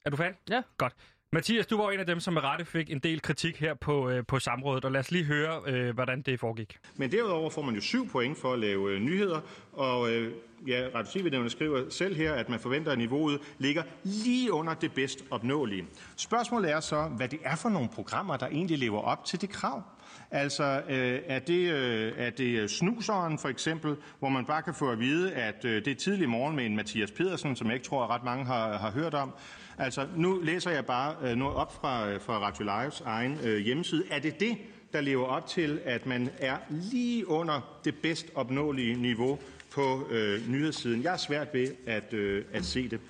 Er 0.04 0.10
du 0.10 0.16
fan? 0.16 0.36
Ja. 0.50 0.62
Godt. 0.78 0.92
Mathias, 1.34 1.66
du 1.66 1.76
var 1.76 1.90
en 1.90 2.00
af 2.00 2.06
dem, 2.06 2.20
som 2.20 2.34
med 2.34 2.42
rette 2.44 2.64
fik 2.64 2.90
en 2.90 2.98
del 2.98 3.22
kritik 3.22 3.60
her 3.60 3.74
på, 3.74 4.10
øh, 4.10 4.26
på 4.26 4.38
samrådet, 4.38 4.84
og 4.84 4.92
lad 4.92 5.00
os 5.00 5.10
lige 5.10 5.24
høre, 5.24 5.62
øh, 5.66 5.94
hvordan 5.94 6.22
det 6.22 6.40
foregik. 6.40 6.78
Men 6.96 7.12
derudover 7.12 7.50
får 7.50 7.62
man 7.62 7.74
jo 7.74 7.80
syv 7.80 8.08
point 8.08 8.38
for 8.38 8.52
at 8.52 8.58
lave 8.58 8.90
øh, 8.90 9.00
nyheder, 9.00 9.40
og 9.72 10.10
øh, 10.12 10.32
ja, 10.66 10.88
Radio 10.94 11.48
skriver 11.48 11.90
selv 11.90 12.16
her, 12.16 12.32
at 12.32 12.48
man 12.48 12.60
forventer, 12.60 12.92
at 12.92 12.98
niveauet 12.98 13.40
ligger 13.58 13.82
lige 14.02 14.52
under 14.52 14.74
det 14.74 14.92
bedst 14.92 15.24
opnåelige. 15.30 15.86
Spørgsmålet 16.16 16.70
er 16.70 16.80
så, 16.80 17.02
hvad 17.02 17.28
det 17.28 17.38
er 17.44 17.56
for 17.56 17.68
nogle 17.68 17.88
programmer, 17.88 18.36
der 18.36 18.46
egentlig 18.46 18.78
lever 18.78 19.00
op 19.00 19.24
til 19.24 19.40
det 19.40 19.50
krav. 19.50 19.82
Altså, 20.30 20.82
øh, 20.88 21.20
er, 21.26 21.38
det, 21.38 21.70
øh, 21.72 22.12
er 22.16 22.30
det 22.30 22.58
øh, 22.58 22.68
snuseren 22.68 23.38
for 23.38 23.48
eksempel, 23.48 23.96
hvor 24.18 24.28
man 24.28 24.44
bare 24.44 24.62
kan 24.62 24.74
få 24.74 24.90
at 24.90 25.00
vide, 25.00 25.32
at 25.32 25.64
øh, 25.64 25.84
det 25.84 25.90
er 25.90 25.94
tidlig 25.94 26.28
morgen 26.28 26.56
med 26.56 26.66
en 26.66 26.76
Mathias 26.76 27.10
Pedersen, 27.10 27.56
som 27.56 27.66
jeg 27.66 27.74
ikke 27.74 27.86
tror, 27.86 28.04
at 28.04 28.10
ret 28.10 28.24
mange 28.24 28.44
har, 28.44 28.78
har 28.78 28.90
hørt 28.90 29.14
om. 29.14 29.34
Altså, 29.78 30.06
nu 30.16 30.40
læser 30.42 30.70
jeg 30.70 30.86
bare 30.86 31.14
øh, 31.22 31.36
noget 31.36 31.56
op 31.56 31.74
fra, 31.80 32.08
øh, 32.08 32.20
fra 32.20 32.38
Radio 32.38 32.64
Lives 32.64 33.00
egen 33.00 33.38
øh, 33.44 33.58
hjemmeside. 33.58 34.04
Er 34.10 34.18
det 34.18 34.40
det, 34.40 34.56
der 34.92 35.00
lever 35.00 35.26
op 35.26 35.46
til, 35.46 35.80
at 35.84 36.06
man 36.06 36.30
er 36.38 36.56
lige 36.70 37.28
under 37.28 37.80
det 37.84 37.94
bedst 38.02 38.26
opnåelige 38.34 38.94
niveau 38.94 39.38
på 39.70 40.08
øh, 40.10 40.48
nyhedssiden. 40.48 41.02
Jeg 41.02 41.12
er 41.12 41.16
svært 41.16 41.48
ved 41.52 41.68
at, 41.86 42.12
øh, 42.12 42.44
at 42.52 42.64
se 42.64 42.88
det. 42.88 43.00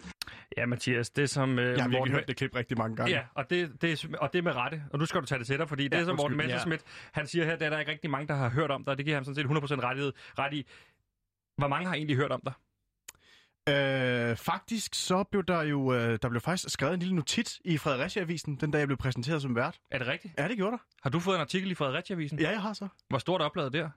Ja, 0.56 0.66
Mathias, 0.66 1.10
det 1.10 1.30
som... 1.30 1.58
Øh, 1.58 1.72
Jeg 1.76 1.82
har 1.82 1.88
virkelig 1.88 2.12
hørt 2.12 2.28
det 2.28 2.36
klip 2.36 2.54
rigtig 2.54 2.78
mange 2.78 2.96
gange. 2.96 3.12
Ja, 3.12 3.22
og 3.34 3.50
det, 3.50 3.82
det, 3.82 4.04
er, 4.04 4.16
og 4.18 4.32
det 4.32 4.44
med 4.44 4.52
rette, 4.52 4.82
og 4.92 4.98
nu 4.98 5.06
skal 5.06 5.20
du 5.20 5.26
tage 5.26 5.38
det 5.38 5.46
til 5.46 5.58
dig, 5.58 5.68
fordi 5.68 5.88
det, 5.88 5.96
Ja, 5.96 6.04
som 6.04 6.16
Morten 6.16 6.32
undskyld, 6.34 6.40
ja. 6.50 6.54
Messerschmidt, 6.54 6.82
han 7.12 7.26
siger 7.26 7.44
her, 7.44 7.56
det 7.56 7.66
er 7.66 7.70
der 7.70 7.78
ikke 7.78 7.92
rigtig 7.92 8.10
mange, 8.10 8.28
der 8.28 8.34
har 8.34 8.48
hørt 8.50 8.70
om 8.70 8.84
dig, 8.84 8.90
og 8.90 8.96
det 8.98 9.04
giver 9.04 9.16
ham 9.16 9.24
sådan 9.24 9.34
set 9.34 9.76
100% 9.78 9.84
rettighed, 9.84 10.12
ret 10.38 10.52
i. 10.54 10.66
Hvor 11.56 11.68
mange 11.68 11.86
har 11.86 11.94
egentlig 11.94 12.16
hørt 12.16 12.32
om 12.32 12.40
dig? 12.44 12.52
Øh, 13.68 14.36
faktisk 14.36 14.94
så 14.94 15.22
blev 15.30 15.44
der 15.44 15.62
jo 15.62 15.92
øh, 15.94 16.18
der 16.22 16.28
blev 16.28 16.40
faktisk 16.40 16.72
skrevet 16.72 16.94
en 16.94 17.00
lille 17.00 17.14
notit 17.14 17.58
i 17.64 17.78
Fredericia-avisen, 17.78 18.56
den 18.56 18.70
dag 18.70 18.78
jeg 18.78 18.88
blev 18.88 18.96
præsenteret 18.98 19.42
som 19.42 19.56
vært. 19.56 19.78
Er 19.90 19.98
det 19.98 20.06
rigtigt? 20.06 20.34
Ja, 20.38 20.48
det 20.48 20.56
gjorde 20.56 20.72
der. 20.72 20.82
Har 21.02 21.10
du 21.10 21.20
fået 21.20 21.34
en 21.34 21.40
artikel 21.40 21.70
i 21.70 21.74
Fredericia-avisen? 21.74 22.38
Ja, 22.38 22.50
jeg 22.50 22.62
har 22.62 22.72
så. 22.72 22.88
Hvor 23.08 23.18
stort 23.18 23.40
er 23.40 23.44
oplaget 23.44 23.72
der? 23.72 23.90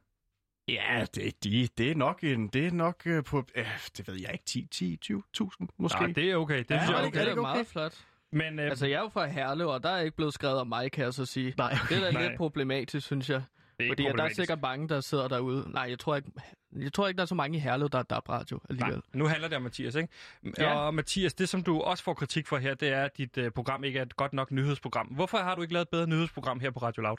Ja, 0.68 1.06
det, 1.16 1.44
det, 1.44 1.78
det 1.78 1.92
er 1.92 1.96
nok, 1.96 2.24
en, 2.24 2.48
det 2.48 2.68
er 2.68 2.72
nok 2.72 3.02
øh, 3.06 3.24
på, 3.24 3.46
øh, 3.56 3.66
det 3.98 4.08
ved 4.08 4.16
jeg 4.22 4.30
ikke, 4.34 4.46
10, 4.46 4.68
10 4.72 5.00
20.000 5.14 5.66
måske. 5.78 6.00
Nej, 6.02 6.12
det 6.12 6.32
er 6.32 6.36
okay. 6.36 6.58
Det 6.58 6.72
Ja, 6.72 6.80
synes 6.80 6.90
jeg 6.90 7.04
er 7.04 7.08
okay. 7.08 7.20
er 7.20 7.24
det 7.24 7.28
er 7.30 7.32
okay? 7.32 7.42
meget 7.42 7.68
flot. 7.68 7.94
Men 8.32 8.60
øh, 8.60 8.66
Altså, 8.66 8.88
jeg 8.88 8.96
er 8.98 9.02
jo 9.02 9.10
fra 9.10 9.26
Herlev, 9.26 9.68
og 9.68 9.84
der 9.84 9.90
er 9.90 10.00
ikke 10.02 10.16
blevet 10.18 10.34
skrevet 10.34 10.60
om 10.60 10.68
mig, 10.68 10.92
kan 10.92 11.04
jeg 11.04 11.14
så 11.14 11.26
sige. 11.26 11.54
Nej, 11.58 11.78
okay. 11.84 11.96
Det 11.96 12.08
er 12.08 12.12
da 12.12 12.28
lidt 12.28 12.38
problematisk, 12.38 13.06
synes 13.06 13.30
jeg. 13.30 13.42
det 13.80 13.86
er 13.86 13.90
Fordi 13.92 14.04
der 14.04 14.24
er 14.24 14.30
sikkert 14.34 14.62
mange, 14.62 14.90
der 14.90 15.02
sidder 15.02 15.28
derude. 15.28 15.72
Nej, 15.72 15.86
jeg 15.90 16.00
tror 16.00 16.16
ikke, 16.16 16.32
jeg 16.76 16.94
tror 16.94 17.08
ikke 17.08 17.18
der 17.18 17.22
er 17.24 17.28
så 17.28 17.36
mange 17.36 17.58
i 17.58 17.60
Herlev, 17.62 17.90
der 17.90 18.00
er 18.00 18.04
DAB-radio 18.04 18.60
alligevel. 18.70 18.94
Nej, 18.94 19.02
nu 19.14 19.28
handler 19.28 19.48
det 19.48 19.58
om 19.58 19.64
Mathias, 19.64 19.96
ikke? 19.96 20.10
Ja. 20.58 20.76
Og 20.76 20.94
Mathias, 20.94 21.34
det 21.34 21.50
som 21.50 21.64
du 21.64 21.80
også 21.82 22.04
får 22.04 22.14
kritik 22.14 22.48
for 22.48 22.58
her, 22.58 22.74
det 22.76 22.90
er, 22.90 23.04
at 23.04 23.18
dit 23.18 23.38
øh, 23.38 23.52
program 23.52 23.84
ikke 23.84 24.00
er 24.00 24.04
et 24.04 24.16
godt 24.16 24.34
nok 24.34 24.52
nyhedsprogram. 24.52 25.08
Hvorfor 25.08 25.38
har 25.38 25.56
du 25.56 25.62
ikke 25.62 25.74
lavet 25.74 25.86
et 25.86 25.90
bedre 25.90 26.08
nyhedsprogram 26.08 26.60
her 26.60 26.72
på 26.72 26.80
Radio 26.80 27.02
Loud? 27.02 27.18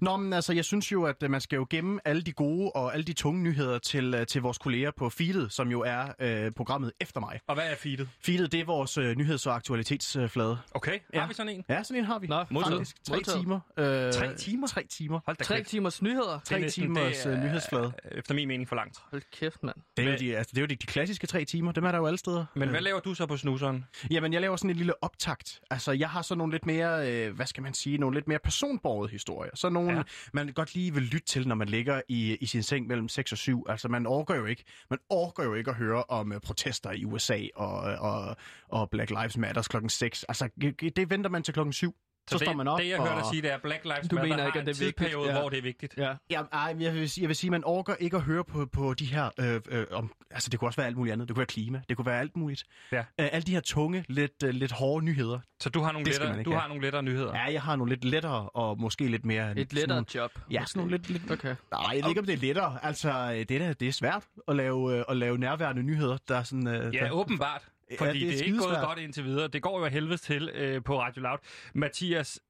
Nå, 0.00 0.16
men 0.16 0.32
altså, 0.32 0.52
jeg 0.52 0.64
synes 0.64 0.92
jo, 0.92 1.04
at 1.04 1.22
øh, 1.22 1.30
man 1.30 1.40
skal 1.40 1.56
jo 1.56 1.66
gemme 1.70 2.00
alle 2.04 2.22
de 2.22 2.32
gode 2.32 2.70
og 2.74 2.92
alle 2.94 3.04
de 3.04 3.12
tunge 3.12 3.42
nyheder 3.42 3.78
til, 3.78 4.14
øh, 4.14 4.26
til 4.26 4.42
vores 4.42 4.58
kolleger 4.58 4.90
på 4.96 5.10
Feedet, 5.10 5.52
som 5.52 5.68
jo 5.70 5.80
er 5.80 6.04
øh, 6.18 6.52
programmet 6.52 6.92
efter 7.00 7.20
mig. 7.20 7.40
Og 7.46 7.54
hvad 7.54 7.70
er 7.70 7.76
feedet? 7.76 8.08
Feedet, 8.20 8.52
det 8.52 8.60
er 8.60 8.64
vores 8.64 8.98
øh, 8.98 9.16
nyheds- 9.16 9.46
og 9.46 9.54
aktualitetsflade. 9.54 10.58
Okay, 10.74 10.98
har 11.14 11.20
Ja. 11.20 11.26
vi 11.26 11.34
sådan 11.34 11.52
en? 11.56 11.64
Ja, 11.68 11.82
sådan 11.82 12.00
en 12.00 12.04
har 12.06 12.18
vi. 12.18 12.26
Nå, 12.26 12.44
modtaget. 12.50 12.78
Faktisk 12.78 13.04
tre 13.04 13.14
Modtaget. 13.16 13.40
timer. 13.40 13.60
Øh, 13.76 14.12
Tre 14.12 14.34
timer? 14.36 14.66
Tre 14.66 14.82
timer. 14.90 15.20
Hold 15.26 15.36
da 15.36 15.44
Tre 15.44 15.56
kæft. 15.56 15.68
timers 15.68 16.02
nyheder. 16.02 16.38
Det 16.48 16.52
er 16.52 16.60
Tre 16.60 16.68
timers 16.68 17.26
er, 17.26 17.32
øh, 17.32 17.42
nyhedsflade. 17.44 17.92
Efter 18.12 18.34
min 18.34 18.48
mening 18.48 18.68
for 18.68 18.76
langt. 18.76 18.83
Hold 19.10 19.22
kæft, 19.32 19.62
mand. 19.62 19.76
Det 19.96 20.06
er, 20.06 20.10
jo 20.12 20.16
de, 20.18 20.36
altså, 20.36 20.50
det 20.50 20.58
er 20.58 20.62
jo 20.62 20.66
de, 20.66 20.74
de 20.76 20.86
klassiske 20.86 21.26
tre 21.26 21.44
timer. 21.44 21.72
Dem 21.72 21.84
er 21.84 21.90
der 21.92 21.98
jo 21.98 22.06
alle 22.06 22.18
steder. 22.18 22.46
Men 22.54 22.62
Øh, 22.62 22.70
hvad 22.70 22.80
laver 22.80 23.00
du 23.00 23.14
så 23.14 23.26
på 23.26 23.36
snuseren? 23.36 23.84
Jamen, 24.10 24.32
jeg 24.32 24.40
laver 24.40 24.56
sådan 24.56 24.70
en 24.70 24.76
lille 24.76 25.04
optakt. 25.04 25.60
Altså, 25.70 25.92
jeg 25.92 26.10
har 26.10 26.22
så 26.22 26.34
nogle 26.34 26.52
lidt 26.52 26.66
mere, 26.66 27.12
øh, 27.12 27.34
hvad 27.36 27.46
skal 27.46 27.62
man 27.62 27.74
sige, 27.74 27.98
nogle 27.98 28.16
lidt 28.16 28.28
mere 28.28 28.38
personborgede 28.38 29.10
historier. 29.12 29.50
Så 29.54 29.68
nogle, 29.68 29.96
Ja. 29.96 30.02
man 30.32 30.48
godt 30.52 30.74
lige 30.74 30.94
vil 30.94 31.02
lytte 31.02 31.26
til, 31.26 31.48
når 31.48 31.54
man 31.54 31.68
ligger 31.68 32.00
i, 32.08 32.36
i 32.40 32.46
sin 32.46 32.62
seng 32.62 32.86
mellem 32.86 33.08
6 33.08 33.32
og 33.32 33.38
7. 33.38 33.66
Altså, 33.68 33.88
man 33.88 34.06
orker 34.06 34.34
jo 34.36 34.44
ikke, 34.44 34.64
man 34.90 34.98
orker 35.08 35.44
jo 35.44 35.54
ikke 35.54 35.70
at 35.70 35.76
høre 35.76 36.02
om 36.08 36.32
uh, 36.32 36.40
protester 36.40 36.90
i 36.90 37.04
USA 37.04 37.40
og, 37.54 37.76
og, 37.80 38.36
og 38.68 38.90
Black 38.90 39.10
Lives 39.10 39.36
Matter 39.36 39.62
klokken 39.62 39.90
6. 39.90 40.22
Altså, 40.24 40.48
det 40.60 40.96
det 40.96 41.10
venter 41.10 41.30
man 41.30 41.42
til 41.42 41.54
klokken 41.54 41.72
7. 41.72 41.94
Så, 42.30 42.38
det, 42.38 42.46
står 42.46 42.52
man 42.52 42.68
op. 42.68 42.78
det, 42.80 42.88
jeg 42.88 42.98
og... 43.00 43.06
hørte 43.08 43.20
dig 43.20 43.26
sige, 43.30 43.42
det 43.42 43.50
er, 43.50 43.54
at 43.54 43.62
Black 43.62 43.84
Lives 43.84 44.08
Du 44.08 44.14
Matter 44.14 44.22
mener 44.30 44.42
har 44.42 44.46
ikke, 44.46 44.58
at 44.58 44.66
det 44.66 44.72
er 44.72 44.76
tidsperiode, 44.76 45.32
Ja. 45.32 45.40
hvor 45.40 45.48
det 45.48 45.58
er 45.58 45.62
vigtigt. 45.62 45.94
Ja. 45.96 46.14
Ja, 46.30 46.42
ej, 46.52 46.76
jeg, 46.80 46.94
vil, 46.94 47.10
sige- 47.10 47.22
jeg 47.22 47.28
vil 47.28 47.36
sige, 47.36 47.50
man 47.50 47.64
orker 47.64 47.94
ikke 47.94 48.16
at 48.16 48.22
høre 48.22 48.44
på, 48.44 48.66
på 48.66 48.94
de 48.94 49.04
her... 49.04 49.30
Øh, 49.40 49.60
øh, 49.68 49.86
om, 49.92 50.12
altså, 50.30 50.50
det 50.50 50.58
kunne 50.60 50.68
også 50.68 50.76
være 50.76 50.86
alt 50.86 50.96
muligt 50.96 51.12
andet. 51.12 51.28
Det 51.28 51.34
kunne 51.34 51.40
være 51.40 51.46
klima. 51.46 51.82
Det 51.88 51.96
kunne 51.96 52.06
være 52.06 52.20
alt 52.20 52.36
muligt. 52.36 52.64
Ja. 52.92 52.98
Øh, 52.98 53.04
alle 53.18 53.42
de 53.42 53.52
her 53.52 53.60
tunge, 53.60 54.04
lidt, 54.08 54.42
øh, 54.44 54.50
lidt 54.54 54.72
hårde 54.72 55.04
nyheder. 55.04 55.38
Så 55.60 55.68
du 55.70 55.80
har 55.80 55.92
nogle, 55.92 56.04
Det 56.04 56.12
lettere, 56.20 56.42
du 56.42 56.50
have. 56.50 56.60
har 56.60 56.68
nogle 56.68 56.82
lettere 56.82 57.02
nyheder. 57.02 57.34
Ja, 57.38 57.52
jeg 57.52 57.62
har 57.62 57.76
nogle 57.76 57.92
lidt 57.92 58.04
lettere 58.04 58.48
og 58.48 58.80
måske 58.80 59.06
lidt 59.08 59.24
mere... 59.24 59.58
Et 59.58 59.72
lettere 59.72 59.88
nogle- 59.88 60.06
job. 60.14 60.30
Ja, 60.50 60.60
måske. 60.60 60.70
sådan 60.72 60.80
nogle 60.86 60.96
lidt... 60.96 61.10
lidt 61.10 61.30
Okay. 61.30 61.54
Nej, 61.72 61.80
jeg 61.94 62.02
ved 62.02 62.08
ikke, 62.08 62.20
om 62.20 62.26
det 62.26 62.32
er 62.32 62.38
lettere. 62.38 62.78
Altså, 62.82 63.10
øh, 63.10 63.38
det 63.38 63.50
er, 63.50 63.58
da- 63.58 63.72
det 63.72 63.88
er 63.88 63.92
svært 63.92 64.24
at 64.48 64.56
lave, 64.56 64.98
øh, 64.98 65.04
at 65.08 65.16
lave 65.16 65.38
nærværende 65.38 65.82
nyheder, 65.82 66.16
der 66.28 66.36
er 66.36 66.42
sådan... 66.42 66.66
Øh, 66.68 66.94
Ja, 66.94 67.04
der, 67.04 67.10
åbenbart. 67.10 67.68
Fordi 67.98 68.18
Ja, 68.18 68.18
det 68.18 68.22
er, 68.22 68.26
er 68.26 68.30
det 68.32 68.40
er 68.40 68.46
ikke 68.46 68.58
gået 68.58 68.78
godt 68.80 68.98
indtil 68.98 69.24
videre. 69.24 69.48
Det 69.48 69.62
går 69.62 69.78
jo 69.78 69.84
af 69.84 69.90
helvedes 69.90 70.20
til 70.20 70.48
øh, 70.54 70.84
på 70.84 71.00
Radio 71.00 71.22
Loud. 71.22 71.38
Mathias, 71.74 72.40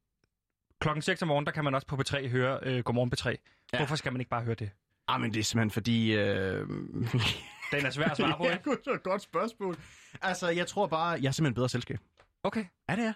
klokken 0.81 1.03
6 1.03 1.23
om 1.23 1.29
morgenen, 1.29 1.47
der 1.47 1.53
kan 1.53 1.65
man 1.65 1.75
også 1.75 1.87
på 1.87 1.97
P3 1.97 2.29
høre 2.29 2.59
øh, 2.63 2.85
Godmorgen 2.85 3.13
P3. 3.17 3.29
Ja. 3.29 3.35
Ja. 3.73 3.79
Hvorfor 3.79 3.97
skal 3.97 4.13
man 4.13 4.21
ikke 4.21 4.31
bare 4.31 4.43
høre 4.43 4.55
det? 4.55 4.71
Ah, 5.09 5.21
men 5.21 5.35
det 5.35 5.41
er 5.41 5.45
simpelthen 5.45 5.71
fordi... 5.71 6.13
Øh... 6.13 6.69
Den 7.73 7.87
er 7.87 7.91
svær 7.91 8.05
at 8.09 8.17
svare 8.17 8.37
på, 8.39 8.45
ja, 8.45 8.53
ikke? 8.53 8.71
det 8.71 8.87
er 8.87 8.93
et 8.93 9.03
godt 9.03 9.23
spørgsmål. 9.23 9.77
Altså, 10.23 10.49
jeg 10.49 10.67
tror 10.67 10.87
bare, 10.87 11.09
jeg 11.09 11.27
er 11.27 11.31
simpelthen 11.31 11.55
bedre 11.55 11.69
selskab. 11.69 11.99
Okay. 12.43 12.65
Ja, 12.89 12.97
det 12.97 13.05
er. 13.05 13.13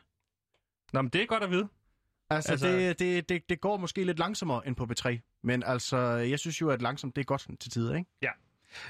Nå, 0.92 1.02
men 1.02 1.10
det 1.10 1.22
er 1.22 1.26
godt 1.26 1.42
at 1.42 1.50
vide. 1.50 1.68
Altså, 2.30 2.52
Altså-. 2.52 2.68
Det, 2.68 2.98
det, 2.98 3.28
det, 3.28 3.42
det 3.48 3.60
går 3.60 3.76
måske 3.76 4.04
lidt 4.04 4.18
langsommere 4.18 4.66
end 4.66 4.76
på 4.76 4.86
B3. 4.92 5.18
Men 5.42 5.62
altså, 5.62 5.98
jeg 6.06 6.38
synes 6.38 6.60
jo, 6.60 6.70
at 6.70 6.82
langsomt, 6.82 7.16
det 7.16 7.22
er 7.22 7.24
godt 7.24 7.46
til 7.60 7.70
tider, 7.70 7.96
ikke? 7.96 8.10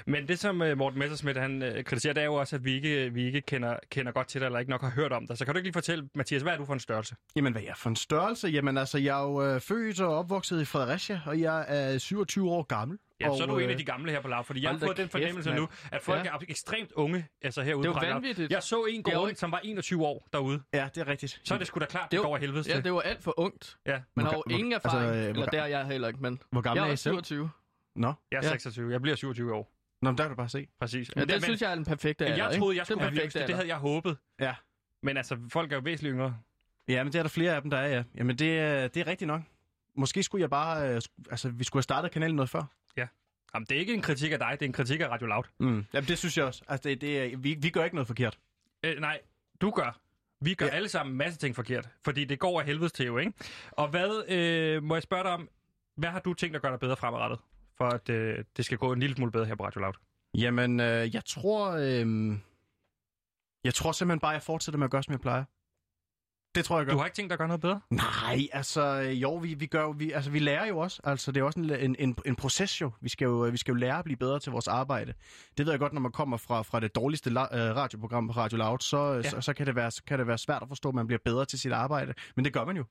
Men 0.05 0.27
det, 0.27 0.39
som 0.39 0.61
uh, 0.61 0.77
Morten 0.77 0.99
Messersmith 0.99 1.39
han 1.39 1.61
uh, 1.77 1.83
kritiserer, 1.83 2.13
det 2.13 2.21
er 2.21 2.25
jo 2.25 2.33
også, 2.33 2.55
at 2.55 2.65
vi 2.65 2.73
ikke, 2.73 3.13
vi 3.13 3.25
ikke 3.25 3.41
kender, 3.41 3.77
kender 3.91 4.11
godt 4.11 4.27
til 4.27 4.41
dig, 4.41 4.45
eller 4.45 4.59
ikke 4.59 4.71
nok 4.71 4.81
har 4.81 4.89
hørt 4.89 5.11
om 5.11 5.27
dig. 5.27 5.37
Så 5.37 5.45
kan 5.45 5.53
du 5.53 5.57
ikke 5.57 5.65
lige 5.67 5.73
fortælle, 5.73 6.09
Mathias, 6.15 6.41
hvad 6.41 6.53
er 6.53 6.57
du 6.57 6.65
for 6.65 6.73
en 6.73 6.79
størrelse? 6.79 7.15
Jamen, 7.35 7.51
hvad 7.53 7.61
er 7.61 7.65
jeg 7.65 7.77
for 7.77 7.89
en 7.89 7.95
størrelse? 7.95 8.47
Jamen, 8.47 8.77
altså, 8.77 8.97
jeg 8.97 9.19
er 9.19 9.23
jo 9.23 9.43
øh, 9.45 9.61
født 9.61 10.01
og 10.01 10.17
opvokset 10.17 10.61
i 10.61 10.65
Fredericia, 10.65 11.21
og 11.25 11.39
jeg 11.41 11.65
er 11.67 11.97
27 11.97 12.49
år 12.51 12.63
gammel. 12.63 12.97
Ja, 13.21 13.29
og, 13.29 13.37
så 13.37 13.43
er 13.43 13.47
du 13.47 13.57
en 13.57 13.69
af 13.69 13.73
øh, 13.73 13.79
de 13.79 13.83
gamle 13.83 14.11
her 14.11 14.21
på 14.21 14.27
lav, 14.27 14.43
fordi 14.43 14.63
jeg 14.63 14.71
har 14.71 14.77
fået 14.77 14.97
den 14.97 15.03
kæft, 15.03 15.11
fornemmelse 15.11 15.49
mand. 15.49 15.59
nu, 15.61 15.67
at 15.91 16.01
folk 16.01 16.25
Ja. 16.25 16.29
er 16.29 16.37
ekstremt 16.49 16.91
unge, 16.91 17.25
altså 17.41 17.61
herude 17.61 17.83
Det 17.87 17.95
er 17.95 18.01
Loud. 18.01 18.13
vanvittigt. 18.13 18.51
Jeg 18.51 18.63
så 18.63 18.85
en 18.89 19.03
gå 19.03 19.11
rundt, 19.11 19.39
som 19.39 19.51
var 19.51 19.59
21 19.63 20.05
år 20.05 20.27
derude. 20.33 20.61
Ja, 20.73 20.87
det 20.95 21.01
er 21.01 21.07
rigtigt. 21.07 21.41
Så 21.43 21.53
er 21.53 21.57
det 21.57 21.67
sgu 21.67 21.79
da 21.79 21.85
klart, 21.85 22.11
Det 22.11 22.17
er 22.17 22.21
går 22.21 22.35
af 22.35 22.41
helvede 22.41 22.63
til. 22.63 22.71
Ja, 22.73 22.79
det 22.81 22.93
var 22.93 23.01
alt 23.01 23.23
for 23.23 23.39
ungt. 23.39 23.77
Ja, 23.85 23.91
Man 23.91 24.25
Hvor 24.25 24.31
har 24.31 24.37
jo 24.49 24.57
ingen 24.57 24.73
altså, 24.73 24.87
erfaring. 24.87 25.15
øh, 25.15 25.21
hvor 25.23 25.29
Eller 25.29 25.45
der 25.45 25.61
er 25.61 25.67
jeg 25.67 25.85
heller 25.85 26.07
ikke, 26.07 26.19
men... 26.21 26.39
Hvor 26.51 26.61
gammel 26.61 26.77
Jeg 26.81 26.85
er 26.85 26.89
er 26.89 26.93
I 26.93 26.97
selv? 26.97 27.13
27. 27.13 27.49
Nå, 27.99 28.13
jeg 28.31 28.37
er 28.37 28.41
Ja. 28.43 28.49
26. 28.49 28.91
Jeg 28.91 29.01
bliver 29.01 29.15
27 29.15 29.53
år. 29.53 29.71
Nå, 30.01 30.09
men 30.11 30.17
der 30.17 30.23
kan 30.23 30.29
du 30.29 30.35
bare 30.35 30.49
se. 30.49 30.67
Præcis. 30.79 31.11
Ja, 31.15 31.25
det 31.25 31.43
synes 31.43 31.61
jeg 31.61 31.71
er 31.71 31.75
den 31.75 31.85
perfekte 31.85 32.23
men 32.23 32.31
alder, 32.33 32.45
jeg 32.45 32.53
ikke? 32.53 32.61
troede, 32.61 32.77
jeg 32.77 32.85
Det 32.85 32.91
er 32.91 32.95
skulle 32.95 33.15
være 33.15 33.23
yngste. 33.23 33.47
Det 33.47 33.55
havde 33.55 33.67
jeg 33.67 33.77
håbet. 33.77 34.17
Ja. 34.39 34.55
Men 35.03 35.17
altså, 35.17 35.37
folk 35.49 35.71
er 35.71 35.75
jo 35.75 35.81
væsentligt 35.85 36.13
yngre. 36.13 36.37
Ja, 36.87 37.03
men 37.03 37.13
det 37.13 37.19
er 37.19 37.23
der 37.23 37.29
flere 37.29 37.55
af 37.55 37.61
dem, 37.61 37.71
der 37.71 37.77
er, 37.77 37.87
ja. 37.87 38.03
Jamen, 38.15 38.35
det, 38.37 38.59
er- 38.59 38.87
det 38.87 38.99
er 39.01 39.07
rigtigt 39.07 39.27
nok. 39.27 39.41
Måske 39.95 40.23
skulle 40.23 40.41
jeg 40.41 40.49
bare... 40.49 40.89
Øh, 40.95 41.01
altså, 41.31 41.49
vi 41.49 41.63
skulle 41.63 41.79
have 41.79 41.83
startet 41.83 42.11
kanalen 42.11 42.35
noget 42.35 42.49
før. 42.49 42.63
Jamen, 43.53 43.65
det 43.69 43.75
er 43.75 43.79
ikke 43.79 43.93
en 43.93 44.01
kritik 44.01 44.31
af 44.31 44.39
dig, 44.39 44.51
det 44.51 44.61
er 44.61 44.65
en 44.65 44.73
kritik 44.73 44.99
af 45.01 45.07
Radio 45.09 45.27
Loud. 45.27 45.43
Mm. 45.59 45.85
Jamen, 45.93 46.07
det 46.07 46.17
synes 46.17 46.37
jeg 46.37 46.45
også. 46.45 46.61
Altså, 46.67 46.89
det, 46.89 47.01
det 47.01 47.19
er, 47.33 47.37
vi, 47.37 47.57
vi 47.61 47.69
gør 47.69 47.83
ikke 47.83 47.95
noget 47.95 48.07
forkert. 48.07 48.39
Øh, 48.83 48.99
nej, 48.99 49.19
du 49.61 49.69
gør. 49.71 49.99
Vi 50.41 50.53
gør 50.53 50.65
Ja. 50.65 50.71
ja. 50.71 50.75
alle 50.75 50.89
sammen 50.89 51.13
en 51.13 51.17
masse 51.17 51.39
ting 51.39 51.55
forkert, 51.55 51.89
fordi 52.05 52.25
det 52.25 52.39
går 52.39 52.59
af 52.59 52.65
helvedes 52.65 52.91
til 52.91 53.05
jo, 53.05 53.17
ikke? 53.17 53.33
Og 53.71 53.87
hvad, 53.87 54.23
øh, 54.29 54.83
må 54.83 54.95
jeg 54.95 55.03
spørge 55.03 55.23
dig 55.23 55.31
om, 55.31 55.49
hvad 55.95 56.09
har 56.09 56.19
du 56.19 56.33
tænkt 56.33 56.55
at 56.55 56.61
gøre 56.61 56.71
dig 56.71 56.79
bedre 56.79 56.97
fremadrettet, 56.97 57.39
for 57.79 57.87
at 57.87 58.09
øh, 58.09 58.43
det 58.57 58.65
skal 58.65 58.77
gå 58.77 58.93
en 58.93 58.99
lille 58.99 59.15
smule 59.15 59.31
bedre 59.31 59.45
her 59.45 59.55
på 59.55 59.65
Radio 59.65 59.81
Loud? 59.81 59.93
Jamen, 60.37 60.79
øh, 60.79 61.15
jeg 61.15 61.25
tror... 61.25 61.71
Øh, 61.71 62.37
jeg 63.63 63.73
tror 63.73 63.91
simpelthen 63.91 64.19
bare, 64.19 64.31
at 64.31 64.33
jeg 64.33 64.43
fortsætter 64.43 64.77
med 64.77 64.85
at 64.85 64.91
gøre, 64.91 65.03
som 65.03 65.11
jeg 65.11 65.21
plejer. 65.21 65.43
Det 66.55 66.65
tror 66.65 66.77
jeg, 66.77 66.85
gør. 66.85 66.93
Du 66.93 66.97
har 66.99 67.05
ikke 67.05 67.15
tænkt 67.15 67.29
dig 67.29 67.33
at 67.33 67.39
gøre 67.39 67.47
noget 67.47 67.61
bedre? 67.61 67.81
Nej, 67.89 68.47
altså 68.51 69.01
øh, 69.01 69.21
jo, 69.21 69.35
vi, 69.35 69.53
vi 69.53 69.65
gør 69.65 69.91
vi, 69.91 70.11
altså 70.11 70.31
vi 70.31 70.39
lærer 70.39 70.65
jo 70.65 70.77
også. 70.77 71.01
Altså 71.03 71.31
det 71.31 71.39
er 71.39 71.43
også 71.43 71.59
en, 71.59 71.69
en, 71.71 71.95
en, 71.99 72.15
en 72.25 72.35
proces 72.35 72.81
jo. 72.81 72.91
Vi 73.01 73.09
skal 73.09 73.25
jo 73.25 73.39
vi 73.51 73.57
skal 73.57 73.71
jo 73.71 73.75
lære 73.75 73.97
at 73.97 74.03
blive 74.03 74.17
bedre 74.17 74.39
til 74.39 74.51
vores 74.51 74.67
arbejde. 74.67 75.13
Det 75.57 75.65
ved 75.65 75.73
jeg 75.73 75.79
godt, 75.79 75.93
når 75.93 76.01
man 76.01 76.11
kommer 76.11 76.37
fra, 76.37 76.61
fra 76.61 76.79
det 76.79 76.95
dårligste 76.95 77.29
la, 77.29 77.41
øh, 77.41 77.75
radioprogram 77.75 78.27
på 78.27 78.33
Radio 78.33 78.57
Loud, 78.57 78.79
så, 78.79 79.13
ja. 79.13 79.21
så, 79.21 79.41
så, 79.41 79.53
kan, 79.53 79.65
det 79.65 79.75
være, 79.75 79.91
så 79.91 80.03
kan 80.03 80.19
det 80.19 80.27
være 80.27 80.37
svært 80.37 80.61
at 80.61 80.67
forstå, 80.67 80.89
at 80.89 80.95
man 80.95 81.07
bliver 81.07 81.19
bedre 81.25 81.45
til 81.45 81.59
sit 81.59 81.71
arbejde. 81.71 82.13
Men 82.35 82.45
det 82.45 82.53
gør 82.53 82.65
man 82.65 82.77
jo. 82.77 82.85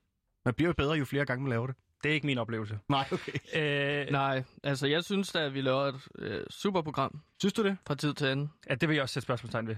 Man 0.44 0.54
bliver 0.54 0.68
jo 0.68 0.74
bedre, 0.74 0.92
jo 0.92 1.04
flere 1.04 1.24
gange 1.24 1.42
man 1.42 1.50
laver 1.50 1.66
det. 1.66 1.76
Det 2.02 2.10
er 2.10 2.14
ikke 2.14 2.26
min 2.26 2.38
oplevelse. 2.38 2.78
Nej, 2.88 3.08
okay. 3.12 3.32
Øh, 3.54 4.10
Nej, 4.12 4.42
altså 4.64 4.86
jeg 4.86 5.04
synes 5.04 5.32
da, 5.32 5.38
at 5.40 5.54
vi 5.54 5.60
laver 5.60 5.82
et 5.84 6.00
øh, 6.18 6.46
super 6.50 6.82
program 6.82 7.20
Synes 7.40 7.52
du 7.52 7.62
det? 7.64 7.76
fra 7.86 7.94
tid 7.94 8.14
til 8.14 8.26
anden. 8.26 8.50
ja, 8.70 8.74
det 8.74 8.88
vil 8.88 8.94
jeg 8.94 9.02
også 9.02 9.12
sætte 9.12 9.24
spørgsmålstegn 9.24 9.66
ved. 9.68 9.76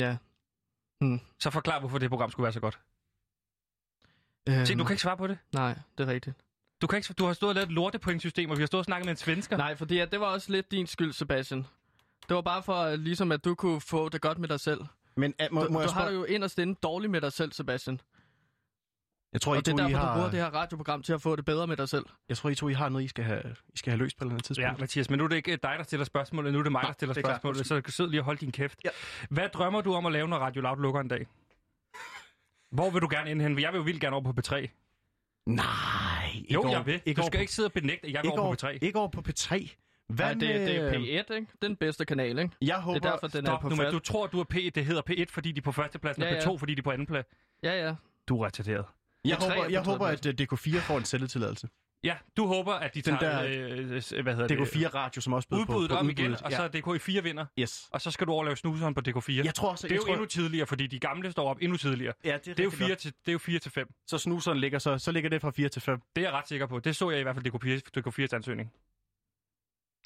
Ja. 0.00 0.16
Så 1.40 1.50
forklar, 1.50 1.80
hvorfor 1.80 1.98
det 1.98 2.10
program 2.10 2.30
skulle 2.30 2.44
være 2.44 2.52
så 2.52 2.60
godt. 2.60 2.78
Øhm, 4.48 4.66
Se, 4.66 4.74
du 4.74 4.84
kan 4.84 4.92
ikke 4.94 5.02
svare 5.02 5.16
på 5.16 5.26
det. 5.26 5.38
Nej, 5.52 5.78
det 5.98 6.08
er 6.08 6.12
rigtigt. 6.12 6.36
Du, 6.82 6.86
kan 6.86 6.96
ikke, 6.96 7.12
du 7.12 7.24
har 7.24 7.32
stået 7.32 7.48
og 7.48 7.54
lavet 7.54 7.66
et 7.66 7.72
lortepointsystem, 7.72 8.50
og 8.50 8.56
vi 8.56 8.62
har 8.62 8.66
stået 8.66 8.78
og 8.78 8.84
snakket 8.84 9.04
med 9.06 9.10
en 9.10 9.16
svensker. 9.16 9.56
Nej, 9.56 9.76
fordi 9.76 9.98
at 9.98 10.10
det 10.12 10.20
var 10.20 10.26
også 10.26 10.52
lidt 10.52 10.70
din 10.70 10.86
skyld, 10.86 11.12
Sebastian. 11.12 11.66
Det 12.28 12.34
var 12.36 12.40
bare 12.42 12.62
for, 12.62 12.74
at, 12.74 12.98
ligesom 12.98 13.32
at 13.32 13.44
du 13.44 13.54
kunne 13.54 13.80
få 13.80 14.08
det 14.08 14.20
godt 14.20 14.38
med 14.38 14.48
dig 14.48 14.60
selv. 14.60 14.80
Men 15.16 15.34
må, 15.50 15.64
Du, 15.64 15.70
må 15.72 15.80
jeg 15.80 15.88
du 15.88 15.92
har 15.94 16.00
spørge? 16.00 16.10
det 16.10 16.16
jo 16.18 16.24
inderst 16.34 16.58
inde 16.58 16.74
dårligt 16.82 17.10
med 17.10 17.20
dig 17.20 17.32
selv, 17.32 17.52
Sebastian. 17.52 18.00
Jeg 19.32 19.40
tror, 19.40 19.54
I 19.54 19.58
Og 19.58 19.66
det 19.66 19.72
er 19.72 19.76
to, 19.76 19.82
I 19.82 19.86
derfor, 19.92 19.98
har, 19.98 20.08
du 20.14 20.14
bruger 20.18 20.30
det 20.30 20.40
her 20.40 20.46
radioprogram 20.54 21.02
til 21.02 21.12
at 21.12 21.22
få 21.22 21.36
det 21.36 21.44
bedre 21.44 21.66
med 21.66 21.76
dig 21.76 21.88
selv. 21.88 22.04
jeg 22.28 22.36
tror, 22.36 22.50
I 22.50 22.54
to, 22.54 22.68
I 22.68 22.72
har 22.72 22.88
noget, 22.88 23.04
I 23.04 23.08
skal 23.08 23.24
have, 23.24 23.42
I 23.74 23.76
skal 23.78 23.90
have 23.90 23.98
løst 23.98 24.16
på 24.18 24.24
et 24.24 24.26
eller 24.26 24.34
andet 24.34 24.44
tidspunkt. 24.44 24.72
Ja, 24.72 24.80
Mathias, 24.80 25.10
men 25.10 25.18
nu 25.18 25.24
er 25.24 25.28
det 25.28 25.36
ikke 25.36 25.50
dig, 25.56 25.74
der 25.78 25.82
stiller 25.82 26.04
spørgsmålet, 26.04 26.52
nu 26.52 26.58
er 26.58 26.62
det 26.62 26.72
mig, 26.72 26.82
Nå, 26.82 26.86
der 26.86 26.92
stiller 26.92 27.14
er 27.14 27.20
spørgsmålet, 27.20 27.66
så 27.66 27.82
sid 27.88 28.06
lige 28.06 28.20
og 28.20 28.24
hold 28.24 28.38
din 28.38 28.52
kæft. 28.52 28.78
Ja. 28.84 28.90
Hvad 29.30 29.48
drømmer 29.48 29.80
du 29.80 29.94
om 29.94 30.06
at 30.06 30.12
lave, 30.12 30.28
når 30.28 30.36
Radio 30.38 30.62
Loud 30.62 30.76
lukker 30.82 31.00
en 31.00 31.08
dag? 31.08 31.26
Hvor 32.70 32.90
vil 32.90 33.02
du 33.02 33.08
gerne 33.10 33.30
ind 33.30 33.42
hen? 33.42 33.58
Jeg 33.60 33.72
vil 33.72 33.78
jo 33.78 33.82
vildt 33.84 34.00
gerne 34.00 34.16
over 34.16 34.32
på 34.32 34.40
P3. 34.40 34.68
Nej, 35.46 36.30
ikke 36.34 36.52
Jo, 36.54 36.60
over, 36.60 36.70
jeg 36.70 36.86
vil. 36.86 37.00
Ikke 37.06 37.20
Du 37.20 37.26
skal 37.26 37.38
på, 37.38 37.40
ikke 37.40 37.52
sidde 37.52 37.66
og 37.66 37.72
benægte, 37.72 38.06
at 38.06 38.12
jeg 38.12 38.22
vil 38.22 38.28
ikke 38.28 38.38
over 38.40 38.46
over, 38.46 38.56
på 38.56 38.66
P3. 38.66 38.78
Ikke 38.82 38.98
over 38.98 39.08
på 39.08 39.22
P3. 39.28 39.68
Hvad 40.08 40.26
Nej, 40.26 40.32
det, 40.34 40.40
det 40.42 40.76
er 40.76 40.82
med- 40.82 40.98
P1, 40.98 41.06
ikke? 41.08 41.34
Er 41.34 41.44
den 41.62 41.76
bedste 41.76 42.04
kanal, 42.04 42.38
ikke? 42.38 42.50
Jeg 42.62 42.76
håber, 42.80 42.98
Det 42.98 43.06
er 43.06 43.10
derfor, 43.10 43.26
den 43.26 43.44
er 43.46 43.50
Stop 43.50 43.60
på 43.60 43.68
nu, 43.68 43.76
men 43.76 43.92
du 43.92 43.98
tror, 43.98 44.26
du 44.26 44.40
er 44.40 44.44
P, 44.44 44.54
det 44.74 44.84
hedder 44.84 45.02
P1, 45.10 45.24
fordi 45.30 45.52
de 45.52 45.58
er 45.58 45.62
på 45.62 45.72
førstepladsen, 45.72 46.22
Ja, 46.22 46.28
og 46.36 46.42
ja. 46.42 46.50
P2, 46.50 46.56
fordi 46.58 46.74
de 46.74 46.78
er 46.78 46.82
på 46.82 46.90
andenplads. 46.90 47.26
Ja, 47.62 47.86
ja. 47.86 47.94
Du 48.28 48.40
er 48.40 48.46
retarderet. 48.46 48.84
Jeg 49.24 49.36
P3 49.38 49.44
er 49.44 49.50
håber, 49.50 49.64
på 49.64 49.70
jeg 49.70 49.82
håber 49.84 50.06
at 50.06 50.26
øh, 50.26 50.34
DK4 50.40 50.78
får 50.78 50.98
en 50.98 51.04
sælgetilladelse. 51.04 51.68
Ja, 52.04 52.16
du 52.36 52.46
håber, 52.46 52.72
at 52.72 52.94
de 52.94 53.02
Den 53.02 53.18
tager, 53.18 53.42
der- 53.42 54.18
øh, 54.18 54.22
hvad 54.22 54.34
hedder 54.34 54.46
det, 54.48 54.58
DK4 54.58 54.88
Radio, 54.94 55.20
som 55.20 55.32
også 55.32 55.48
bød 55.48 55.66
på, 55.66 55.72
udbuddet 55.72 55.90
på 55.90 55.96
om 55.96 56.10
igen, 56.10 56.24
udbuddet. 56.24 56.42
og 56.42 56.52
så 56.52 56.62
er 56.62 56.68
DK4 57.18 57.20
vinder. 57.22 57.46
Ja. 57.56 57.62
Yes. 57.62 57.88
Og 57.90 58.00
så 58.00 58.10
skal 58.10 58.26
du 58.26 58.32
overleve 58.32 58.56
snuseren 58.56 58.94
på 58.94 59.00
DK4. 59.08 59.32
Jeg 59.44 59.54
tror 59.54 59.70
også, 59.70 59.86
det 59.88 59.92
er 59.92 59.96
jo 59.96 60.02
tror, 60.02 60.12
endnu 60.12 60.26
tidligere, 60.26 60.66
fordi 60.66 60.86
de 60.86 60.98
gamle 60.98 61.32
står 61.32 61.50
op 61.50 61.58
endnu 61.60 61.76
tidligere. 61.76 62.14
Ja, 62.24 62.28
det 62.28 62.48
er, 62.48 62.54
Det 62.54 62.60
er 62.60 62.64
jo 62.64 62.70
rigtig 62.70 62.78
4 62.78 62.88
nok. 62.88 62.98
til, 62.98 63.12
det 63.12 63.28
er 63.28 63.32
jo 63.32 63.38
4 63.38 63.58
til 63.58 63.70
5. 63.72 63.94
Så 64.06 64.18
snuseren 64.18 64.58
ligger, 64.58 64.78
så, 64.78 64.98
så 64.98 65.12
ligger 65.12 65.30
det 65.30 65.40
fra 65.40 65.50
4 65.50 65.68
til 65.68 65.82
5. 65.82 66.00
Det 66.16 66.22
er 66.22 66.26
jeg 66.26 66.32
ret 66.32 66.48
sikker 66.48 66.66
på. 66.66 66.78
Det 66.80 66.96
så 66.96 67.10
jeg 67.10 67.20
i 67.20 67.22
hvert 67.22 67.36
fald 67.36 67.46
DK4, 67.46 67.80
DK4's 67.98 68.34
ansøgning. 68.36 68.72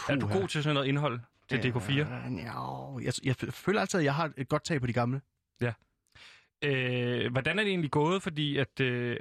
Er 0.08 0.16
du 0.16 0.28
god 0.28 0.48
til 0.48 0.62
sådan 0.62 0.74
noget 0.74 0.88
indhold 0.88 1.20
til 1.48 1.58
DK4? 1.58 1.90
Øh, 1.90 1.98
Ja, 2.38 2.98
jeg, 3.04 3.12
jeg 3.24 3.36
føler 3.36 3.80
altid, 3.80 3.98
at 3.98 4.04
jeg 4.04 4.14
har 4.14 4.32
et 4.36 4.48
godt 4.48 4.64
tag 4.64 4.80
på 4.80 4.86
de 4.86 4.92
gamle. 4.92 5.20
Øh, 6.62 7.32
hvordan 7.32 7.58
er 7.58 7.62
det 7.62 7.70
egentlig 7.70 7.90
gået? 7.90 8.22
Fordi 8.22 8.56
at... 8.58 8.80
Øh, 8.80 9.16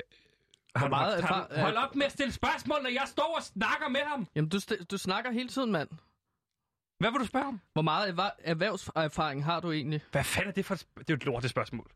har 0.75 0.85
du, 0.85 0.89
meget 0.89 1.23
har 1.23 1.47
du, 1.47 1.53
erfar- 1.55 1.61
hold 1.61 1.75
op 1.75 1.95
med 1.95 2.05
at 2.05 2.11
stille 2.11 2.33
spørgsmål, 2.33 2.81
når 2.83 2.89
jeg 2.89 3.03
står 3.05 3.35
og 3.37 3.43
snakker 3.43 3.89
med 3.89 3.99
ham. 4.05 4.27
Jamen, 4.35 4.49
du, 4.49 4.59
du 4.91 4.97
snakker 4.97 5.31
hele 5.31 5.49
tiden, 5.49 5.71
mand. 5.71 5.89
Hvad 6.99 7.11
vil 7.11 7.19
du 7.19 7.25
spørge 7.25 7.45
om? 7.45 7.61
Hvor 7.73 7.81
meget 7.81 8.09
erhver- 8.09 8.35
erhvervserfaring 8.43 9.45
har 9.45 9.59
du 9.59 9.71
egentlig? 9.71 10.01
Hvad 10.11 10.23
fanden 10.23 10.49
er 10.49 10.53
det 10.53 10.65
for 10.65 10.73
et 10.73 10.79
Det 10.97 10.99
er 10.99 11.03
jo 11.09 11.15
et 11.15 11.25
lortet 11.25 11.49
spørgsmål. 11.49 11.91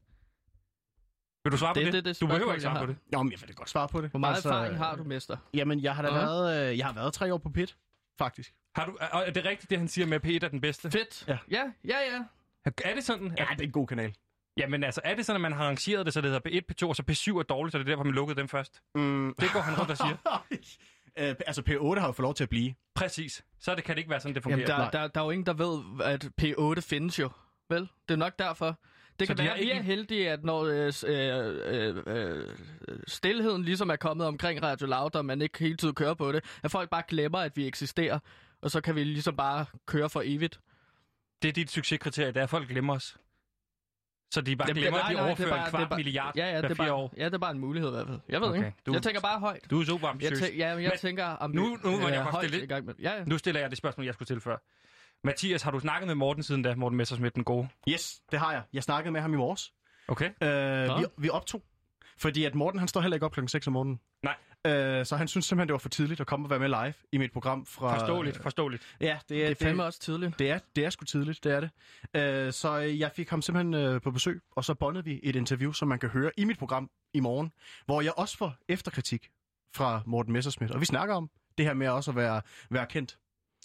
Vil 1.43 1.51
du 1.51 1.57
svare 1.57 1.73
på 1.73 1.79
Det- 1.79 1.85
det? 1.85 1.93
det 1.93 2.05
det 2.05 2.21
du 2.21 2.27
behøver 2.27 2.51
ikke 2.53 2.61
svare 2.61 2.73
på 2.75 2.79
har. 2.79 2.85
det. 2.85 2.95
Jo, 3.13 3.23
men 3.23 3.31
jeg 3.31 3.41
vil 3.41 3.47
da 3.49 3.53
godt 3.53 3.69
svare 3.69 3.87
på 3.87 4.01
det. 4.01 4.09
Hvor 4.09 4.19
meget 4.19 4.35
altså, 4.35 4.49
erfaring 4.49 4.77
har 4.77 4.95
du, 4.95 5.03
mester? 5.03 5.37
Jamen, 5.53 5.79
jeg 5.79 5.95
har 5.95 6.01
da 6.01 6.07
Aha. 6.09 6.17
været, 6.19 6.71
øh, 6.71 6.77
jeg 6.77 6.85
har 6.85 6.93
været 6.93 7.13
tre 7.13 7.33
år 7.33 7.37
på 7.37 7.49
PIT, 7.49 7.77
faktisk. 8.17 8.53
Har 8.75 8.85
du, 8.85 8.97
er, 9.01 9.05
er 9.17 9.31
det 9.31 9.45
rigtigt, 9.45 9.69
det 9.69 9.77
han 9.77 9.87
siger 9.87 10.05
med, 10.07 10.15
at 10.15 10.25
P1 10.25 10.45
er 10.45 10.49
den 10.49 10.61
bedste? 10.61 10.91
Fedt. 10.91 11.25
Ja. 11.27 11.37
Ja, 11.51 11.63
ja, 11.83 11.97
ja. 12.13 12.23
Er 12.83 12.95
det 12.95 13.03
sådan? 13.03 13.35
Ja, 13.37 13.45
det 13.51 13.61
er 13.61 13.65
en 13.65 13.71
god 13.71 13.87
kanal. 13.87 14.15
Jamen 14.57 14.83
altså, 14.83 15.01
er 15.03 15.15
det 15.15 15.25
sådan, 15.25 15.37
at 15.37 15.41
man 15.41 15.53
har 15.53 15.63
arrangeret 15.63 16.05
det, 16.05 16.13
så 16.13 16.21
det 16.21 16.31
hedder 16.31 16.49
P1, 16.49 16.61
P2, 16.71 16.87
og 16.87 16.95
så 16.95 17.03
P7 17.11 17.39
er 17.39 17.43
dårligt, 17.43 17.71
så 17.71 17.77
det 17.77 17.85
er 17.85 17.89
derfor, 17.89 18.03
man 18.03 18.13
lukkede 18.13 18.39
dem 18.39 18.47
først? 18.47 18.81
Mm. 18.95 19.35
Det 19.39 19.49
går 19.53 19.59
han 19.59 19.79
rundt 19.79 19.91
og 19.91 19.97
siger. 19.97 20.43
øh, 21.29 21.35
altså, 21.47 21.61
P8 21.69 21.99
har 21.99 22.07
jo 22.07 22.11
fået 22.11 22.23
lov 22.23 22.33
til 22.33 22.43
at 22.43 22.49
blive. 22.49 22.73
Præcis. 22.95 23.43
Så 23.59 23.75
det, 23.75 23.83
kan 23.83 23.95
det 23.95 23.99
ikke 23.99 24.09
være 24.11 24.19
sådan, 24.19 24.35
det 24.35 24.43
fungerer. 24.43 24.59
Jamen, 24.59 24.71
der, 24.71 24.77
Nej. 24.77 24.91
der, 24.91 25.07
der 25.07 25.21
er 25.21 25.25
jo 25.25 25.31
ingen, 25.31 25.45
der 25.45 25.53
ved, 25.53 26.03
at 26.03 26.29
P8 26.41 26.81
findes 26.81 27.19
jo. 27.19 27.29
Vel? 27.69 27.81
Det 27.81 28.13
er 28.13 28.17
nok 28.17 28.39
derfor. 28.39 28.79
Det 29.19 29.27
Så 29.27 29.33
kan 29.35 29.37
de 29.37 29.43
være, 29.43 29.53
at 29.53 29.57
vi 29.59 29.63
ikke- 29.63 29.73
er 29.75 29.81
heldige, 29.81 30.31
at 30.31 30.43
når 30.43 30.63
øh, 30.63 30.93
øh, 31.07 31.95
øh, 31.97 32.03
øh, 32.07 32.55
stillheden 33.07 33.63
ligesom 33.63 33.89
er 33.89 33.95
kommet 33.95 34.27
omkring 34.27 34.63
Radio 34.63 34.87
Loud, 34.87 35.15
og 35.15 35.25
man 35.25 35.41
ikke 35.41 35.59
hele 35.59 35.77
tiden 35.77 35.95
kører 35.95 36.13
på 36.13 36.31
det, 36.31 36.43
at 36.63 36.71
folk 36.71 36.89
bare 36.89 37.03
glemmer, 37.07 37.39
at 37.39 37.57
vi 37.57 37.67
eksisterer, 37.67 38.19
og 38.61 38.71
så 38.71 38.81
kan 38.81 38.95
vi 38.95 39.03
ligesom 39.03 39.35
bare 39.35 39.65
køre 39.85 40.09
for 40.09 40.21
evigt. 40.25 40.59
Det 41.41 41.47
er 41.47 41.53
dit 41.53 41.71
succeskriterie, 41.71 42.27
det 42.27 42.37
er, 42.37 42.43
at 42.43 42.49
folk 42.49 42.67
glemmer 42.69 42.93
os. 42.95 43.17
Så 44.31 44.41
de 44.41 44.55
bare 44.55 44.73
glemmer, 44.73 44.99
at 44.99 45.11
de 45.11 45.17
er 45.17 45.23
overfører 45.25 45.49
bare- 45.49 45.65
en 45.65 45.69
kvart 45.69 45.89
bare- 45.89 45.97
milliard 45.97 46.35
Ja, 46.37 46.45
ja, 46.45 46.51
hver 46.51 46.61
det 46.61 46.71
er 46.71 46.75
bare, 46.83 46.93
år. 46.93 47.13
ja, 47.17 47.25
det 47.25 47.33
er 47.33 47.37
bare 47.37 47.51
en 47.51 47.59
mulighed 47.59 47.89
i 47.89 47.93
hvert 47.93 48.07
fald. 48.07 48.19
Jeg 48.29 48.41
ved 48.41 48.47
Okay, 48.47 48.57
ikke. 48.65 48.73
du- 48.85 48.93
Jeg 48.93 49.01
tænker 49.03 49.21
bare 49.21 49.39
højt. 49.39 49.71
Du 49.71 49.81
er 49.81 49.85
super 49.85 50.07
Jeg, 50.07 50.11
ambitiøs. 50.11 50.41
tæ- 50.41 50.57
ja, 50.57 50.67
jeg 50.67 50.77
Men- 50.77 50.91
tænker 50.99 51.25
ambi- 51.35 51.55
Nu- 51.55 51.77
nu 51.83 51.91
må 51.91 52.07
jeg 52.07 52.17
øh, 52.17 52.23
godt 52.23 52.35
højt 52.35 52.47
stille- 52.47 52.63
i 52.63 52.67
gang 52.67 52.85
med. 52.85 52.93
Ja, 53.01 53.11
ja. 53.17 53.23
Nu 53.23 53.37
stiller 53.37 53.61
jeg 53.61 53.69
det 53.69 53.77
spørgsmål, 53.77 54.05
jeg 54.05 54.13
skulle 54.13 54.27
stille 54.27 54.41
før. 54.41 54.57
Mathias, 55.23 55.61
har 55.61 55.71
du 55.71 55.79
snakket 55.79 56.07
med 56.07 56.15
Morten 56.15 56.43
siden 56.43 56.61
da? 56.61 56.75
Morten 56.75 56.97
Messersmith, 56.97 57.35
den 57.35 57.43
gode. 57.43 57.67
Yes, 57.89 58.19
det 58.31 58.39
har 58.39 58.51
jeg. 58.51 58.61
Jeg 58.73 58.83
snakkede 58.83 59.11
med 59.11 59.21
ham 59.21 59.33
i 59.33 59.37
morges. 59.37 59.73
Okay. 60.07 60.29
Øh, 60.43 60.99
vi, 60.99 61.05
vi 61.17 61.29
optog. 61.29 61.63
Fordi 62.17 62.45
at 62.45 62.55
Morten, 62.55 62.79
han 62.79 62.87
står 62.87 63.01
heller 63.01 63.15
ikke 63.15 63.25
op 63.25 63.31
klokken 63.31 63.47
6 63.47 63.67
om 63.67 63.73
morgenen. 63.73 63.99
Nej. 64.23 64.35
Øh, 64.65 65.05
så 65.05 65.15
han 65.15 65.27
synes 65.27 65.45
simpelthen, 65.45 65.67
det 65.67 65.73
var 65.73 65.77
for 65.77 65.89
tidligt 65.89 66.21
at 66.21 66.27
komme 66.27 66.45
og 66.45 66.49
være 66.49 66.59
med 66.59 66.67
live 66.67 66.93
i 67.11 67.17
mit 67.17 67.31
program 67.31 67.65
fra... 67.65 67.99
Forståeligt, 67.99 68.37
forståeligt. 68.37 68.95
Ja, 69.01 69.19
det 69.29 69.43
er, 69.43 69.47
Det 69.47 69.61
er 69.61 69.65
fandme 69.65 69.83
også 69.83 69.99
tidligt. 69.99 70.39
Det 70.39 70.51
er, 70.51 70.59
det 70.75 70.85
er 70.85 70.89
sgu 70.89 71.05
tidligt, 71.05 71.43
det 71.43 71.51
er 71.51 71.59
det. 71.59 71.69
Øh, 72.47 72.53
så 72.53 72.79
øh, 72.79 72.99
jeg 72.99 73.11
fik 73.15 73.29
ham 73.29 73.41
simpelthen 73.41 73.73
øh, 73.73 74.01
på 74.01 74.11
besøg, 74.11 74.41
og 74.51 74.65
så 74.65 74.73
bondede 74.73 75.05
vi 75.05 75.19
et 75.23 75.35
interview, 75.35 75.71
som 75.71 75.87
man 75.87 75.99
kan 75.99 76.09
høre 76.09 76.31
i 76.37 76.45
mit 76.45 76.57
program 76.59 76.89
i 77.13 77.19
morgen, 77.19 77.51
hvor 77.85 78.01
jeg 78.01 78.13
også 78.17 78.37
får 78.37 78.53
efterkritik 78.69 79.29
fra 79.75 80.01
Morten 80.05 80.33
Messerschmidt. 80.33 80.71
Og 80.71 80.79
vi 80.81 80.85
snakker 80.85 81.15
om 81.15 81.29
det 81.57 81.65
her 81.65 81.73
med 81.73 81.87
også 81.87 82.11
at 82.11 82.17
være, 82.17 82.41
være 82.69 82.85
kendt. 82.85 83.17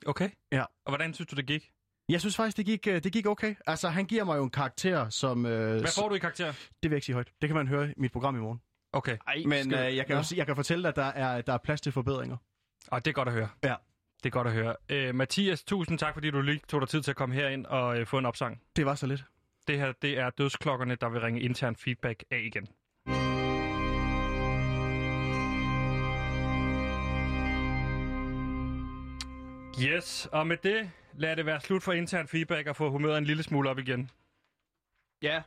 Okay. 0.06 0.30
Ja. 0.52 0.62
Og 0.62 0.90
hvordan 0.90 1.14
synes 1.14 1.28
du, 1.28 1.36
det 1.36 1.46
gik? 1.46 1.70
Jeg 2.08 2.20
synes 2.20 2.36
faktisk, 2.36 2.56
det 2.56 2.66
gik, 2.66 2.86
øh, 2.86 3.02
det 3.04 3.12
gik 3.12 3.26
okay. 3.26 3.54
Altså, 3.66 3.88
han 3.88 4.06
giver 4.06 4.24
mig 4.24 4.36
jo 4.36 4.42
en 4.44 4.50
karakter, 4.50 5.08
som... 5.08 5.46
Øh, 5.46 5.80
Hvad 5.80 5.90
får 5.98 6.08
du 6.08 6.14
i 6.14 6.18
karakter? 6.18 6.46
Det 6.46 6.56
vil 6.82 6.90
jeg 6.90 6.96
ikke 6.96 7.04
sige 7.06 7.14
højt. 7.14 7.28
Det 7.40 7.48
kan 7.48 7.56
man 7.56 7.68
høre 7.68 7.90
i 7.90 7.94
mit 7.96 8.12
program 8.12 8.36
i 8.36 8.38
morgen. 8.38 8.60
Okay. 8.92 9.16
Ej, 9.26 9.42
Men 9.46 9.64
skal- 9.64 9.88
øh, 9.90 9.96
jeg, 9.96 10.07
kan 10.07 10.16
jo, 10.16 10.22
sige- 10.22 10.38
jeg 10.38 10.46
kan 10.46 10.57
fortælle 10.57 10.83
dig, 10.83 10.88
at 10.88 10.96
der 10.96 11.05
er, 11.05 11.40
der 11.40 11.53
er 11.53 11.59
plads 11.59 11.81
til 11.81 11.92
forbedringer. 11.92 12.37
Og 12.88 13.05
det 13.05 13.11
er 13.11 13.14
godt 13.14 13.29
at 13.29 13.35
høre. 13.35 13.48
Ja. 13.64 13.74
Det 14.22 14.26
er 14.26 14.31
godt 14.31 14.46
at 14.46 14.53
høre. 14.53 14.76
Øh, 14.88 15.14
Mathias, 15.14 15.64
tusind 15.64 15.98
tak, 15.98 16.14
fordi 16.14 16.31
du 16.31 16.40
lige 16.40 16.61
tog 16.68 16.81
dig 16.81 16.88
tid 16.88 17.03
til 17.03 17.11
at 17.11 17.16
komme 17.16 17.35
herind 17.35 17.66
og 17.66 17.98
øh, 17.98 18.07
få 18.07 18.18
en 18.18 18.26
opsang. 18.26 18.62
Det 18.76 18.87
var 18.87 18.94
så 18.94 19.07
lidt. 19.07 19.24
Det 19.68 19.79
her, 19.79 19.92
det 20.03 20.18
er 20.18 20.31
dødsklokkerne, 20.31 20.94
der 20.94 21.09
vil 21.09 21.20
ringe 21.20 21.40
intern 21.40 21.76
feedback 21.76 22.24
af 22.31 22.38
igen. 22.44 22.68
Yes, 29.83 30.29
og 30.33 30.46
med 30.46 30.57
det 30.57 30.90
lad 31.16 31.37
det 31.37 31.46
være 31.46 31.61
slut 31.61 31.83
for 31.83 31.92
intern 31.92 32.29
feedback 32.29 32.68
og 32.68 32.76
få 32.76 32.90
humøret 32.90 33.18
en 33.18 33.24
lille 33.24 33.42
smule 33.42 33.70
op 33.70 33.79
igen. 33.79 34.11
Ja. 35.22 35.42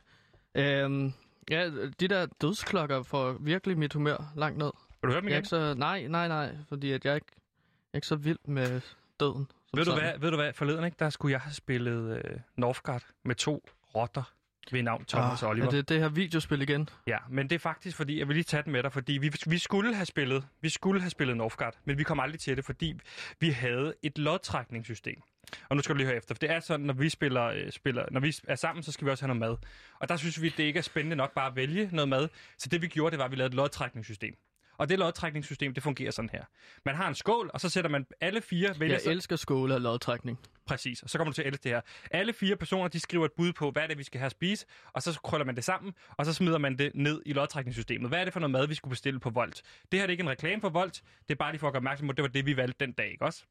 Øhm, 0.54 1.12
ja, 1.50 1.70
de 2.00 2.08
der 2.08 2.26
dødsklokker 2.26 3.02
får 3.02 3.32
virkelig 3.40 3.78
mit 3.78 3.92
humør 3.92 4.32
langt 4.36 4.58
ned. 4.58 4.70
Vil 5.02 5.08
du 5.08 5.12
høre 5.12 5.20
dem 5.20 5.28
Jeg 5.28 5.32
er 5.32 5.36
igen? 5.36 5.38
ikke 5.38 5.48
så, 5.48 5.74
nej, 5.74 6.06
nej, 6.06 6.28
nej, 6.28 6.56
fordi 6.68 6.92
at 6.92 7.04
jeg 7.04 7.10
er 7.10 7.14
ikke, 7.14 7.26
jeg 7.32 7.92
er 7.92 7.96
ikke 7.98 8.06
så 8.06 8.16
vild 8.16 8.38
med 8.44 8.80
døden. 9.20 9.46
Ved 9.74 9.84
du, 9.84 9.90
sådan. 9.90 10.04
hvad, 10.04 10.18
ved 10.18 10.30
du 10.30 10.36
hvad, 10.36 10.52
forleden 10.52 10.84
ikke, 10.84 10.96
der 10.98 11.10
skulle 11.10 11.32
jeg 11.32 11.40
have 11.40 11.52
spillet 11.54 12.16
øh, 12.24 12.40
Northgard 12.56 13.02
med 13.24 13.34
to 13.34 13.64
rotter 13.94 14.32
ved 14.72 14.82
navn 14.82 15.04
Thomas 15.04 15.42
Ah, 15.42 15.46
og 15.46 15.50
Oliver. 15.50 15.66
Er 15.66 15.70
det 15.70 15.88
det 15.88 16.00
her 16.00 16.08
videospil 16.08 16.62
igen? 16.62 16.88
Ja, 17.06 17.18
men 17.28 17.50
det 17.50 17.54
er 17.54 17.58
faktisk 17.60 17.96
fordi, 17.96 18.18
jeg 18.18 18.28
vil 18.28 18.34
lige 18.36 18.44
tage 18.44 18.62
den 18.62 18.72
med 18.72 18.82
dig, 18.82 18.92
fordi 18.92 19.12
vi, 19.12 19.32
vi 19.46 19.58
skulle 19.58 19.94
have 19.94 20.06
spillet, 20.06 20.44
vi 20.60 20.68
skulle 20.68 21.00
have 21.00 21.10
spillet 21.10 21.36
Northgard, 21.36 21.74
men 21.84 21.98
vi 21.98 22.02
kom 22.02 22.20
aldrig 22.20 22.40
til 22.40 22.56
det, 22.56 22.64
fordi 22.64 22.94
vi 23.40 23.50
havde 23.50 23.94
et 24.02 24.18
lodtrækningssystem. 24.18 25.22
Og 25.68 25.76
nu 25.76 25.82
skal 25.82 25.92
du 25.94 25.96
lige 25.96 26.06
høre 26.06 26.16
efter, 26.16 26.34
for 26.34 26.38
det 26.38 26.50
er 26.50 26.60
sådan, 26.60 26.86
når 26.86 26.94
vi 26.94 27.08
spiller, 27.08 27.44
øh, 27.44 27.70
spiller, 27.70 28.06
når 28.10 28.20
vi 28.20 28.36
er 28.48 28.54
sammen, 28.54 28.82
så 28.82 28.92
skal 28.92 29.06
vi 29.06 29.10
også 29.10 29.26
have 29.26 29.34
noget 29.34 29.50
mad. 29.50 29.68
Og 30.00 30.08
der 30.08 30.16
synes 30.16 30.42
vi, 30.42 30.48
det 30.48 30.64
ikke 30.64 30.78
er 30.78 30.82
spændende 30.82 31.16
nok 31.16 31.34
bare 31.34 31.46
at 31.46 31.56
vælge 31.56 31.88
noget 31.92 32.08
mad. 32.08 32.28
Så 32.58 32.68
det 32.68 32.82
vi 32.82 32.86
gjorde, 32.86 33.10
det 33.10 33.18
var, 33.18 33.24
at 33.24 33.30
vi 33.30 33.36
lavede 33.36 33.50
et 33.50 33.54
lodtrækningssystem. 33.54 34.34
Og 34.78 34.88
det 34.88 34.98
lodtrækningssystem, 34.98 35.74
det 35.74 35.82
fungerer 35.82 36.10
sådan 36.10 36.30
her. 36.32 36.44
Man 36.84 36.94
har 36.94 37.08
en 37.08 37.14
skål, 37.14 37.50
og 37.54 37.60
så 37.60 37.68
sætter 37.68 37.90
man 37.90 38.06
alle 38.20 38.40
fire 38.40 38.74
vælger 38.78 38.98
Jeg 39.04 39.12
elsker 39.12 39.36
skåle 39.36 39.74
og 39.74 39.80
lodtrækning. 39.80 40.38
Præcis, 40.66 41.02
og 41.02 41.10
så 41.10 41.18
kommer 41.18 41.32
du 41.32 41.34
til 41.34 41.42
at 41.42 41.48
elske 41.48 41.62
det 41.62 41.72
her. 41.72 41.80
Alle 42.10 42.32
fire 42.32 42.56
personer, 42.56 42.88
de 42.88 43.00
skriver 43.00 43.24
et 43.24 43.32
bud 43.32 43.52
på, 43.52 43.70
hvad 43.70 43.82
er 43.82 43.86
det, 43.86 43.98
vi 43.98 44.04
skal 44.04 44.18
have 44.18 44.26
at 44.26 44.32
spise, 44.32 44.66
og 44.92 45.02
så 45.02 45.20
krøller 45.24 45.44
man 45.44 45.56
det 45.56 45.64
sammen, 45.64 45.94
og 46.10 46.26
så 46.26 46.32
smider 46.32 46.58
man 46.58 46.78
det 46.78 46.92
ned 46.94 47.22
i 47.26 47.32
lodtrækningssystemet. 47.32 48.08
Hvad 48.08 48.20
er 48.20 48.24
det 48.24 48.32
for 48.32 48.40
noget 48.40 48.50
mad, 48.50 48.66
vi 48.66 48.74
skulle 48.74 48.90
bestille 48.90 49.20
på 49.20 49.30
Volt? 49.30 49.62
Det 49.92 50.00
her 50.00 50.06
er 50.06 50.10
ikke 50.10 50.22
en 50.22 50.30
reklame 50.30 50.60
for 50.60 50.68
Volt, 50.68 51.02
det 51.28 51.34
er 51.34 51.38
bare 51.38 51.52
lige 51.52 51.60
for 51.60 51.66
at 51.66 51.72
gøre 51.72 51.78
opmærksom 51.78 52.08
på, 52.08 52.12
det 52.12 52.22
var 52.22 52.28
det, 52.28 52.46
vi 52.46 52.56
valgte 52.56 52.84
den 52.86 52.92
dag, 52.92 53.10
ikke 53.10 53.24
også? 53.24 53.44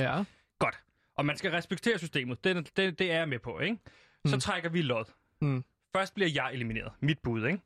Ja. 0.00 0.24
Godt. 0.58 0.78
Og 1.16 1.26
man 1.26 1.36
skal 1.36 1.50
respektere 1.50 1.98
systemet, 1.98 2.44
det, 2.44 2.76
det, 2.76 2.98
det 2.98 3.12
er 3.12 3.18
jeg 3.18 3.28
med 3.28 3.38
på, 3.38 3.60
ikke? 3.60 3.78
Så 4.26 4.36
Mm. 4.36 4.40
trækker 4.40 4.68
vi 4.70 4.82
lod. 4.82 5.04
Mm. 5.40 5.64
Først 5.96 6.14
bliver 6.14 6.28
jeg 6.34 6.50
elimineret, 6.52 6.92
mit 7.00 7.18
bud, 7.18 7.46
ikke? 7.46 7.60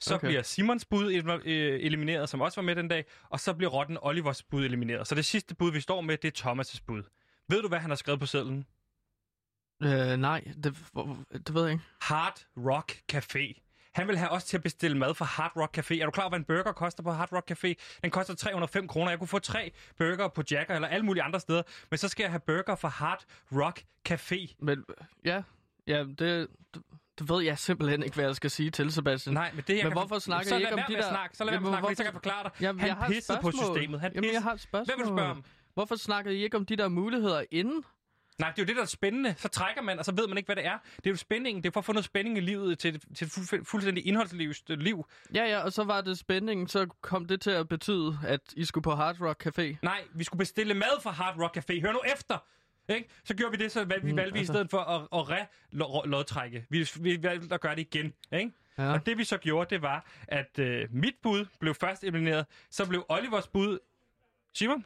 Så 0.00 0.14
Okay. 0.14 0.26
bliver 0.26 0.42
Simons 0.42 0.84
bud 0.84 1.12
øh, 1.44 1.80
elimineret, 1.80 2.28
som 2.28 2.40
også 2.40 2.60
var 2.60 2.62
med 2.62 2.76
den 2.76 2.88
dag, 2.88 3.04
og 3.30 3.40
så 3.40 3.54
bliver 3.54 3.70
Rotten 3.70 3.98
Olivers 4.02 4.42
bud 4.42 4.64
elimineret. 4.64 5.06
Så 5.06 5.14
det 5.14 5.24
sidste 5.24 5.54
bud, 5.54 5.72
vi 5.72 5.80
står 5.80 6.00
med, 6.00 6.16
det 6.18 6.40
er 6.40 6.52
Thomas' 6.52 6.80
bud. 6.86 7.02
Ved 7.48 7.62
du, 7.62 7.68
hvad 7.68 7.78
han 7.78 7.90
har 7.90 7.96
skrevet 7.96 8.20
på 8.20 8.26
sedlen? 8.26 8.66
Øh, 9.82 10.16
nej, 10.16 10.40
det, 10.64 10.76
det 11.46 11.54
ved 11.54 11.62
jeg 11.62 11.72
ikke. 11.72 11.84
Hard 12.00 12.46
Rock 12.56 13.02
Café. 13.12 13.71
Han 13.94 14.08
vil 14.08 14.16
have 14.18 14.30
os 14.30 14.44
til 14.44 14.56
at 14.56 14.62
bestille 14.62 14.98
mad 14.98 15.14
fra 15.14 15.24
Hard 15.24 15.52
Rock 15.56 15.78
Café. 15.78 16.00
Er 16.00 16.04
du 16.04 16.10
klar 16.10 16.22
over, 16.24 16.30
hvad 16.30 16.38
en 16.38 16.44
burger 16.44 16.72
koster 16.72 17.02
på 17.02 17.10
Hard 17.10 17.32
Rock 17.32 17.50
Café? 17.50 17.72
Den 18.02 18.10
koster 18.10 18.34
305 18.34 18.88
kroner. 18.88 19.10
Jeg 19.10 19.18
kunne 19.18 19.28
få 19.28 19.38
tre 19.38 19.72
burger 19.98 20.28
på 20.28 20.42
Jacker 20.50 20.74
eller 20.74 20.88
alle 20.88 21.06
mulige 21.06 21.22
andre 21.22 21.40
steder. 21.40 21.62
Men 21.90 21.98
så 21.98 22.08
skal 22.08 22.24
jeg 22.24 22.30
have 22.30 22.40
burger 22.46 22.74
fra 22.74 22.88
Hard 22.88 23.24
Rock 23.52 23.82
Café. 24.08 24.54
Men 24.58 24.84
ja, 25.24 25.42
ja 25.86 26.04
det, 26.04 26.46
det, 27.18 27.28
ved 27.28 27.42
jeg 27.44 27.58
simpelthen 27.58 28.02
ikke, 28.02 28.14
hvad 28.14 28.24
jeg 28.24 28.36
skal 28.36 28.50
sige 28.50 28.70
til, 28.70 28.92
Sebastian. 28.92 29.34
Nej, 29.34 29.50
men 29.54 29.64
det 29.66 29.76
jeg 29.76 29.84
Men 29.84 29.92
hvorfor 29.92 30.18
snakker 30.18 30.48
så 30.48 30.56
I 30.56 30.58
ikke 30.60 30.72
om 30.72 30.80
de 30.88 30.94
der- 30.94 31.08
Snakke. 31.08 31.36
Så 31.36 31.44
lad 31.44 31.52
være 31.52 31.60
med 31.60 31.72
at 31.72 31.78
snakke, 31.78 31.96
så 31.96 32.02
kan 32.02 32.04
jeg 32.06 32.12
forklare 32.12 32.42
dig. 32.42 32.50
Jamen, 32.60 32.80
han 32.80 32.88
jeg 32.88 32.96
har 32.96 33.08
pissede 33.08 33.38
på 33.42 33.50
systemet. 33.50 34.00
Han 34.00 34.12
Jamen, 34.12 34.14
jeg 34.14 34.22
pissede. 34.22 34.42
har 34.42 34.52
et 34.52 34.60
spørgsmål. 34.60 34.96
Hvad 34.96 35.04
vil 35.04 35.10
du 35.12 35.16
spørge 35.18 35.30
om? 35.30 35.44
Hvorfor 35.74 35.96
snakkede 35.96 36.34
I 36.36 36.42
ikke 36.44 36.56
om 36.56 36.66
de 36.66 36.76
der 36.76 36.88
muligheder 36.88 37.44
inden? 37.50 37.84
Nej, 38.38 38.50
det 38.50 38.58
er 38.58 38.62
jo 38.62 38.66
det, 38.66 38.76
der 38.76 38.82
er 38.82 38.86
spændende. 38.86 39.34
Så 39.38 39.48
trækker 39.48 39.82
man, 39.82 39.98
og 39.98 40.04
så 40.04 40.12
ved 40.14 40.28
man 40.28 40.36
ikke, 40.38 40.48
hvad 40.48 40.56
det 40.56 40.66
er. 40.66 40.78
Det 40.96 41.06
er 41.06 41.10
jo 41.10 41.16
spændingen. 41.16 41.62
Det 41.62 41.68
er 41.68 41.72
for 41.72 41.80
at 41.80 41.84
få 41.84 41.92
noget 41.92 42.04
spænding 42.04 42.36
i 42.38 42.40
livet 42.40 42.78
til, 42.78 43.00
til 43.14 43.24
et 43.26 43.30
fu- 43.30 43.64
fuldstændig 43.64 44.06
indholdsløst 44.06 44.68
liv. 44.68 45.06
Ja, 45.34 45.44
ja, 45.44 45.58
og 45.60 45.72
så 45.72 45.84
var 45.84 46.00
det 46.00 46.18
spændingen, 46.18 46.68
så 46.68 46.86
kom 47.00 47.24
det 47.24 47.40
til 47.40 47.50
at 47.50 47.68
betyde, 47.68 48.18
at 48.26 48.40
I 48.56 48.64
skulle 48.64 48.82
på 48.84 48.94
Hard 48.94 49.20
Rock 49.20 49.46
Café. 49.46 49.76
Nej, 49.82 50.04
vi 50.14 50.24
skulle 50.24 50.38
bestille 50.38 50.74
mad 50.74 51.00
fra 51.02 51.10
Hard 51.10 51.38
Rock 51.38 51.56
Café. 51.58 51.80
Hør 51.80 51.92
nu 51.92 52.00
efter! 52.14 52.38
Ikke? 52.88 53.08
Så 53.24 53.34
gjorde 53.34 53.58
vi 53.58 53.64
det, 53.64 53.72
så 53.72 53.84
valgte 53.84 54.06
vi, 54.06 54.12
Mm, 54.12 54.16
valgte 54.16 54.36
i 54.36 54.38
altså. 54.38 54.52
stedet 54.52 54.70
for 54.70 54.78
at, 54.78 55.02
at 55.12 55.28
re-lodtrække. 55.30 56.66
Vi, 56.70 56.88
vi 57.00 57.22
valgte 57.22 57.54
at 57.54 57.60
gøre 57.60 57.74
det 57.76 57.80
igen. 57.94 58.12
Ikke? 58.32 58.52
Ja. 58.78 58.92
Og 58.92 59.06
det 59.06 59.18
vi 59.18 59.24
så 59.24 59.36
gjorde, 59.38 59.70
det 59.74 59.82
var, 59.82 60.06
at 60.28 60.58
øh, 60.58 60.88
mit 60.90 61.14
bud 61.22 61.46
blev 61.60 61.74
først 61.74 62.02
elimineret. 62.04 62.46
Så 62.70 62.88
blev 62.88 63.06
Olivers 63.08 63.48
bud... 63.48 63.78
Simon? 64.54 64.84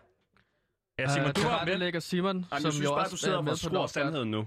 Ja, 0.99 1.09
Simon, 1.09 1.28
Øh, 1.28 1.36
du 1.36 1.40
var 1.42 1.59
det 1.64 1.68
med. 1.68 1.78
lægger 1.78 2.01
Simon, 2.01 2.36
Ej, 2.53 2.59
som 2.59 2.64
jeg 2.66 2.72
synes 2.72 2.84
jo 2.84 2.90
bare, 2.90 2.99
også 3.01 3.11
du 3.11 3.16
sidder 3.16 3.38
er 3.38 3.42
med 3.42 3.53
og 3.53 3.59
på 3.62 3.68
skruer 3.68 3.86
sandheden 3.86 4.30
nu. 4.30 4.47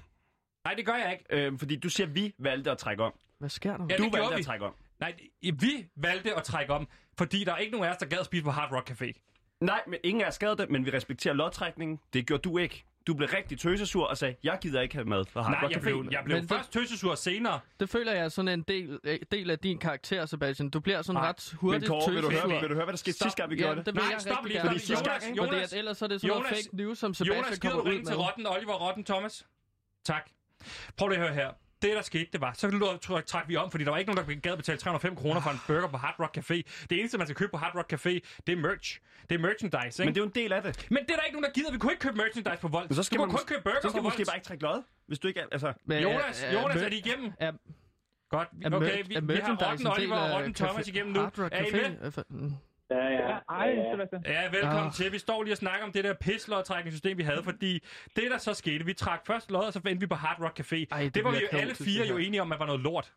Nej, 0.65 0.73
det 0.73 0.85
gør 0.85 0.93
jeg 0.95 1.11
ikke. 1.11 1.45
Øh, 1.47 1.59
fordi 1.59 1.75
du 1.75 1.89
siger, 1.89 2.07
at 2.07 2.15
vi 2.15 2.33
valgte 2.39 2.71
at 2.71 2.77
trække 2.77 3.03
om. 3.03 3.13
Hvad 3.39 3.49
sker 3.49 3.77
der? 3.77 3.85
Ja, 3.89 3.97
du 3.97 4.03
det 4.03 4.13
valgte 4.13 4.33
vi. 4.35 4.39
at 4.39 4.45
trække 4.45 4.65
om. 4.65 4.75
Nej, 4.99 5.13
vi 5.41 5.85
valgte 5.95 6.35
at 6.35 6.43
trække 6.43 6.73
om, 6.73 6.87
fordi 7.17 7.43
der 7.43 7.53
er 7.53 7.57
ikke 7.57 7.71
nogen 7.71 7.87
af 7.87 7.91
os, 7.91 7.97
der 7.97 8.05
gad 8.05 8.19
at 8.19 8.25
spise 8.25 8.43
på 8.43 8.51
Hard 8.51 8.71
Rock 8.71 8.89
Café. 8.91 9.11
Nej, 9.61 9.81
men 9.87 9.99
ingen 10.03 10.23
er 10.23 10.29
skadet, 10.29 10.69
men 10.69 10.85
vi 10.85 10.91
respekterer 10.91 11.33
lodtrækningen. 11.33 11.99
Det 12.13 12.27
gjorde 12.27 12.41
du 12.49 12.57
ikke. 12.57 12.83
Du 13.07 13.13
blev 13.13 13.29
rigtig 13.33 13.59
tøsesur 13.59 14.05
og 14.05 14.17
sagde, 14.17 14.35
jeg 14.43 14.57
gider 14.61 14.81
ikke 14.81 14.95
have 14.95 15.05
mad 15.05 15.25
fra 15.25 15.41
Hard 15.41 15.51
Nej, 15.61 15.69
jeg 15.69 15.77
Café. 15.77 15.81
blev, 15.81 16.07
jeg 16.11 16.21
blev 16.25 16.35
Men 16.35 16.41
det- 16.43 16.49
først 16.51 16.71
tøsesur 16.71 17.15
senere. 17.15 17.59
Det 17.79 17.89
føler 17.89 18.11
jeg 18.11 18.23
er 18.23 18.29
sådan 18.29 18.47
en 18.59 18.61
del, 18.61 18.99
øh, 19.03 19.19
del 19.31 19.49
af 19.49 19.59
din 19.59 19.77
karakter, 19.77 20.25
Sebastian. 20.25 20.69
Du 20.69 20.79
bliver 20.79 21.01
sådan 21.01 21.21
Nej, 21.21 21.29
ret 21.29 21.49
Men 21.51 21.59
hurtigt 21.59 21.87
Kåre, 21.87 22.13
vil 22.13 22.23
du, 22.23 22.29
tøsesur. 22.29 22.49
høre, 22.49 22.59
vil 22.61 22.69
du 22.69 22.73
høre, 22.75 22.83
hvad 22.85 22.93
der 22.93 22.97
skete 22.97 23.17
sidste 23.17 23.37
gang, 23.41 23.49
vi 23.51 23.55
Ja, 23.55 23.61
gjorde 23.61 23.75
det? 23.77 23.85
det 23.85 23.93
vil 23.95 24.01
Nej, 24.03 24.11
jeg 24.11 24.21
stop 24.21 24.45
lige, 24.45 24.61
fordi 24.61 24.79
sidste 24.79 24.93
Jonas, 25.09 25.23
gang, 25.23 25.37
Jonas, 25.37 25.49
Fordi 25.51 25.63
at 25.63 25.73
ellers 25.73 25.97
så 25.97 26.05
er 26.05 26.09
det 26.09 26.21
sådan 26.21 26.35
noget 26.35 26.45
Jonas- 26.51 26.55
fake 26.55 26.75
news, 26.77 26.97
som 26.99 27.07
Jonas, 27.11 27.17
Sebastian 27.17 27.59
gider 27.59 27.69
du 27.73 27.77
kommer 27.77 27.83
ud 27.91 27.95
ringe 27.95 28.05
til 28.05 28.15
med. 28.17 28.23
Rotten, 28.25 28.47
Oliver 28.47 28.73
Rotten, 28.87 29.03
Thomas? 29.05 29.45
Tak. 30.05 30.29
Prøv 30.97 31.07
lige 31.07 31.19
at 31.19 31.25
høre 31.25 31.33
her. 31.33 31.49
Det, 31.81 31.95
der 31.95 32.01
skete, 32.01 32.27
det 32.33 32.41
var, 32.41 32.53
så 32.53 32.67
lå- 32.67 32.99
tr- 33.13 33.21
trak 33.21 33.47
vi 33.47 33.55
om, 33.55 33.71
fordi 33.71 33.83
der 33.83 33.89
var 33.91 33.97
ikke 33.97 34.11
nogen, 34.15 34.29
der 34.29 34.35
gad 34.49 34.57
betale 34.57 34.77
305 34.77 35.15
kroner 35.15 35.41
for 35.41 35.49
en 35.49 35.59
burger 35.67 35.87
på 35.87 35.97
Hard 35.97 36.15
Rock 36.19 36.37
Café. 36.37 36.61
Det 36.89 36.99
eneste, 36.99 37.17
man 37.17 37.27
skal 37.27 37.35
købe 37.35 37.51
på 37.51 37.57
Hard 37.57 37.75
Rock 37.75 37.93
Café, 37.93 38.09
det 38.47 38.53
er 38.53 38.55
merch. 38.55 38.99
Det 39.29 39.35
er 39.35 39.39
merchandise, 39.39 40.03
ikke? 40.03 40.07
Men 40.09 40.15
det 40.15 40.19
er 40.21 40.23
jo 40.23 40.27
en 40.27 40.35
del 40.35 40.53
af 40.53 40.61
det. 40.63 40.87
Men 40.91 41.03
det 41.03 41.11
er 41.11 41.15
der 41.15 41.23
ikke 41.23 41.33
nogen, 41.35 41.43
der 41.43 41.51
gider. 41.51 41.71
Vi 41.71 41.77
kunne 41.77 41.91
ikke 41.91 42.01
købe 42.01 42.17
merchandise 42.17 42.57
på 42.61 42.67
Volt. 42.67 42.89
Men 42.89 42.95
så 42.95 43.03
skal 43.03 43.17
du 43.17 43.21
man 43.25 43.31
kun 43.35 43.45
købe 43.45 43.61
burger 43.63 43.79
Så 43.81 43.89
skal 43.89 43.91
på 43.91 43.97
du 43.97 44.03
måske 44.03 44.23
bare 44.27 44.37
ikke 44.37 44.47
trække 44.47 44.63
lod. 44.63 44.83
Hvis 45.07 45.19
du 45.19 45.27
ikke 45.27 45.39
er, 45.39 45.45
altså... 45.51 45.73
Men 45.85 46.03
Jonas, 46.03 46.43
er- 46.43 46.53
Jonas, 46.61 46.75
er- 46.75 46.85
er 46.85 46.89
de 46.89 46.97
igennem? 46.97 47.31
er- 47.39 47.51
Godt. 48.29 48.47
er 48.61 48.75
Okay, 48.75 49.03
vi, 49.07 49.15
er 49.15 49.21
vi 49.21 49.33
har 49.33 49.55
merchandise 49.55 49.65
Rotten 49.69 49.87
en 49.87 49.93
Oliver 49.93 50.15
og 50.15 50.35
Rotten 50.35 50.53
Thomas 50.53 50.87
igennem 50.87 51.13
nu. 51.13 51.19
Hard 51.19 51.39
Rock 51.39 51.53
Er 51.53 51.59
I 51.59 51.67
Café? 51.69 51.89
med? 52.29 52.51
Ja, 52.89 53.05
ja. 53.07 53.37
Hej, 53.49 53.75
Sebastian. 53.93 54.21
Ja, 54.25 54.49
velkommen 54.49 54.85
Ah. 54.87 54.93
til. 54.93 55.11
Vi 55.11 55.17
står 55.17 55.43
lige 55.43 55.53
og 55.53 55.57
snakker 55.57 55.85
om 55.85 55.91
det 55.91 56.03
der 56.03 56.13
pislodtrækningssystem, 56.13 57.17
vi 57.17 57.23
havde, 57.23 57.43
fordi 57.43 57.73
det, 58.15 58.31
der 58.31 58.37
så 58.37 58.53
skete, 58.53 58.85
vi 58.85 58.93
trak 58.93 59.25
først 59.27 59.51
lod, 59.51 59.63
og 59.63 59.73
så 59.73 59.79
endte 59.79 59.99
vi 59.99 60.07
på 60.07 60.15
Hard 60.15 60.39
Rock 60.43 60.59
Café. 60.59 60.85
Ej, 60.91 60.99
det, 61.03 61.15
det 61.15 61.23
var 61.23 61.31
vi 61.31 61.37
jo 61.51 61.57
alle 61.57 61.75
fire 61.75 62.05
jo 62.07 62.17
enige 62.17 62.41
om, 62.41 62.51
at 62.51 62.59
var 62.59 62.65
noget 62.65 62.81
lort. 62.81 63.13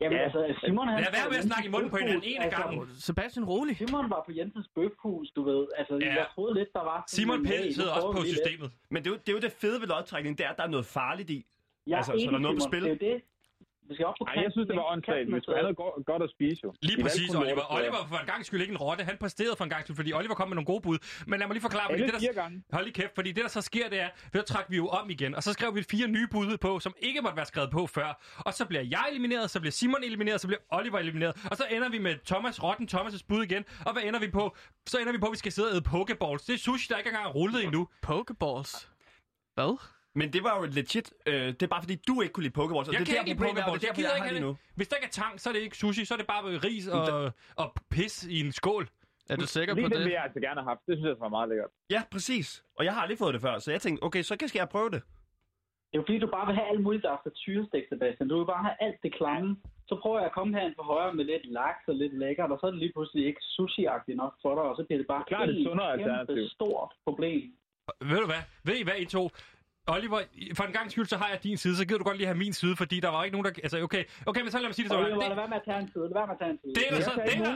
Jamen, 0.00 0.18
altså, 0.18 0.54
Simon... 0.64 0.88
Han 0.88 1.00
Lad 1.00 1.12
være 1.12 1.28
med 1.30 1.38
at 1.38 1.44
snakke 1.44 1.66
i 1.68 1.70
munden 1.70 1.90
på 1.90 1.96
hinanden 1.96 2.22
en 2.24 2.42
af 2.42 2.50
gangen. 2.50 2.88
Sebastian, 2.94 3.44
rolig. 3.44 3.76
Simon 3.76 4.10
var 4.10 4.22
på 4.26 4.32
Jensens 4.38 4.68
bøfhus, 4.74 5.30
du 5.36 5.42
ved. 5.44 5.66
Altså, 5.78 5.94
Ja. 6.02 6.06
jeg 6.14 6.26
troede 6.34 6.54
lidt, 6.54 6.68
der 6.72 6.84
var... 6.84 7.04
Simon 7.08 7.44
Pell 7.46 7.74
sidder 7.74 7.92
også 7.92 8.12
på 8.12 8.22
lige 8.22 8.32
lidt. 8.32 8.38
systemet. 8.46 8.70
Men 8.90 9.04
det 9.04 9.10
er, 9.10 9.14
jo, 9.14 9.16
det 9.16 9.28
er 9.28 9.32
jo 9.32 9.40
det 9.40 9.52
fede 9.52 9.80
ved 9.80 9.88
lodtrækning, 9.88 10.38
det 10.38 10.46
er, 10.46 10.50
at 10.50 10.56
der 10.56 10.62
er 10.62 10.68
noget 10.76 10.86
farligt 10.86 11.30
i. 11.30 11.46
Jeg 11.86 11.92
er 11.92 11.96
Altså, 11.96 12.12
så 12.12 12.16
enig, 12.16 12.28
der 12.28 12.34
er 12.34 12.42
noget 12.42 12.58
på 12.58 12.64
spil? 12.70 12.82
Det 12.84 12.92
er 12.92 12.96
det. 13.12 13.22
Vi 13.88 13.94
skal 13.94 14.06
op 14.10 14.14
på 14.20 14.24
Ej, 14.24 14.42
jeg 14.44 14.50
synes, 14.54 14.66
det 14.70 14.76
var 14.80 14.86
åndssvagt. 14.92 15.26
Vi 15.34 15.40
skulle 15.42 15.56
have 15.58 15.66
noget 15.68 15.76
go- 15.82 16.02
godt 16.12 16.22
at 16.26 16.30
spise, 16.36 16.60
jo. 16.64 16.70
Lige 16.82 16.98
I 17.00 17.02
præcis, 17.02 17.30
Oliver. 17.34 17.64
Oliver 17.76 17.90
var 17.90 18.06
for 18.12 18.18
en 18.24 18.26
gang 18.32 18.40
skyld 18.46 18.60
ikke 18.64 18.72
en 18.78 18.82
rotte. 18.86 19.02
Han 19.04 19.16
præsterede 19.24 19.56
for 19.58 19.64
en 19.64 19.70
gang 19.70 19.82
skyld, 19.84 19.96
fordi 19.96 20.12
Oliver 20.12 20.34
kom 20.34 20.48
med 20.48 20.54
nogle 20.54 20.66
gode 20.72 20.80
bud. 20.86 20.98
Men 21.26 21.38
lad 21.40 21.46
mig 21.48 21.54
lige 21.54 21.62
forklare, 21.68 21.86
fordi 21.90 22.02
det 22.02 22.14
der... 22.20 22.32
gange. 22.42 22.62
Hold 22.72 22.84
lige 22.84 22.94
kæft, 22.94 23.14
fordi 23.14 23.32
det 23.32 23.42
der 23.44 23.48
så 23.58 23.60
sker, 23.60 23.88
det 23.88 24.00
er, 24.00 24.08
så 24.34 24.42
trak 24.42 24.66
vi 24.68 24.76
jo 24.76 24.86
om 24.88 25.10
igen, 25.10 25.34
og 25.34 25.42
så 25.42 25.52
skrev 25.52 25.74
vi 25.74 25.82
fire 25.90 26.08
nye 26.08 26.26
bud 26.30 26.56
på, 26.56 26.78
som 26.80 26.92
ikke 26.98 27.20
måtte 27.22 27.36
være 27.36 27.46
skrevet 27.46 27.70
på 27.70 27.86
før. 27.86 28.08
Og 28.46 28.54
så 28.54 28.64
bliver 28.64 28.82
jeg 28.82 29.04
elimineret, 29.10 29.50
så 29.50 29.60
bliver 29.60 29.72
Simon 29.72 30.02
elimineret, 30.04 30.40
så 30.40 30.46
bliver 30.46 30.60
Oliver 30.70 30.98
elimineret. 30.98 31.46
Og 31.50 31.56
så 31.56 31.64
ender 31.70 31.88
vi 31.88 31.98
med 31.98 32.14
Thomas 32.26 32.62
Rotten, 32.62 32.88
Thomas' 32.94 33.24
bud 33.28 33.42
igen. 33.44 33.64
Og 33.86 33.92
hvad 33.92 34.02
ender 34.02 34.20
vi 34.20 34.30
på? 34.30 34.56
Så 34.86 34.98
ender 34.98 35.12
vi 35.12 35.18
på, 35.18 35.26
at 35.26 35.32
vi 35.32 35.36
skal 35.38 35.52
sidde 35.52 35.68
og 35.68 35.74
æde 35.74 35.82
pokeballs. 35.82 36.42
Det 36.44 36.54
er 36.54 36.58
sushi, 36.58 36.86
der 36.88 36.96
ikke 36.98 37.08
engang 37.08 37.26
er 37.26 37.30
rullet 37.32 37.64
endnu. 37.64 37.88
Pokeballs. 38.02 38.88
Hvad? 39.54 39.78
Men 40.20 40.26
det 40.34 40.42
var 40.48 40.54
jo 40.60 40.64
legit. 40.78 41.08
Øh, 41.26 41.32
det 41.58 41.62
er 41.62 41.72
bare 41.74 41.82
fordi, 41.86 41.96
du 42.08 42.14
ikke 42.22 42.32
kunne 42.34 42.46
lide 42.48 42.56
Pokéballs. 42.60 42.88
og 42.88 42.92
Jeg 42.94 43.00
det 43.00 43.06
kan 43.08 43.16
er 43.16 43.20
ikke 43.20 43.30
lide 43.32 43.40
er, 43.40 43.46
pokeballs. 43.46 43.80
det 43.80 43.88
er 43.88 43.88
Jeg 43.88 43.96
derfor, 43.96 44.00
gider 44.00 44.08
jeg 44.14 44.18
ikke 44.18 44.28
har 44.30 44.36
lige 44.40 44.46
det. 44.48 44.58
nu. 44.74 44.76
Hvis 44.78 44.88
der 44.90 44.96
ikke 44.98 45.08
er 45.12 45.16
tang, 45.22 45.32
så 45.40 45.44
er 45.50 45.52
det 45.56 45.60
ikke 45.66 45.76
sushi, 45.82 46.02
så 46.08 46.12
er 46.16 46.18
det 46.22 46.26
bare 46.34 46.42
ris 46.66 46.86
og, 46.98 47.32
og 47.62 47.66
pis 47.94 48.14
i 48.36 48.38
en 48.46 48.52
skål. 48.60 48.84
Er 49.32 49.36
du 49.42 49.46
sikker 49.56 49.72
på 49.74 49.78
Lige 49.80 49.88
den 49.90 49.98
det? 49.98 50.04
vil 50.08 50.12
jeg 50.18 50.24
altså 50.28 50.40
gerne 50.46 50.60
have 50.60 50.68
haft. 50.72 50.82
Det 50.88 50.94
synes 50.98 51.08
jeg 51.12 51.20
var 51.26 51.32
meget 51.38 51.48
lækkert. 51.50 51.70
Ja, 51.94 52.00
præcis. 52.14 52.48
Og 52.78 52.82
jeg 52.86 52.92
har 52.94 53.00
aldrig 53.04 53.18
fået 53.24 53.34
det 53.36 53.42
før, 53.46 53.54
så 53.58 53.68
jeg 53.74 53.80
tænkte, 53.84 54.00
okay, 54.06 54.22
så 54.28 54.34
skal 54.50 54.58
jeg 54.64 54.68
prøve 54.76 54.90
det. 54.94 55.02
Det 55.88 55.94
er 55.96 56.00
jo 56.02 56.04
fordi, 56.08 56.18
du 56.26 56.30
bare 56.36 56.46
vil 56.48 56.54
have 56.60 56.68
alt 56.72 56.82
muligt, 56.86 57.02
der 57.06 57.12
er 57.16 57.20
frityrestik, 57.24 57.84
Sebastian. 57.92 58.28
Du 58.32 58.36
vil 58.40 58.46
bare 58.54 58.62
have 58.68 58.76
alt 58.86 58.98
det 59.04 59.12
klamme. 59.20 59.48
Så 59.88 59.94
prøver 60.02 60.18
jeg 60.22 60.26
at 60.30 60.36
komme 60.38 60.50
herind 60.58 60.74
på 60.80 60.84
højre 60.92 61.12
med 61.18 61.24
lidt 61.32 61.44
laks 61.60 61.82
og 61.90 61.94
lidt 62.02 62.14
lækkert, 62.22 62.50
og 62.54 62.58
så 62.60 62.66
er 62.66 62.70
det 62.74 62.80
lige 62.84 62.92
pludselig 62.96 63.22
ikke 63.30 63.40
sushi-agtigt 63.56 64.16
nok 64.22 64.34
for 64.42 64.52
dig, 64.54 64.64
og 64.70 64.74
så 64.78 64.82
bliver 64.86 64.98
det 65.02 65.08
bare 65.14 65.24
Klart 65.32 65.48
et 65.48 65.56
et 65.58 65.66
sundere 65.68 65.90
kæmpe 65.98 66.10
alternativ. 66.18 66.48
stort 66.56 66.90
problem. 67.06 67.42
Ved 68.10 68.18
du 68.24 68.26
hvad? 68.32 68.42
Ved 68.66 68.76
I 68.82 68.84
hvad, 68.88 68.98
I 69.04 69.04
to? 69.16 69.22
Oliver, 69.88 70.20
for 70.54 70.64
en 70.64 70.72
gang 70.72 70.90
skyld, 70.90 71.06
så 71.06 71.16
har 71.16 71.28
jeg 71.28 71.42
din 71.42 71.56
side, 71.56 71.76
så 71.76 71.84
gider 71.86 71.98
du 71.98 72.04
godt 72.04 72.16
lige 72.16 72.26
have 72.26 72.38
min 72.38 72.52
side, 72.52 72.76
fordi 72.76 73.00
der 73.00 73.08
var 73.08 73.24
ikke 73.24 73.36
nogen, 73.36 73.44
der... 73.54 73.60
Altså, 73.62 73.82
okay, 73.82 74.04
okay 74.26 74.40
men 74.40 74.50
så 74.50 74.58
lad 74.58 74.68
mig 74.68 74.74
sige 74.74 74.84
det 74.84 74.92
så. 74.92 74.98
Oliver, 74.98 75.18
Det, 75.18 75.28
lad 75.28 75.36
være 75.36 75.48
med 75.48 75.56
at 75.56 75.62
tage 75.64 75.78
en 75.78 75.86
tid. 75.92 76.00
Lad 76.00 76.14
være 76.14 76.26
med 76.26 76.34
at 76.34 76.38
tage 76.40 76.50
en 76.50 76.58
tid. 76.58 76.74
det, 76.74 76.84
der 76.90 77.00
så, 77.00 77.12
det, 77.26 77.38
der, 77.46 77.52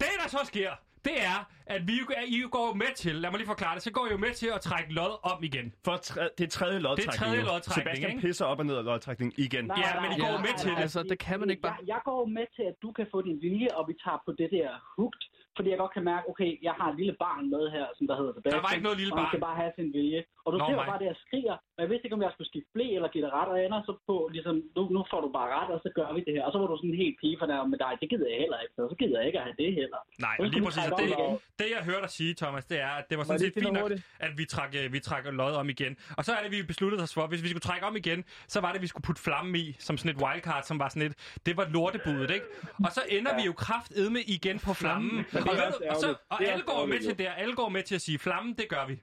det, 0.00 0.08
der 0.22 0.28
så 0.28 0.40
sker, 0.44 0.70
det 1.04 1.16
er, 1.32 1.38
at 1.66 1.88
vi, 1.88 1.94
jo- 2.00 2.14
I 2.26 2.40
går 2.56 2.74
med 2.82 2.92
til, 2.96 3.14
lad 3.14 3.30
mig 3.30 3.38
lige 3.38 3.46
forklare 3.54 3.74
det, 3.74 3.82
så 3.82 3.90
går 3.90 4.06
I 4.06 4.10
jo 4.10 4.16
med 4.26 4.32
til 4.34 4.46
at 4.56 4.60
trække 4.60 4.92
lod 4.92 5.12
om 5.32 5.44
igen. 5.44 5.66
For 5.84 5.96
tre, 5.96 6.28
det 6.38 6.44
er 6.44 6.50
tredje 6.58 6.78
lodtrækning. 6.78 7.14
tredje 7.22 7.40
nu. 7.42 7.46
lodtrækning, 7.52 7.86
Sebastian 7.86 8.10
ikke? 8.10 8.22
pisser 8.26 8.44
op 8.44 8.58
og 8.58 8.66
ned 8.66 8.76
af 8.76 8.84
lodtrækning 8.84 9.30
igen. 9.46 9.64
Nej, 9.64 9.76
Ja, 9.84 9.92
nej, 9.94 10.02
men 10.08 10.10
I 10.18 10.20
går 10.20 10.26
nej, 10.26 10.36
med 10.46 10.52
nej, 10.54 10.56
til 10.62 10.66
nej. 10.68 10.76
det. 10.76 10.82
Altså, 10.82 11.02
det 11.02 11.18
kan 11.18 11.40
man 11.40 11.50
ikke 11.50 11.62
bare- 11.62 11.76
Jeg, 11.80 11.88
jeg 11.94 12.00
går 12.04 12.26
med 12.26 12.46
til, 12.56 12.62
at 12.70 12.74
du 12.82 12.92
kan 12.92 13.06
få 13.10 13.22
din 13.28 13.38
vilje, 13.46 13.68
og 13.78 13.82
vi 13.88 13.94
tager 14.04 14.18
på 14.26 14.30
det 14.40 14.48
der 14.56 14.68
hooked, 14.96 15.22
fordi 15.58 15.68
jeg 15.72 15.78
godt 15.84 15.92
kan 15.96 16.04
mærke, 16.12 16.24
okay, 16.32 16.50
jeg 16.66 16.74
har 16.80 16.86
et 16.92 16.96
lille 17.00 17.14
barn 17.24 17.44
med 17.54 17.62
her, 17.76 17.86
som 17.96 18.04
der 18.10 18.16
hedder 18.20 18.32
Sebastian. 18.34 18.54
Der 18.56 18.66
var 18.66 18.72
ikke 18.76 18.86
noget 18.88 18.98
lille 19.02 19.12
og 19.14 19.18
han 19.18 19.24
barn. 19.24 19.32
skal 19.32 19.42
bare 19.48 19.58
have 19.62 19.72
sin 19.78 19.88
vilje. 19.98 20.20
Og 20.44 20.48
du 20.52 20.58
Nå, 20.58 20.64
ser 20.66 20.76
bare 20.92 21.00
det, 21.02 21.08
jeg 21.12 21.18
skriger, 21.26 21.56
og 21.78 21.82
jeg 21.84 21.90
vidste 21.90 22.04
ikke, 22.06 22.18
om 22.18 22.24
jeg 22.26 22.32
skulle 22.34 22.50
skifte 22.52 22.70
blæ 22.74 22.86
eller 22.98 23.10
give 23.14 23.24
det 23.26 23.32
ret, 23.38 23.48
og 23.52 23.56
jeg 23.58 23.64
ender 23.66 23.80
så 23.88 23.94
på, 24.08 24.14
ligesom, 24.36 24.54
nu, 24.76 24.82
nu 24.96 25.00
får 25.10 25.20
du 25.24 25.30
bare 25.38 25.50
ret, 25.58 25.70
og 25.74 25.80
så 25.84 25.90
gør 25.98 26.08
vi 26.16 26.20
det 26.26 26.32
her. 26.36 26.44
Og 26.46 26.52
så 26.52 26.58
var 26.60 26.66
du 26.70 26.76
sådan 26.76 27.00
helt 27.04 27.16
pige 27.20 27.36
for 27.40 27.46
med 27.72 27.78
dig, 27.84 27.92
det 28.00 28.08
gider 28.12 28.28
jeg 28.32 28.38
heller 28.44 28.58
ikke, 28.64 28.74
og 28.84 28.88
så 28.92 28.96
gider 29.00 29.16
jeg 29.18 29.26
ikke 29.28 29.38
at 29.40 29.44
have 29.48 29.58
det 29.62 29.70
heller. 29.80 30.00
Nej, 30.26 30.36
og 30.40 30.46
lige 30.52 30.62
præcis, 30.66 30.86
og 30.92 30.98
det, 31.00 31.06
igen. 31.08 31.30
det 31.60 31.66
jeg 31.76 31.80
hørte 31.88 32.02
dig 32.06 32.12
sige, 32.18 32.32
Thomas, 32.42 32.64
det 32.72 32.78
er, 32.88 32.92
at 33.00 33.04
det 33.10 33.16
var 33.18 33.24
sådan 33.24 33.42
set 33.44 33.54
fint 33.54 33.72
nok, 33.80 33.90
at 34.26 34.32
vi 34.40 34.44
trak, 34.54 34.70
øh, 34.80 34.92
vi 34.94 35.00
trak 35.08 35.24
lod 35.40 35.54
om 35.62 35.68
igen. 35.74 35.92
Og 36.18 36.22
så 36.26 36.30
er 36.36 36.40
det, 36.44 36.50
vi 36.56 36.60
besluttede 36.72 37.02
os 37.06 37.14
for, 37.16 37.26
hvis 37.32 37.42
vi 37.44 37.48
skulle 37.52 37.66
trække 37.70 37.84
om 37.90 37.96
igen, 38.02 38.18
så 38.54 38.58
var 38.60 38.68
det, 38.72 38.78
at 38.80 38.84
vi 38.86 38.90
skulle 38.92 39.06
putte 39.08 39.22
flamme 39.28 39.52
i, 39.58 39.66
som 39.86 39.94
sådan 40.00 40.12
et 40.16 40.20
wildcard, 40.22 40.62
som 40.70 40.76
var 40.82 40.88
sådan 40.88 41.06
et, 41.08 41.14
det 41.46 41.56
var 41.56 41.66
lortebudet, 41.76 42.30
ikke? 42.36 42.46
Og 42.86 42.90
så 42.96 43.02
ender 43.16 43.32
vi 43.38 43.42
jo 43.50 43.52
kraftedme 43.52 44.20
igen 44.34 44.56
på 44.66 44.72
flammen. 44.80 45.18
Og, 45.36 45.42
du, 45.46 45.50
og, 45.92 45.96
så, 46.04 46.08
og 46.30 46.38
alle 46.44 46.64
går 46.70 46.86
med 46.86 47.00
til 47.00 47.18
det, 47.18 47.26
alle 47.36 47.54
går 47.54 47.68
med 47.68 47.82
til 47.82 47.94
at 47.94 48.00
sige, 48.00 48.18
flammen, 48.18 48.54
det 48.54 48.68
gør 48.68 48.86
vi. 48.86 48.96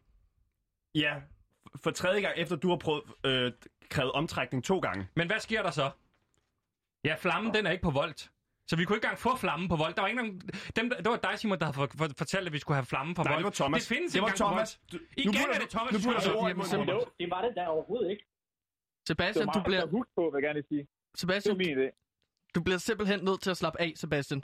Ja, 0.95 1.13
for 1.83 1.91
tredje 1.91 2.21
gang, 2.21 2.37
efter 2.37 2.55
du 2.55 2.69
har 2.69 2.77
prøvet, 2.77 3.03
øh, 3.25 3.51
krævet 3.89 4.11
omtrækning 4.11 4.63
to 4.63 4.79
gange. 4.79 5.07
Men 5.15 5.27
hvad 5.27 5.39
sker 5.39 5.61
der 5.63 5.71
så? 5.71 5.91
Ja, 7.03 7.15
flammen, 7.15 7.53
den 7.53 7.65
er 7.65 7.71
ikke 7.71 7.83
på 7.83 7.91
voldt. 7.91 8.31
Så 8.67 8.75
vi 8.75 8.85
kunne 8.85 8.97
ikke 8.97 9.05
engang 9.05 9.19
få 9.19 9.35
flammen 9.35 9.69
på 9.69 9.75
vold. 9.75 9.93
Der 9.93 10.01
var 10.01 10.07
ikke 10.07 10.21
nogen... 10.21 10.41
Dem, 10.75 10.89
der, 10.89 10.97
det 10.97 11.09
var 11.09 11.17
dig, 11.17 11.39
Simon, 11.39 11.59
der 11.59 11.65
havde 11.65 11.73
for, 11.75 11.87
for, 11.97 12.09
fortalt, 12.17 12.47
at 12.47 12.53
vi 12.53 12.59
skulle 12.59 12.75
have 12.75 12.85
flammen 12.85 13.15
på 13.15 13.23
Nej, 13.23 13.31
vold. 13.33 13.39
det 13.39 13.45
var 13.45 13.51
Thomas. 13.51 13.87
Det 13.87 13.95
findes 13.95 14.13
Det 14.13 14.21
var 14.21 14.33
Thomas. 14.35 14.79
vold. 14.91 14.99
Du- 15.01 15.05
Igen 15.17 15.33
nu 15.33 15.53
er 15.53 15.59
det 15.59 15.69
Thomas. 15.69 15.93
nu 15.93 15.99
putter 16.11 16.31
du 16.33 16.37
ord 16.39 16.49
det 17.19 17.29
var 17.29 17.41
det 17.41 17.53
da 17.55 17.67
overhovedet 17.67 18.11
ikke. 18.11 18.23
Det 18.99 19.07
Sebastian, 19.07 19.47
du 19.47 19.61
bliver, 19.65 19.85
huske 19.87 20.11
på, 20.15 20.21
vil 20.33 20.43
jeg 20.43 20.43
gerne 20.49 20.63
sige. 20.69 20.79
Det 21.11 21.19
Sebastian, 21.19 21.53
var 21.57 21.57
min 21.65 21.77
idé. 21.77 21.87
du 22.55 22.61
bliver 22.63 22.77
simpelthen 22.77 23.19
nødt 23.23 23.41
til 23.41 23.49
at 23.51 23.57
slappe 23.57 23.81
af, 23.81 23.93
Sebastian. 23.95 24.43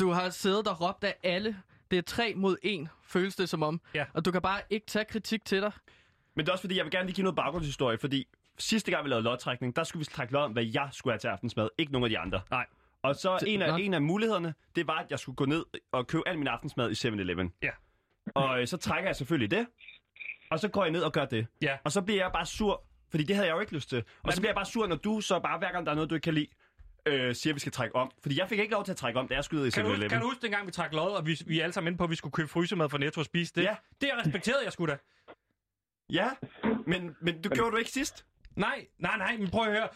Du 0.00 0.10
har 0.10 0.30
siddet 0.30 0.66
og 0.68 0.80
råbt 0.80 1.04
af 1.04 1.14
alle. 1.22 1.62
Det 1.90 1.98
er 1.98 2.02
tre 2.02 2.34
mod 2.34 2.56
en, 2.62 2.88
føles 3.02 3.36
det 3.36 3.48
som 3.48 3.62
om. 3.62 3.80
Ja. 3.94 4.06
Og 4.14 4.24
du 4.24 4.30
kan 4.30 4.42
bare 4.42 4.60
ikke 4.70 4.86
tage 4.86 5.04
kritik 5.04 5.44
til 5.44 5.62
dig. 5.62 5.72
Men 6.38 6.46
det 6.46 6.48
er 6.48 6.52
også 6.52 6.62
fordi, 6.62 6.76
jeg 6.76 6.84
vil 6.84 6.90
gerne 6.90 7.06
lige 7.06 7.14
give 7.14 7.22
noget 7.22 7.36
baggrundshistorie, 7.36 7.98
fordi 7.98 8.28
sidste 8.58 8.90
gang 8.90 9.04
vi 9.04 9.08
lavede 9.10 9.24
lodtrækning, 9.24 9.76
der 9.76 9.84
skulle 9.84 10.00
vi 10.00 10.04
trække 10.04 10.32
lod 10.32 10.42
om, 10.42 10.52
hvad 10.52 10.64
jeg 10.64 10.88
skulle 10.92 11.12
have 11.12 11.18
til 11.18 11.28
aftensmad, 11.28 11.68
ikke 11.78 11.92
nogen 11.92 12.04
af 12.04 12.10
de 12.10 12.18
andre. 12.18 12.40
Nej. 12.50 12.66
Og 13.02 13.16
så 13.16 13.38
en 13.46 13.62
af, 13.62 13.78
en 13.78 13.94
af 13.94 14.02
mulighederne, 14.02 14.54
det 14.76 14.86
var, 14.86 14.98
at 14.98 15.10
jeg 15.10 15.18
skulle 15.18 15.36
gå 15.36 15.44
ned 15.44 15.64
og 15.92 16.06
købe 16.06 16.28
al 16.28 16.38
min 16.38 16.46
aftensmad 16.46 16.90
i 16.90 17.08
7-Eleven. 17.08 17.52
Ja. 17.62 17.70
Og 18.34 18.60
øh, 18.60 18.66
så 18.66 18.76
trækker 18.76 19.08
jeg 19.08 19.16
selvfølgelig 19.16 19.50
det, 19.50 19.66
og 20.50 20.60
så 20.60 20.68
går 20.68 20.84
jeg 20.84 20.92
ned 20.92 21.02
og 21.02 21.12
gør 21.12 21.24
det. 21.24 21.46
Ja. 21.62 21.76
Og 21.84 21.92
så 21.92 22.02
bliver 22.02 22.24
jeg 22.24 22.32
bare 22.32 22.46
sur, 22.46 22.84
fordi 23.10 23.24
det 23.24 23.36
havde 23.36 23.48
jeg 23.48 23.54
jo 23.54 23.60
ikke 23.60 23.74
lyst 23.74 23.88
til. 23.88 24.04
Og 24.22 24.32
så 24.32 24.40
bliver 24.40 24.50
jeg 24.50 24.56
bare 24.56 24.66
sur, 24.66 24.86
når 24.86 24.96
du 24.96 25.20
så 25.20 25.40
bare, 25.40 25.58
hver 25.58 25.72
gang 25.72 25.86
der 25.86 25.92
er 25.92 25.96
noget, 25.96 26.10
du 26.10 26.14
ikke 26.14 26.24
kan 26.24 26.34
lide, 26.34 26.48
øh, 27.06 27.34
siger, 27.34 27.52
at 27.52 27.54
vi 27.54 27.60
skal 27.60 27.72
trække 27.72 27.96
om. 27.96 28.10
Fordi 28.22 28.38
jeg 28.38 28.48
fik 28.48 28.58
ikke 28.58 28.72
lov 28.72 28.84
til 28.84 28.92
at 28.92 28.96
trække 28.96 29.20
om, 29.20 29.28
da 29.28 29.34
jeg 29.34 29.44
ned 29.52 29.66
i 29.66 29.70
Kan 29.70 29.84
du, 29.84 29.88
huske, 29.88 29.96
7-Eleven. 29.96 30.08
kan 30.08 30.20
du 30.20 30.26
huske 30.26 30.42
dengang, 30.42 30.66
vi 30.66 30.72
trak 30.72 30.92
lod, 30.92 31.10
og 31.10 31.26
vi, 31.26 31.40
vi 31.46 31.60
alle 31.60 31.72
sammen 31.72 31.88
inde 31.88 31.98
på, 31.98 32.04
at 32.04 32.10
vi 32.10 32.16
skulle 32.16 32.32
købe 32.32 32.48
frysemad 32.48 32.88
fra 32.88 32.98
Netto 32.98 33.20
og 33.20 33.24
spise 33.24 33.52
det? 33.54 33.62
Ja. 33.62 33.76
Det 34.00 34.10
respekterede 34.24 34.64
jeg 34.64 34.72
sgu 34.72 34.86
da. 34.86 34.96
Ja, 36.10 36.28
men, 36.86 37.16
men 37.20 37.42
du 37.42 37.48
gjorde 37.48 37.70
du 37.70 37.76
ikke 37.76 37.90
sidst. 37.90 38.26
Nej, 38.56 38.86
nej, 38.98 39.18
nej, 39.18 39.36
men 39.36 39.50
prøv 39.50 39.62
at 39.68 39.72
høre. 39.72 39.88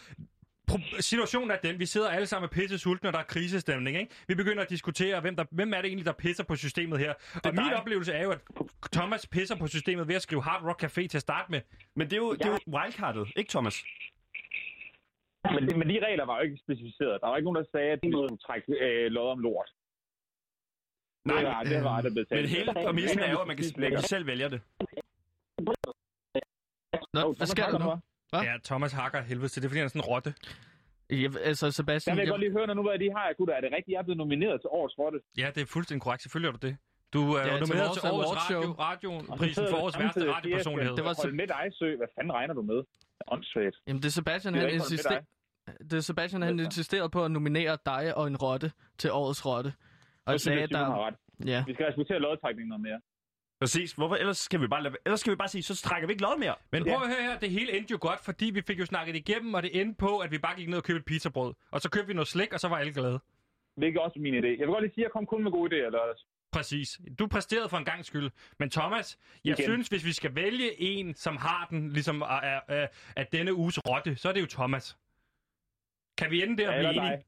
Pro- 0.70 1.00
situationen 1.00 1.50
er 1.50 1.56
den, 1.56 1.78
vi 1.78 1.86
sidder 1.86 2.08
alle 2.10 2.26
sammen 2.26 2.44
og 2.48 2.50
pisse 2.50 2.78
sultne, 2.78 3.08
og 3.08 3.12
der 3.12 3.18
er 3.18 3.22
krisestemning, 3.22 3.96
ikke? 3.96 4.14
Vi 4.28 4.34
begynder 4.34 4.62
at 4.62 4.70
diskutere, 4.70 5.20
hvem, 5.20 5.36
der, 5.36 5.44
hvem 5.50 5.72
er 5.74 5.76
det 5.76 5.86
egentlig, 5.86 6.06
der 6.06 6.12
pisser 6.12 6.44
på 6.44 6.56
systemet 6.56 6.98
her. 6.98 7.14
Og 7.44 7.54
min 7.54 7.64
dig. 7.64 7.76
oplevelse 7.80 8.12
er 8.12 8.22
jo, 8.22 8.30
at 8.30 8.40
Thomas 8.92 9.26
pisser 9.26 9.56
på 9.56 9.66
systemet 9.66 10.08
ved 10.08 10.14
at 10.14 10.22
skrive 10.22 10.42
Hard 10.42 10.62
Rock 10.62 10.84
Café 10.84 11.06
til 11.06 11.18
at 11.18 11.20
starte 11.20 11.50
med. 11.50 11.60
Men 11.96 12.10
det 12.10 12.12
er 12.12 12.16
jo, 12.16 12.32
det 12.34 12.44
er 12.44 12.50
jo 12.50 12.58
wildcardet, 12.78 13.28
ikke 13.36 13.50
Thomas? 13.50 13.84
Men, 15.54 15.68
det, 15.68 15.78
men 15.78 15.88
de 15.88 16.06
regler 16.06 16.24
var 16.24 16.36
jo 16.36 16.42
ikke 16.42 16.56
specificeret. 16.56 17.20
Der 17.20 17.26
var 17.28 17.36
ikke 17.36 17.44
nogen, 17.44 17.56
der 17.64 17.70
sagde, 17.72 17.90
at 17.92 18.00
de 18.02 18.10
skulle 18.12 18.38
trække 18.38 18.72
øh, 18.80 19.10
lod 19.10 19.28
om 19.30 19.38
lort. 19.38 19.70
Nej, 21.24 21.38
det 21.38 21.48
var, 21.48 21.62
det 21.62 21.84
var 21.84 22.00
det 22.00 22.12
blev 22.12 22.26
Men 22.30 22.46
hele 22.46 22.72
præmissen 22.74 23.18
er 23.18 23.30
jo, 23.30 23.38
at 23.38 23.46
man 23.46 23.56
kan, 23.56 23.64
man 23.78 23.90
kan 23.90 24.02
selv 24.02 24.26
vælge 24.26 24.50
det. 24.50 24.60
Nå, 27.14 27.20
Hov, 27.20 27.36
hvad 27.36 27.46
snakker 27.46 27.78
du 27.78 27.84
nu? 27.84 27.90
Hva? 28.30 28.38
Ja, 28.48 28.54
Thomas 28.64 28.92
hakker 28.92 29.20
helvede 29.22 29.48
til 29.48 29.62
det, 29.62 29.66
er, 29.66 29.70
fordi 29.70 29.78
han 29.78 29.84
er 29.84 29.88
sådan 29.88 30.00
en 30.00 30.04
rotte. 30.14 30.34
Ja, 31.10 31.28
altså, 31.50 31.66
Jeg 31.66 31.74
Sebastian, 31.74 32.16
vil 32.16 32.22
jeg, 32.22 32.30
godt 32.30 32.40
lige 32.40 32.52
høre, 32.52 32.66
når 32.66 32.74
nu 32.74 32.82
hvad 32.82 32.98
de 32.98 33.10
har. 33.16 33.32
Gutter, 33.38 33.54
er 33.54 33.60
det 33.60 33.70
rigtigt, 33.76 33.92
jeg 33.94 33.98
er 33.98 34.02
blevet 34.02 34.18
nomineret 34.18 34.60
til 34.60 34.68
årets 34.78 34.98
rotte? 34.98 35.18
Ja, 35.38 35.48
det 35.54 35.60
er 35.62 35.66
fuldstændig 35.66 36.02
korrekt. 36.02 36.22
Selvfølgelig 36.22 36.48
er 36.48 36.56
du 36.58 36.66
det. 36.66 36.76
Du 37.12 37.20
er 37.32 37.40
Ja, 37.46 37.60
nomineret 37.60 37.90
til 37.96 38.02
årets 38.12 38.30
awardshow. 38.30 38.72
radio, 38.72 39.10
radioprisen 39.18 39.64
for 39.70 39.76
der 39.76 39.82
årets 39.82 39.98
værste 39.98 40.32
radiopersonlighed. 40.32 40.96
Det 40.96 41.04
var 41.04 41.12
så- 41.12 41.22
Hold 41.22 41.32
med 41.34 41.46
dig, 41.46 41.64
Sø. 41.78 41.96
Hvad 41.96 42.06
fanden 42.16 42.32
regner 42.32 42.54
du 42.54 42.62
med? 42.62 42.82
Åndssvagt. 43.28 43.76
jamen, 43.86 44.02
det 44.02 44.08
er 44.08 44.16
Sebastian, 44.20 44.54
Det 44.54 44.60
er 44.62 44.66
han 44.66 44.74
insisterer... 44.74 45.20
Det 45.90 45.92
er 45.92 46.00
Sebastian, 46.00 46.42
han 46.42 46.58
insisterede 46.60 47.10
på 47.10 47.24
at 47.24 47.30
nominere 47.30 47.78
dig 47.86 48.16
og 48.16 48.26
en 48.26 48.36
rotte 48.36 48.72
til 48.98 49.10
årets 49.12 49.46
rotte. 49.46 49.72
Og 50.26 50.32
jeg 50.32 50.40
sagde, 50.40 50.62
at 50.62 50.70
jeg, 50.70 50.78
der... 50.78 51.10
Ja, 51.46 51.64
Vi 51.66 51.74
skal 51.74 51.86
respektere 51.86 52.18
lodtrækningen 52.18 52.68
noget 52.68 52.82
mere. 52.82 53.00
Præcis. 53.62 53.92
Hvorfor? 53.92 54.16
Ellers 54.16 54.38
skal 54.38 54.60
vi 54.60 54.66
bare, 54.66 54.82
lade, 54.82 54.94
ellers 55.06 55.20
skal 55.20 55.30
vi 55.30 55.36
bare 55.36 55.48
sige, 55.48 55.62
så 55.62 55.76
trækker 55.76 56.06
vi 56.06 56.12
ikke 56.12 56.22
lod 56.22 56.38
mere. 56.38 56.54
Men 56.72 56.82
prøv 56.84 56.92
at 57.02 57.08
høre 57.08 57.22
her, 57.22 57.38
det 57.38 57.50
hele 57.50 57.76
endte 57.78 57.92
jo 57.92 57.98
godt, 58.00 58.20
fordi 58.20 58.44
vi 58.50 58.62
fik 58.66 58.78
jo 58.80 58.86
snakket 58.86 59.16
igennem, 59.16 59.54
og 59.54 59.62
det 59.62 59.80
endte 59.80 59.98
på, 59.98 60.18
at 60.18 60.30
vi 60.30 60.38
bare 60.38 60.56
gik 60.56 60.68
ned 60.68 60.76
og 60.78 60.84
købte 60.84 60.98
et 60.98 61.04
pizzabrød. 61.04 61.54
Og 61.70 61.80
så 61.80 61.90
købte 61.90 62.06
vi 62.06 62.14
noget 62.14 62.28
slik, 62.28 62.52
og 62.52 62.60
så 62.60 62.68
var 62.68 62.76
alle 62.76 62.92
glade. 62.92 63.20
Hvilket 63.76 63.98
er 63.98 64.02
også 64.02 64.18
min 64.20 64.34
idé. 64.34 64.46
Jeg 64.46 64.58
vil 64.58 64.66
godt 64.66 64.82
lige 64.82 64.94
sige, 64.94 65.04
at 65.04 65.08
jeg 65.08 65.12
kom 65.12 65.26
kun 65.26 65.42
med 65.42 65.50
gode 65.50 65.68
idéer 65.76 65.90
lørdags. 65.90 66.26
Præcis. 66.52 67.00
Du 67.18 67.26
præsterede 67.26 67.68
for 67.68 67.76
en 67.76 67.84
gang 67.84 68.04
skyld. 68.04 68.30
Men 68.58 68.70
Thomas, 68.70 69.18
jeg 69.44 69.58
Igen. 69.58 69.64
synes, 69.70 69.88
hvis 69.88 70.04
vi 70.04 70.12
skal 70.12 70.34
vælge 70.34 70.80
en, 70.80 71.14
som 71.14 71.36
har 71.36 71.66
den, 71.70 71.88
ligesom 71.88 72.22
af, 72.22 72.60
af, 72.68 72.88
af 73.16 73.26
denne 73.26 73.54
uges 73.54 73.78
rotte, 73.88 74.16
så 74.16 74.28
er 74.28 74.32
det 74.32 74.40
jo 74.40 74.46
Thomas. 74.46 74.96
Kan 76.18 76.30
vi 76.30 76.42
ende 76.42 76.62
der 76.62 76.68
og 76.68 76.74
Ja, 76.74 76.80
blive 76.90 77.02
enige? 77.02 77.16
dig. 77.16 77.24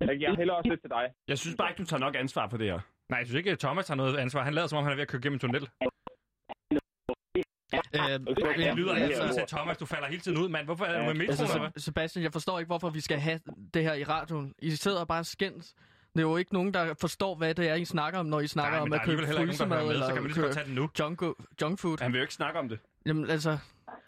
Jeg, 0.00 0.20
jeg 0.20 0.34
hælder 0.34 0.54
også 0.54 0.68
lidt 0.70 0.80
til 0.80 0.90
dig. 0.90 1.12
Jeg 1.28 1.38
synes 1.38 1.56
bare 1.56 1.70
ikke, 1.70 1.78
du 1.78 1.84
tager 1.84 2.00
nok 2.00 2.16
ansvar 2.16 2.48
for 2.48 2.56
det 2.56 2.66
her. 2.66 2.80
Nej, 3.10 3.18
jeg 3.18 3.26
synes 3.26 3.38
ikke, 3.38 3.50
at 3.50 3.58
Thomas 3.58 3.88
har 3.88 3.94
noget 3.94 4.16
ansvar. 4.16 4.42
Han 4.44 4.54
lader 4.54 4.66
som 4.66 4.78
om, 4.78 4.84
han 4.84 4.92
er 4.92 4.96
ved 4.96 5.02
at 5.02 5.08
køre 5.08 5.22
gennem 5.22 5.34
en 5.34 5.40
tunnel. 5.40 5.62
øh, 5.62 6.78
Det 7.36 8.58
ja, 8.58 8.74
lyder 8.74 8.96
ja. 8.98 9.32
til 9.32 9.42
Thomas, 9.48 9.78
du 9.78 9.86
falder 9.86 10.08
hele 10.08 10.20
tiden 10.20 10.38
ud, 10.38 10.48
mand. 10.48 10.64
Hvorfor 10.64 10.84
er 10.84 10.98
du 10.98 11.04
med 11.04 11.14
mikrofonen? 11.14 11.30
Altså, 11.30 11.44
eller 11.44 11.58
hvad? 11.58 11.70
Se- 11.80 11.84
Sebastian, 11.84 12.22
jeg 12.22 12.32
forstår 12.32 12.58
ikke, 12.58 12.66
hvorfor 12.66 12.90
vi 12.90 13.00
skal 13.00 13.18
have 13.18 13.40
det 13.74 13.82
her 13.82 13.94
i 13.94 14.04
radioen. 14.04 14.54
I 14.58 14.70
sidder 14.70 15.04
bare 15.04 15.18
og 15.20 15.26
skændes. 15.26 15.74
Det 16.12 16.22
er 16.22 16.28
jo 16.28 16.36
ikke 16.36 16.52
nogen, 16.54 16.74
der 16.74 16.94
forstår, 17.00 17.34
hvad 17.34 17.54
det 17.54 17.68
er, 17.68 17.74
I 17.74 17.84
snakker 17.84 18.20
om, 18.20 18.26
når 18.26 18.40
I 18.40 18.46
snakker 18.46 18.70
Nej, 18.78 18.80
om 18.82 18.92
at 18.92 19.00
er 19.00 19.04
købe 19.04 19.22
frysemad 19.26 19.88
eller 19.90 20.06
så 20.06 20.12
kan 20.14 20.22
man 20.22 20.32
lige 20.32 20.52
tage 20.52 20.66
den 20.66 20.74
nu. 20.74 20.88
junk, 20.98 21.22
junk 21.62 21.78
food. 21.78 21.96
Han 22.02 22.12
vil 22.12 22.18
jo 22.18 22.22
ikke 22.22 22.34
snakke 22.34 22.58
om 22.58 22.68
det. 22.68 22.78
Jamen 23.06 23.30
altså, 23.30 23.58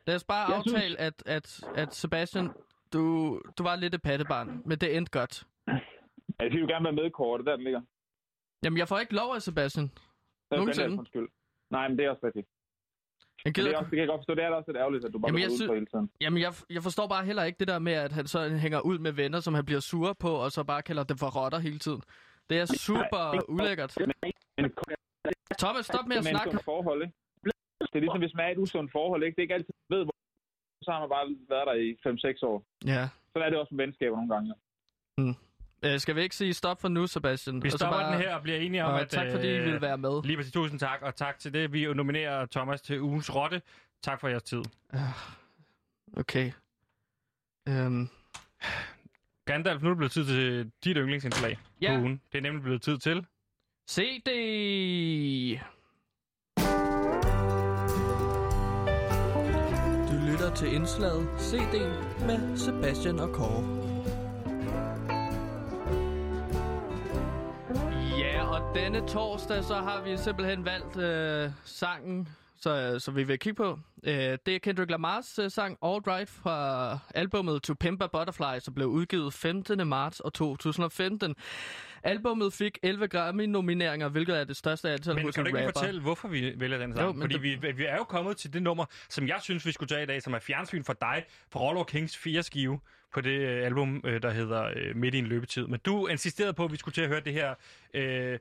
lad 0.06 0.14
os 0.16 0.24
bare 0.24 0.52
Jeg 0.52 0.62
synes- 0.62 0.74
aftale, 0.74 1.00
at, 1.00 1.22
at, 1.26 1.60
at 1.76 1.94
Sebastian, 1.94 2.50
du, 2.92 3.40
du 3.58 3.62
var 3.62 3.76
lidt 3.76 3.94
et 3.94 4.02
pattebarn, 4.02 4.62
men 4.66 4.78
det 4.78 4.96
endte 4.96 5.10
godt. 5.18 5.44
Jeg 5.66 6.50
vil 6.50 6.68
gerne 6.68 6.84
være 6.84 6.92
med 6.92 7.04
i 7.04 7.10
kortet, 7.10 7.46
der 7.46 7.54
den 7.56 7.64
ligger. 7.64 7.80
Jamen, 8.64 8.78
jeg 8.78 8.88
får 8.88 8.98
ikke 8.98 9.14
lov 9.14 9.34
af 9.34 9.42
Sebastian. 9.42 9.90
Nogensinde. 10.50 10.98
Undskyld. 10.98 11.28
Nej, 11.70 11.88
men 11.88 11.98
det 11.98 12.04
er 12.06 12.10
også 12.10 12.26
rigtigt. 12.26 12.46
Jeg 13.44 13.44
Men 13.44 13.54
det, 13.54 13.60
er 13.60 13.64
gider, 13.64 13.78
også, 13.78 13.90
det 13.90 13.96
kan 13.96 13.98
jeg 13.98 14.08
godt 14.08 14.18
forstå. 14.18 14.34
Det 14.34 14.44
er 14.44 14.48
da 14.50 14.54
også 14.56 14.70
lidt 14.70 14.76
ærgerligt, 14.84 15.04
at 15.04 15.12
du 15.12 15.18
bare 15.18 15.28
Jamen, 15.28 15.40
jeg 15.40 15.48
går 15.48 15.54
ud 15.54 15.58
sy- 15.58 15.66
på 15.66 15.74
hele 15.74 15.86
tiden. 15.86 16.10
jamen 16.20 16.40
jeg, 16.46 16.52
jeg 16.70 16.82
forstår 16.82 17.06
bare 17.14 17.24
heller 17.24 17.44
ikke 17.44 17.58
det 17.58 17.68
der 17.68 17.78
med, 17.78 17.92
at 17.92 18.12
han 18.12 18.26
så 18.26 18.48
hænger 18.48 18.80
ud 18.80 18.98
med 18.98 19.12
venner, 19.12 19.40
som 19.40 19.54
han 19.54 19.64
bliver 19.64 19.80
sur 19.80 20.12
på, 20.12 20.30
og 20.44 20.50
så 20.52 20.64
bare 20.64 20.82
kalder 20.82 21.04
dem 21.04 21.18
for 21.18 21.30
rotter 21.38 21.58
hele 21.58 21.78
tiden. 21.78 22.02
Det 22.50 22.56
er 22.62 22.66
super 22.66 23.22
ulækkert. 23.48 23.92
Thomas, 25.62 25.86
stop 25.86 26.06
med 26.10 26.16
at 26.16 26.24
snakke. 26.24 26.50
sundt 26.50 26.64
forhold, 26.64 27.02
ikke? 27.02 27.14
Det 27.80 27.94
er 27.94 28.00
ligesom, 28.00 28.18
hvis 28.24 28.34
man 28.34 28.44
er 28.46 28.50
et 28.50 28.58
usundt 28.58 28.92
forhold, 28.92 29.22
ikke? 29.24 29.34
Det 29.36 29.40
er 29.40 29.46
ikke 29.46 29.54
altid, 29.54 29.74
man 29.90 29.98
ved, 29.98 30.04
hvor 30.04 30.14
så 30.86 30.90
har 30.92 31.00
man 31.00 31.08
bare 31.16 31.26
været 31.52 31.66
der 31.70 31.74
i 31.86 31.88
5-6 32.06 32.46
år. 32.50 32.56
Ja. 32.94 33.08
Så 33.32 33.38
er 33.44 33.50
det 33.50 33.58
også 33.58 33.74
med 33.74 33.84
venskaber 33.84 34.16
nogle 34.16 34.34
gange. 34.34 34.54
Øh, 35.82 36.00
skal 36.00 36.16
vi 36.16 36.20
ikke 36.22 36.36
sige 36.36 36.54
stop 36.54 36.80
for 36.80 36.88
nu, 36.88 37.06
Sebastian? 37.06 37.62
Vi 37.62 37.68
Og 37.68 37.72
så 37.72 37.78
stopper 37.78 37.98
bare- 37.98 38.12
den 38.12 38.20
her 38.22 38.34
og 38.34 38.42
bliver 38.42 38.58
enige 38.58 38.84
om, 38.84 38.92
Og 38.92 39.00
at... 39.00 39.08
tak 39.08 39.26
fordi 39.30 39.46
I 39.46 39.50
øh, 39.56 39.64
ville 39.64 39.80
være 39.80 39.98
med. 39.98 40.22
Lige 40.24 40.36
præcis, 40.36 40.52
tusind 40.52 40.78
tak, 40.80 41.02
og 41.02 41.16
tak 41.16 41.38
til 41.38 41.52
det. 41.54 41.72
Vi 41.72 41.94
nominerer 41.94 42.46
Thomas 42.46 42.80
til 42.82 43.00
ugens 43.00 43.34
rotte. 43.34 43.62
Tak 44.02 44.20
for 44.20 44.28
jeres 44.28 44.42
tid. 44.42 44.62
Okay. 46.16 46.52
Øhm, 47.68 48.08
Gandalf, 49.46 49.82
nu 49.82 49.88
er 49.88 49.90
det 49.90 49.96
blevet 49.98 50.12
tid 50.12 50.24
til 50.26 50.70
dit 50.84 50.96
yndlingsindslag 50.96 51.58
Ja. 51.82 51.94
på 51.96 52.00
ugen. 52.00 52.20
Det 52.32 52.38
er 52.38 52.42
nemlig 52.42 52.62
blevet 52.62 52.82
tid 52.82 52.98
til... 52.98 53.26
se 53.88 54.20
det! 54.26 55.60
Du 60.10 60.14
lytter 60.32 60.54
til 60.54 60.74
indslaget 60.74 61.28
CD'en 61.28 62.26
med 62.26 62.56
Sebastian 62.56 63.18
og 63.18 63.28
Kåre. 63.32 63.87
Denne 68.74 69.08
torsdag, 69.08 69.64
så 69.64 69.74
har 69.74 70.02
vi 70.02 70.16
simpelthen 70.16 70.64
valgt 70.64 70.96
øh, 70.96 71.50
sangen, 71.64 72.28
så, 72.60 72.98
så 72.98 73.10
vi 73.10 73.22
vil 73.22 73.38
kigge 73.38 73.56
på. 73.56 73.78
Øh, 74.04 74.12
det 74.46 74.48
er 74.48 74.58
Kendrick 74.58 74.90
Lamars 74.90 75.38
øh, 75.38 75.50
sang 75.50 75.78
All 75.82 75.98
Right 76.06 76.28
fra 76.28 76.98
albumet 77.14 77.62
To 77.62 77.74
Pimp 77.80 78.02
a 78.02 78.06
Butterfly, 78.06 78.58
som 78.60 78.74
blev 78.74 78.86
udgivet 78.88 79.32
15. 79.34 79.88
marts 79.88 80.20
år 80.20 80.28
2015. 80.30 81.34
Albummet 82.02 82.52
fik 82.52 82.78
11 82.82 83.08
Grammy-nomineringer, 83.08 84.08
hvilket 84.08 84.40
er 84.40 84.44
det 84.44 84.56
største 84.56 84.90
antal 84.90 85.14
Men 85.14 85.32
kan 85.32 85.44
du 85.44 85.48
ikke 85.48 85.58
rapper. 85.66 85.80
fortælle, 85.80 86.00
hvorfor 86.00 86.28
vi 86.28 86.52
vælger 86.56 86.78
den 86.78 86.94
sang? 86.96 87.14
Jo, 87.16 87.20
Fordi 87.20 87.34
det- 87.34 87.42
vi, 87.62 87.72
vi 87.76 87.84
er 87.84 87.96
jo 87.96 88.04
kommet 88.04 88.36
til 88.36 88.52
det 88.52 88.62
nummer, 88.62 88.84
som 89.08 89.28
jeg 89.28 89.38
synes, 89.42 89.66
vi 89.66 89.72
skulle 89.72 89.88
tage 89.88 90.02
i 90.02 90.06
dag, 90.06 90.22
som 90.22 90.34
er 90.34 90.38
fjernsyn 90.38 90.84
for 90.84 90.92
dig, 90.92 91.24
fra 91.50 91.60
Rollo 91.60 91.82
Kings 91.82 92.16
4 92.16 92.42
skive 92.42 92.80
på 93.14 93.20
det 93.20 93.30
øh, 93.40 93.66
album, 93.66 94.00
øh, 94.04 94.22
der 94.22 94.30
hedder 94.30 94.64
øh, 94.76 94.96
Midt 94.96 95.14
i 95.14 95.18
en 95.18 95.26
løbetid. 95.26 95.66
Men 95.66 95.80
du 95.86 96.06
insisterede 96.06 96.52
på, 96.52 96.64
at 96.64 96.72
vi 96.72 96.76
skulle 96.76 96.94
til 96.94 97.02
at 97.02 97.08
høre 97.08 97.20
det 97.20 97.32
her... 97.32 97.54
Øh, 97.94 98.38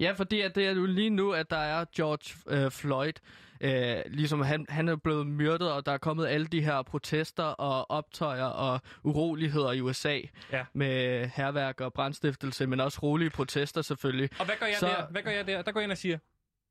Ja, 0.00 0.12
fordi 0.12 0.40
at 0.40 0.54
det 0.54 0.66
er 0.66 0.70
jo 0.74 0.86
lige 0.86 1.10
nu, 1.10 1.32
at 1.32 1.50
der 1.50 1.56
er 1.56 1.84
George 1.96 2.56
øh, 2.64 2.70
Floyd. 2.70 3.12
Øh, 3.60 3.96
ligesom 4.06 4.40
han, 4.40 4.66
han 4.68 4.88
er 4.88 4.96
blevet 4.96 5.26
myrdet, 5.26 5.72
og 5.72 5.86
der 5.86 5.92
er 5.92 5.98
kommet 5.98 6.26
alle 6.26 6.46
de 6.46 6.62
her 6.62 6.82
protester 6.82 7.44
og 7.44 7.90
optøjer 7.90 8.44
og 8.44 8.80
uroligheder 9.02 9.72
i 9.72 9.80
USA. 9.80 10.20
Ja. 10.52 10.64
Med 10.72 11.26
herværk 11.34 11.80
og 11.80 11.92
brandstiftelse, 11.92 12.66
men 12.66 12.80
også 12.80 12.98
rolige 13.02 13.30
protester 13.30 13.82
selvfølgelig. 13.82 14.28
og 14.38 14.44
hvad 14.46 14.54
gør 14.60 14.66
jeg 14.66 14.76
Så- 14.80 14.86
der? 14.86 15.06
Hvad 15.10 15.22
gør 15.22 15.30
jeg 15.30 15.46
der? 15.46 15.62
Der 15.62 15.72
går 15.72 15.80
jeg 15.80 15.84
ind 15.84 15.92
og 15.92 15.98
siger, 15.98 16.18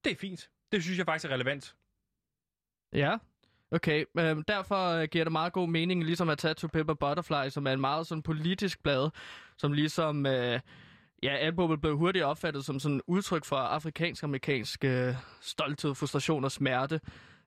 det 0.04 0.12
er 0.12 0.16
fint. 0.16 0.50
Det 0.72 0.84
synes 0.84 0.98
jeg 0.98 1.06
faktisk 1.06 1.26
er 1.32 1.34
relevant. 1.34 1.76
Ja, 2.94 3.18
okay. 3.72 4.06
Øh, 4.20 4.38
derfor 4.48 4.90
øh, 4.90 5.08
giver 5.08 5.26
det 5.26 5.32
meget 5.32 5.54
god 5.54 5.68
mening 5.70 6.04
ligesom 6.04 6.30
at 6.30 6.38
tage 6.38 6.54
To 6.54 6.68
Pepper 6.68 6.94
Butterfly, 6.94 7.50
som 7.50 7.68
er 7.68 7.72
en 7.74 7.82
meget 7.82 8.08
sådan 8.08 8.22
politisk 8.22 8.84
blad, 8.84 9.10
som 9.58 9.74
ligesom... 9.74 10.26
Øh, 10.26 10.60
Ja, 11.24 11.36
albumet 11.36 11.82
blev 11.82 11.98
hurtigt 11.98 12.26
opfattet 12.26 12.66
som 12.66 12.80
sådan 12.80 12.96
et 12.98 13.02
udtryk 13.08 13.46
for 13.46 13.56
afrikansk-amerikansk 13.56 14.84
øh, 14.84 15.14
stolthed, 15.42 15.96
frustration 15.96 16.44
og 16.44 16.52
smerte. 16.52 17.00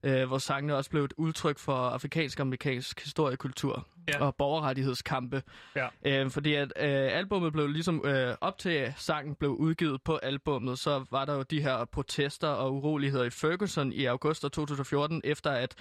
øh, 0.04 0.26
hvor 0.26 0.38
sangene 0.38 0.76
også 0.76 0.90
blev 0.90 1.04
et 1.04 1.12
udtryk 1.16 1.58
for 1.58 1.72
afrikansk-amerikansk 1.74 3.00
historiekultur 3.04 3.86
Ja. 4.08 4.24
og 4.24 4.36
borgerrettighedskampe. 4.36 5.42
Ja. 5.76 5.88
Øh, 6.06 6.30
fordi 6.30 6.54
at 6.54 6.72
øh, 6.76 7.18
albummet 7.18 7.52
blev 7.52 7.66
ligesom, 7.68 8.02
øh, 8.06 8.34
op 8.40 8.58
til 8.58 8.94
sangen 8.96 9.34
blev 9.34 9.50
udgivet 9.50 10.02
på 10.02 10.16
albummet, 10.16 10.78
så 10.78 11.04
var 11.10 11.24
der 11.24 11.34
jo 11.34 11.42
de 11.42 11.62
her 11.62 11.84
protester 11.84 12.48
og 12.48 12.74
uroligheder 12.74 13.24
i 13.24 13.30
Ferguson 13.30 13.92
i 13.92 14.04
august 14.04 14.42
2014, 14.42 15.20
efter 15.24 15.50
at 15.50 15.74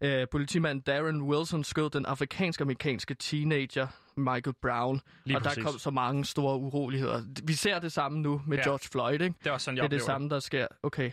øh, 0.00 0.26
politimanden 0.30 0.80
Darren 0.80 1.22
Wilson 1.22 1.64
skød 1.64 1.90
den 1.90 2.06
afrikansk-amerikanske 2.06 3.14
teenager 3.14 3.86
Michael 4.16 4.54
Brown. 4.62 5.00
Lige 5.24 5.36
og 5.36 5.42
præcis. 5.42 5.56
der 5.64 5.70
kom 5.70 5.78
så 5.78 5.90
mange 5.90 6.24
store 6.24 6.56
uroligheder. 6.58 7.22
Vi 7.44 7.52
ser 7.52 7.78
det 7.78 7.92
samme 7.92 8.18
nu 8.20 8.42
med 8.46 8.56
Ja. 8.58 8.62
George 8.62 8.88
Floyd, 8.92 9.20
ikke? 9.20 9.34
Det 9.38 9.46
er 9.46 9.52
også 9.52 9.64
sådan, 9.64 9.76
Det 9.76 9.82
jeg 9.82 9.86
er 9.86 9.90
det 9.90 10.02
samme, 10.02 10.28
der 10.28 10.40
sker. 10.40 10.66
Okay. 10.82 11.10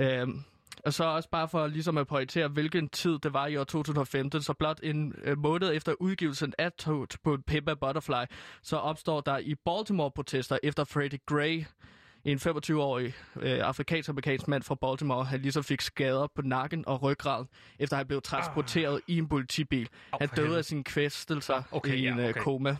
Øhm, 0.00 0.42
og 0.84 0.92
så 0.94 1.04
også 1.04 1.28
bare 1.30 1.48
for 1.48 1.66
ligesom 1.66 1.98
at 1.98 2.06
pointere, 2.06 2.48
hvilken 2.48 2.88
tid 2.88 3.18
det 3.18 3.32
var 3.32 3.46
i 3.46 3.56
år 3.56 3.64
2015, 3.64 4.42
så 4.42 4.52
blot 4.52 4.80
en 4.82 5.14
øh, 5.24 5.38
måned 5.38 5.74
efter 5.74 5.94
udgivelsen 6.00 6.54
af 6.58 6.72
to, 6.72 7.06
på 7.24 7.38
Pimpa 7.46 7.74
Butterfly, 7.74 8.24
så 8.62 8.76
opstår 8.76 9.20
der 9.20 9.38
i 9.38 9.54
Baltimore 9.54 10.10
protester 10.10 10.58
efter 10.62 10.84
Freddie 10.84 11.18
Gray, 11.26 11.64
en 12.26 12.38
25-årig 12.38 13.14
øh, 13.36 13.58
afrikansk-amerikansk 13.62 14.48
mand 14.48 14.62
fra 14.62 14.74
Baltimore, 14.74 15.24
han 15.24 15.40
ligesom 15.42 15.64
fik 15.64 15.80
skader 15.80 16.26
på 16.34 16.42
nakken 16.42 16.88
og 16.88 17.02
ryggraden, 17.02 17.48
efter 17.78 17.96
han 17.96 18.06
blev 18.06 18.22
transporteret 18.22 19.00
i 19.06 19.18
en 19.18 19.28
politibil. 19.28 19.88
Au, 20.12 20.18
Han 20.20 20.28
døde 20.28 20.58
af 20.58 20.64
sin 20.64 20.84
kvæstelser 20.84 21.62
Okay, 21.72 21.94
i 21.94 22.02
ja, 22.02 22.12
en 22.12 22.18
øh, 22.18 22.28
okay. 22.28 22.40
koma, 22.40 22.76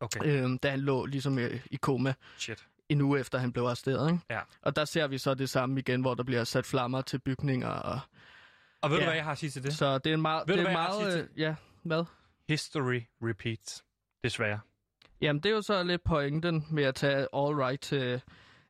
Okay, 0.00 0.20
øh, 0.24 0.58
da 0.62 0.70
han 0.70 0.80
lå 0.80 1.06
ligesom 1.06 1.38
øh, 1.38 1.60
i 1.70 1.76
koma 1.76 2.14
shit. 2.38 2.66
en 2.88 3.00
uge 3.00 3.20
efter 3.20 3.38
han 3.38 3.52
blev 3.52 3.64
arresteret. 3.64 4.12
Ikke? 4.12 4.24
Ja. 4.30 4.40
Og 4.62 4.76
der 4.76 4.84
ser 4.84 5.06
vi 5.06 5.18
så 5.18 5.34
det 5.34 5.50
samme 5.50 5.80
igen, 5.80 6.00
hvor 6.00 6.14
der 6.14 6.22
bliver 6.22 6.44
sat 6.44 6.66
flammer 6.66 7.00
til 7.00 7.18
bygninger. 7.18 7.68
Og... 7.68 8.00
Og 8.82 8.90
ved 8.90 8.96
du, 8.96 9.02
Ja. 9.02 9.06
hvad 9.08 9.14
jeg 9.16 9.24
har 9.24 9.32
at 9.32 9.38
sige 9.38 9.50
til 9.50 9.62
det? 9.62 9.74
Så 9.74 9.98
det 9.98 10.10
er 10.10 10.14
en 10.14 10.22
meget... 10.22 10.48
Ved 10.48 10.56
det 10.56 10.64
du, 10.64 10.68
er 10.68 10.72
hvad 10.72 10.80
jeg 10.80 10.80
har 10.80 10.96
at 10.96 11.02
meget 11.02 11.12
sige 11.12 11.22
øh, 11.22 11.40
ja, 11.40 11.54
hvad? 11.82 12.04
History 12.48 13.00
repeats. 13.22 13.84
Desværre. 14.24 14.60
Jamen, 15.20 15.42
det 15.42 15.50
er 15.50 15.54
jo 15.54 15.62
så 15.62 15.82
lidt 15.82 16.04
pointen 16.04 16.66
med 16.70 16.84
at 16.84 16.94
tage 16.94 17.18
All 17.20 17.54
Right 17.56 17.80
til, 17.80 18.22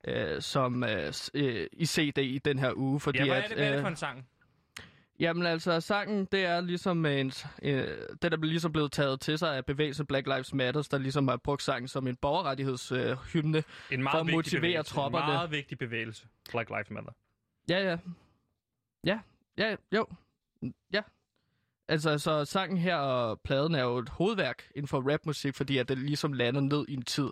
øh, 0.09 0.43
som 0.43 0.85
øh, 0.85 1.13
øh, 1.35 1.67
i 1.73 1.87
CD 1.87 2.19
i 2.19 2.39
den 2.39 2.59
her 2.59 2.73
uge. 2.77 3.01
Fordi 3.01 3.19
Ja, 3.19 3.25
hvad 3.25 3.37
er 3.37 3.43
at, 3.43 3.49
det, 3.49 3.57
hvad 3.57 3.67
er 3.67 3.71
det 3.71 3.77
øh, 3.77 3.83
for 3.83 3.89
en 3.89 3.97
sang? 3.97 4.29
Jamen 5.21 5.47
altså, 5.47 5.81
sangen, 5.81 6.25
det 6.25 6.45
er 6.45 6.61
ligesom 6.61 7.07
en, 7.07 7.33
øh, 7.63 7.87
det, 8.23 8.33
der 8.33 8.37
ligesom 8.37 8.73
blevet 8.73 8.93
taget 8.93 9.21
til 9.21 9.39
sig 9.39 9.57
af 9.57 9.67
bevægelsen 9.67 10.07
Black 10.07 10.27
Lives 10.27 10.55
Matter, 10.55 10.89
der 10.91 10.99
ligesom 10.99 11.29
har 11.29 11.37
brugt 11.37 11.63
sangen 11.63 11.89
som 11.89 12.07
en 12.07 12.17
borgerrettighedshymne. 12.17 13.11
Øh, 13.11 13.17
hymne. 13.33 13.65
En 13.91 14.03
meget 14.03 14.15
for 14.15 14.21
at 14.21 14.27
motivere 14.27 14.61
bevægelse. 14.61 14.91
tropperne. 14.93 15.25
En 15.27 15.33
meget 15.33 15.51
vigtig 15.51 15.79
bevægelse. 15.79 16.27
Black 16.51 16.71
Lives 16.71 16.91
Matter. 16.91 17.13
Ja, 17.69 17.91
ja. 17.91 17.97
Ja, 19.05 19.19
ja, 19.59 19.77
jo. 19.93 20.07
Ja. 20.93 21.03
Altså, 21.89 22.19
så 22.19 22.45
sangen 22.45 22.79
her 22.79 22.97
og 22.97 23.41
pladen 23.41 23.75
er 23.75 23.83
jo 23.83 23.99
et 23.99 24.09
hovedværk 24.09 24.69
inden 24.75 24.89
for 24.89 25.13
rapmusik, 25.13 25.55
fordi 25.55 25.79
at 25.79 25.89
det 25.89 25.99
ligesom 25.99 26.33
lander 26.33 26.61
ned 26.61 26.85
i 26.89 26.95
en 26.95 27.03
tid 27.03 27.31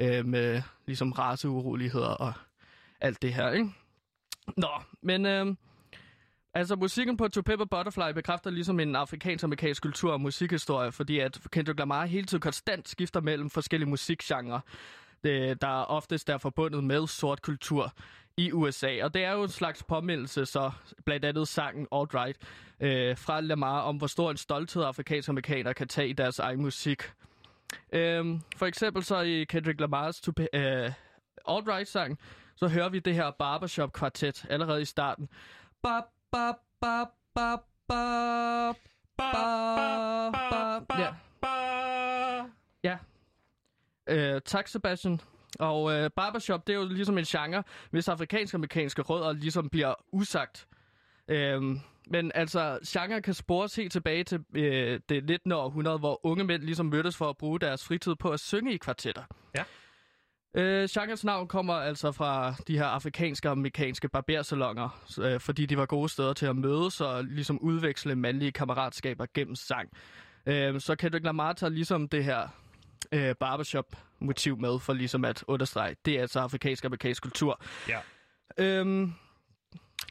øh, 0.00 0.26
med 0.26 0.62
ligesom 0.86 1.12
raceuroligheder 1.12 2.08
og 2.08 2.32
alt 3.00 3.22
det 3.22 3.34
her, 3.34 3.50
ikke? 3.50 3.70
Nå, 4.56 4.70
men 5.02 5.26
øh, 5.26 5.54
altså 6.54 6.76
musikken 6.76 7.16
på 7.16 7.28
To 7.28 7.42
Pepper 7.42 7.64
Butterfly 7.64 8.12
bekræfter 8.14 8.50
ligesom 8.50 8.80
en 8.80 8.96
afrikansk-amerikansk 8.96 9.82
kultur 9.82 10.12
og 10.12 10.20
musikhistorie, 10.20 10.92
fordi 10.92 11.18
at 11.18 11.38
Kendrick 11.52 11.78
Lamar 11.78 12.04
hele 12.06 12.26
tiden 12.26 12.40
konstant 12.40 12.88
skifter 12.88 13.20
mellem 13.20 13.50
forskellige 13.50 13.88
musikgenre, 13.88 14.60
der 15.60 15.84
oftest 15.88 16.28
er 16.28 16.38
forbundet 16.38 16.84
med 16.84 17.06
sort 17.06 17.42
kultur 17.42 17.92
i 18.36 18.52
USA. 18.52 19.04
Og 19.04 19.14
det 19.14 19.24
er 19.24 19.32
jo 19.32 19.42
en 19.42 19.48
slags 19.48 19.82
påmindelse, 19.82 20.46
så 20.46 20.70
blandt 21.04 21.24
andet 21.24 21.48
sangen 21.48 21.86
All 21.92 22.06
Right 22.14 22.38
øh, 22.80 23.16
fra 23.16 23.40
Lamar 23.40 23.80
om, 23.80 23.96
hvor 23.96 24.06
stor 24.06 24.30
en 24.30 24.36
stolthed 24.36 24.82
afrikanske 24.82 25.30
amerikanere 25.30 25.74
kan 25.74 25.88
tage 25.88 26.08
i 26.08 26.12
deres 26.12 26.38
egen 26.38 26.62
musik. 26.62 27.02
Øhm, 27.92 28.40
for 28.56 28.66
eksempel 28.66 29.04
så 29.04 29.20
i 29.20 29.44
Kendrick 29.44 29.80
Lamars 29.80 30.20
to, 30.20 30.32
øh, 30.52 30.92
All 31.48 31.62
Right-sang, 31.62 32.18
så 32.56 32.68
hører 32.68 32.88
vi 32.88 32.98
det 32.98 33.14
her 33.14 33.30
barbershop-kvartet 33.30 34.46
allerede 34.50 34.82
i 34.82 34.84
starten. 34.84 35.28
Ba, 35.82 36.00
ba, 36.32 36.52
ba, 36.80 37.04
ba, 37.34 37.56
ba, 37.88 38.72
ba, 39.18 40.30
ba, 40.88 40.98
ja. 40.98 41.14
Ja. 42.84 42.98
Øh, 44.06 44.40
tak, 44.44 44.68
Sebastian. 44.68 45.20
Og 45.58 45.92
øh, 45.92 46.10
barbershop, 46.16 46.66
det 46.66 46.72
er 46.74 46.78
jo 46.78 46.88
ligesom 46.88 47.18
en 47.18 47.24
genre, 47.24 47.62
hvis 47.90 48.08
afrikansk-amerikanske 48.08 49.02
rødder 49.02 49.32
ligesom 49.32 49.68
bliver 49.68 49.94
usagt. 50.12 50.66
Øhm, 51.28 51.80
men 52.10 52.32
altså, 52.34 52.78
genre 52.86 53.22
kan 53.22 53.34
spores 53.34 53.76
helt 53.76 53.92
tilbage 53.92 54.24
til 54.24 54.40
øh, 54.54 55.00
det 55.08 55.24
19. 55.24 55.52
århundrede, 55.52 55.98
hvor 55.98 56.26
unge 56.26 56.44
mænd 56.44 56.62
ligesom 56.62 56.86
mødtes 56.86 57.16
for 57.16 57.28
at 57.28 57.36
bruge 57.36 57.60
deres 57.60 57.84
fritid 57.84 58.14
på 58.14 58.30
at 58.30 58.40
synge 58.40 58.74
i 58.74 58.76
kvartetter. 58.76 59.22
Ja. 59.56 59.64
Øh, 60.54 60.88
genres 60.90 61.24
navn 61.24 61.48
kommer 61.48 61.74
altså 61.74 62.12
fra 62.12 62.54
de 62.66 62.78
her 62.78 62.84
afrikanske 62.84 63.48
og 63.48 63.52
amerikanske 63.52 64.08
barbersalonger, 64.08 65.04
øh, 65.20 65.40
fordi 65.40 65.66
de 65.66 65.76
var 65.76 65.86
gode 65.86 66.08
steder 66.08 66.32
til 66.32 66.46
at 66.46 66.56
mødes 66.56 67.00
og 67.00 67.24
ligesom 67.24 67.58
udveksle 67.58 68.16
mandlige 68.16 68.52
kammeratskaber 68.52 69.26
gennem 69.34 69.54
sang. 69.54 69.90
Øh, 70.46 70.80
så 70.80 70.96
Kendrick 70.96 71.24
Lamar 71.24 71.52
tager 71.52 71.70
ligesom 71.70 72.08
det 72.08 72.24
her 72.24 72.48
øh, 73.12 73.34
barbershop-motiv 73.34 74.58
med, 74.58 74.78
for 74.78 74.92
ligesom 74.92 75.24
at 75.24 75.44
understrege, 75.46 75.96
det 76.04 76.16
er 76.16 76.20
altså 76.20 76.40
afrikansk 76.40 76.84
og 76.84 76.86
amerikansk 76.86 77.22
kultur. 77.22 77.60
Ja. 77.88 77.98
Øhm, 78.58 79.12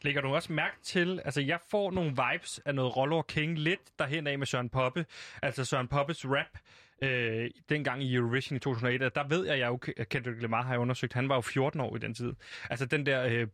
Lægger 0.01 0.21
du 0.21 0.27
også 0.35 0.53
mærke 0.53 0.75
til, 0.83 1.21
altså 1.25 1.41
jeg 1.41 1.59
får 1.71 1.91
nogle 1.91 2.09
vibes 2.09 2.59
af 2.65 2.75
noget 2.75 2.97
Rollo 2.97 3.21
King 3.21 3.57
lidt 3.59 3.79
derhen 3.99 4.27
af 4.27 4.37
med 4.39 4.47
Søren 4.47 4.69
Poppe. 4.69 5.05
Altså 5.41 5.65
Søren 5.65 5.87
Poppes 5.87 6.25
rap, 6.25 6.57
øh, 7.01 7.49
dengang 7.69 8.03
i 8.03 8.15
Eurovision 8.15 8.55
i 8.55 8.59
2001, 8.59 9.01
og 9.01 9.15
der 9.15 9.27
ved 9.27 9.45
jeg, 9.47 9.79
at 9.97 10.09
Kendrick 10.09 10.41
Lamar 10.41 10.61
har 10.63 10.71
jeg 10.73 10.79
undersøgt, 10.79 11.13
han 11.13 11.29
var 11.29 11.35
jo 11.35 11.41
14 11.41 11.79
år 11.81 11.95
i 11.95 11.99
den 11.99 12.13
tid. 12.13 12.33
Altså 12.69 12.85
den 12.85 13.05
der... 13.05 13.23
Øh, 13.25 13.47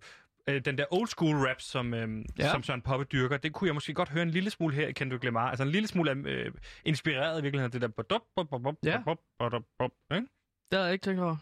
øh, 0.50 0.62
den 0.66 0.78
der 0.78 0.86
old 0.92 1.08
school 1.08 1.36
rap, 1.36 1.62
som, 1.62 1.94
øh, 1.94 2.26
Ja. 2.40 2.52
som 2.52 2.64
Søren 2.64 2.82
Poppe 2.82 3.06
dyrker, 3.06 3.38
det 3.38 3.54
kunne 3.54 3.68
jeg 3.68 3.74
måske 3.74 3.94
godt 3.94 4.10
høre 4.10 4.24
en 4.24 4.30
lille 4.30 4.50
smule 4.50 4.76
her 4.76 4.88
i 4.88 4.92
Kendrick 4.92 5.24
Lamar. 5.24 5.50
Altså 5.50 5.64
en 5.64 5.70
lille 5.72 5.88
smule 5.88 6.12
øh, 6.12 6.52
inspireret 6.86 7.40
i 7.40 7.42
virkeligheden 7.42 7.68
af 7.68 7.72
det 7.72 7.82
der... 7.82 7.88
Ja. 8.84 8.98
det 10.12 10.28
havde 10.74 10.86
jeg 10.86 10.94
ikke 10.94 11.04
tænkt 11.04 11.22
over. 11.22 11.36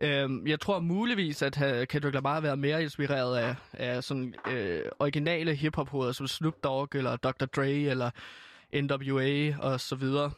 Øhm, 0.00 0.46
jeg 0.46 0.60
tror 0.60 0.80
muligvis, 0.80 1.42
at 1.42 1.62
øh, 1.62 1.86
Kendrick 1.86 2.14
Lamar 2.14 2.34
har 2.34 2.40
været 2.40 2.58
mere 2.58 2.82
inspireret 2.82 3.38
af, 3.38 3.54
af 3.72 4.04
sådan 4.04 4.34
øh, 4.48 4.82
originale 4.98 5.54
hiphop-hoveder, 5.54 6.12
som 6.12 6.26
Snoop 6.26 6.54
Dogg 6.64 6.94
eller 6.94 7.16
Dr. 7.16 7.44
Dre 7.46 7.72
eller 7.72 8.10
NWA 8.74 9.56
og 9.58 9.80
så 9.80 9.96
videre. 9.96 10.30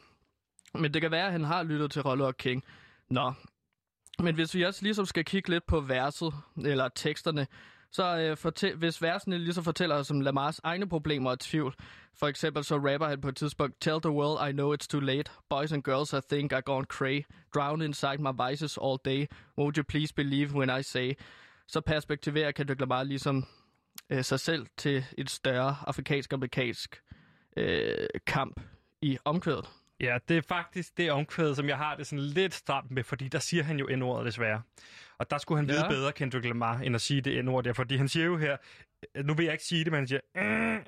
Men 0.73 0.93
det 0.93 1.01
kan 1.01 1.11
være, 1.11 1.25
at 1.25 1.31
han 1.31 1.43
har 1.43 1.63
lyttet 1.63 1.91
til 1.91 2.01
Rollo 2.01 2.27
og 2.27 2.37
King. 2.37 2.63
Nå. 3.09 3.33
Men 4.19 4.35
hvis 4.35 4.55
vi 4.55 4.65
også 4.65 4.83
ligesom 4.83 5.05
skal 5.05 5.25
kigge 5.25 5.49
lidt 5.49 5.65
på 5.67 5.79
verset, 5.79 6.33
eller 6.57 6.89
teksterne, 6.95 7.47
så 7.91 8.17
øh, 8.17 8.37
fortæ- 8.37 8.75
hvis 8.75 9.01
versene 9.01 9.53
så 9.53 9.61
fortæller 9.61 9.95
os 9.95 10.11
om 10.11 10.21
Lamars 10.21 10.59
egne 10.63 10.89
problemer 10.89 11.29
og 11.31 11.39
tvivl, 11.39 11.75
for 12.19 12.27
eksempel 12.27 12.63
så 12.63 12.75
rapper 12.75 13.07
han 13.07 13.21
på 13.21 13.29
et 13.29 13.35
tidspunkt, 13.35 13.81
Tell 13.81 14.01
the 14.01 14.11
world 14.11 14.49
I 14.49 14.51
know 14.51 14.73
it's 14.75 14.87
too 14.87 14.99
late. 14.99 15.31
Boys 15.49 15.71
and 15.71 15.83
girls 15.83 16.13
I 16.13 16.19
think 16.29 16.53
are 16.53 16.61
gone 16.61 16.85
cray. 16.85 17.21
Drown 17.53 17.81
inside 17.81 18.17
my 18.17 18.49
vices 18.49 18.77
all 18.77 18.97
day. 19.05 19.25
Won't 19.59 19.77
you 19.77 19.83
please 19.83 20.13
believe 20.13 20.53
when 20.53 20.79
I 20.79 20.83
say. 20.83 21.13
Så 21.67 21.81
perspektiverer 21.81 22.51
Kendrick 22.51 22.79
Lamar 22.81 23.03
ligesom 23.03 23.45
øh, 24.09 24.23
sig 24.23 24.39
selv 24.39 24.67
til 24.77 25.05
et 25.17 25.29
større 25.29 25.75
afrikansk-amerikansk 25.87 27.01
øh, 27.57 28.07
kamp 28.27 28.61
i 29.01 29.17
omkvædet. 29.25 29.69
Ja, 30.01 30.17
det 30.27 30.37
er 30.37 30.41
faktisk 30.41 30.97
det 30.97 31.11
omkvæd, 31.11 31.55
som 31.55 31.67
jeg 31.69 31.77
har 31.77 31.95
det 31.95 32.07
sådan 32.07 32.23
lidt 32.25 32.53
stramt 32.53 32.91
med, 32.91 33.03
fordi 33.03 33.27
der 33.27 33.39
siger 33.39 33.63
han 33.63 33.79
jo 33.79 33.87
N-ordet 33.95 34.25
desværre. 34.25 34.61
Og 35.17 35.29
der 35.29 35.37
skulle 35.37 35.57
han 35.59 35.67
vide 35.67 35.83
Ja. 35.83 35.89
bedre, 35.89 36.11
Kendrick 36.11 36.45
Lamar, 36.45 36.77
end 36.79 36.95
at 36.95 37.01
sige 37.01 37.21
det 37.21 37.45
N-ord 37.45 37.63
der, 37.63 37.73
fordi 37.73 37.95
han 37.97 38.07
siger 38.07 38.25
jo 38.25 38.37
her, 38.37 38.57
nu 39.23 39.33
vil 39.33 39.43
jeg 39.43 39.53
ikke 39.53 39.63
sige 39.65 39.83
det, 39.83 39.91
men 39.91 39.97
han 39.99 40.07
siger, 40.07 40.19
"Eh, 40.35 40.79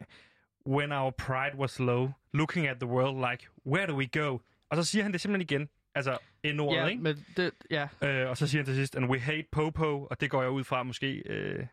when 0.68 0.91
our 0.91 1.12
pride 1.12 1.55
was 1.57 1.80
low, 1.80 2.09
looking 2.34 2.68
at 2.68 2.78
the 2.80 2.88
world 2.89 3.32
like, 3.32 3.47
where 3.66 3.88
do 3.88 3.95
we 3.97 4.07
go? 4.07 4.38
Og 4.70 4.78
så 4.78 4.84
siger 4.84 5.03
han 5.03 5.12
det 5.14 5.22
simpelthen 5.22 5.55
igen, 5.57 5.70
altså 5.95 6.18
N-ordet, 6.45 6.78
ja, 6.82 6.86
ikke? 6.88 7.03
men 7.03 7.26
det, 7.38 7.51
ja, 7.72 7.88
Øh, 8.03 8.30
og 8.30 8.38
så 8.38 8.47
siger 8.47 8.59
han 8.59 8.66
til 8.66 8.76
sidst, 8.76 8.95
and 8.95 9.05
we 9.05 9.20
hate 9.20 9.45
Popo, 9.51 10.05
og 10.12 10.22
det 10.22 10.30
går 10.30 10.41
jeg 10.41 10.51
ud 10.51 10.64
fra 10.64 10.84
måske 10.84 11.24
øh, 11.26 11.66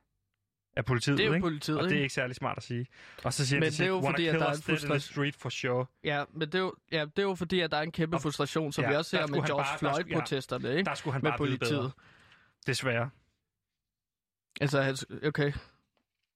af 0.77 0.85
politiet, 0.85 1.19
det 1.19 1.25
er 1.25 1.29
jo 1.29 1.35
ikke? 1.35 1.45
politiet, 1.45 1.79
og 1.79 1.85
det 1.89 1.99
er 1.99 2.03
ikke? 2.03 2.15
særlig 2.15 2.37
smart 2.37 2.57
at 2.59 2.63
sige. 2.65 2.87
Og 3.25 3.33
så 3.33 3.47
siger 3.47 3.61
Men 3.61 3.71
til 3.71 3.79
det 3.79 3.85
er 3.85 3.89
jo 3.89 4.01
fordi, 4.11 4.27
at 4.27 4.35
der 4.35 4.47
er 4.47 4.53
en 4.53 4.63
frustration. 4.63 5.01
street 5.01 5.37
for 5.37 5.49
sure. 5.49 5.87
Ja, 6.05 6.25
men 6.33 6.41
det 6.49 6.55
er 6.55 6.59
jo, 6.59 6.75
ja, 6.93 7.01
det 7.05 7.19
er 7.19 7.23
jo 7.23 7.35
fordi, 7.35 7.61
at 7.61 7.71
der 7.71 7.77
er 7.77 7.83
en 7.83 7.93
kæmpe 7.93 8.17
Og- 8.17 8.23
frustration, 8.23 8.73
som 8.73 8.85
ja, 8.85 8.91
vi 8.91 8.97
også 8.97 9.11
ser 9.11 9.27
med 9.27 9.43
George 9.47 9.67
skulle- 9.77 9.91
ja. 9.91 9.97
Floyd-protesterne, 9.97 10.71
ikke? 10.71 10.85
Der 10.85 10.95
skulle 10.95 11.13
han 11.13 11.23
Med 11.23 11.31
bare 11.31 11.47
vide 11.47 11.59
bedre. 11.59 11.71
politiet. 11.73 11.93
Desværre. 12.67 13.11
Altså, 14.61 15.07
okay. 15.27 15.53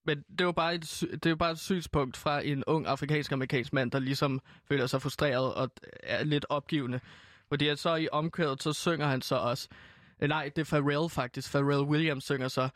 Men 0.07 0.19
det 0.31 0.41
er 0.41 0.45
jo 0.45 0.53
bare 0.53 0.75
et, 0.75 1.01
det 1.13 1.27
er 1.27 1.31
jo 1.31 1.37
bare 1.37 1.51
et 1.51 1.59
synspunkt 1.59 2.17
fra 2.17 2.41
en 2.45 2.65
ung 2.67 2.87
afrikansk-amerikansk 2.87 3.73
mand, 3.73 3.91
der 3.91 3.99
ligesom 3.99 4.41
føler 4.69 4.87
sig 4.87 5.03
frustreret 5.03 5.55
og 5.55 5.71
er 6.03 6.25
lidt 6.25 6.47
opgivende. 6.49 7.01
Fordi 7.49 7.69
at 7.69 7.79
så 7.79 7.95
i 7.95 8.09
omkvædet, 8.13 8.63
så 8.63 8.73
synger 8.73 9.07
han 9.07 9.23
så 9.23 9.35
også... 9.37 9.69
Nej, 10.21 10.51
det 10.57 10.73
er 10.73 10.81
Pharrell 10.81 11.11
faktisk. 11.11 11.51
Pharrell 11.53 11.81
Williams 11.89 12.25
synger 12.25 12.49
så 12.49 12.69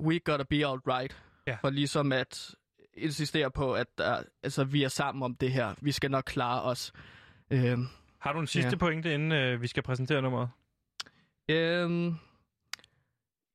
We 0.00 0.18
gotta 0.18 0.44
be 0.50 0.66
alright. 0.66 1.16
Ja. 1.46 1.56
For 1.60 1.70
ligesom 1.70 2.12
at 2.12 2.54
insisterer 2.96 3.48
på, 3.48 3.74
at 3.74 3.86
der, 3.98 4.22
altså, 4.42 4.64
vi 4.64 4.82
er 4.82 4.88
sammen 4.88 5.22
om 5.22 5.34
det 5.34 5.52
her. 5.52 5.74
Vi 5.80 5.92
skal 5.92 6.10
nok 6.10 6.24
klare 6.26 6.62
os. 6.62 6.92
Øhm, 7.50 7.86
Har 8.18 8.32
du 8.32 8.40
en 8.40 8.46
sidste 8.46 8.70
Ja. 8.70 8.76
pointe, 8.76 9.14
inden 9.14 9.32
øh, 9.32 9.62
vi 9.62 9.66
skal 9.66 9.82
præsentere 9.82 10.22
nummeret? 10.22 10.48
øhm, 11.48 12.14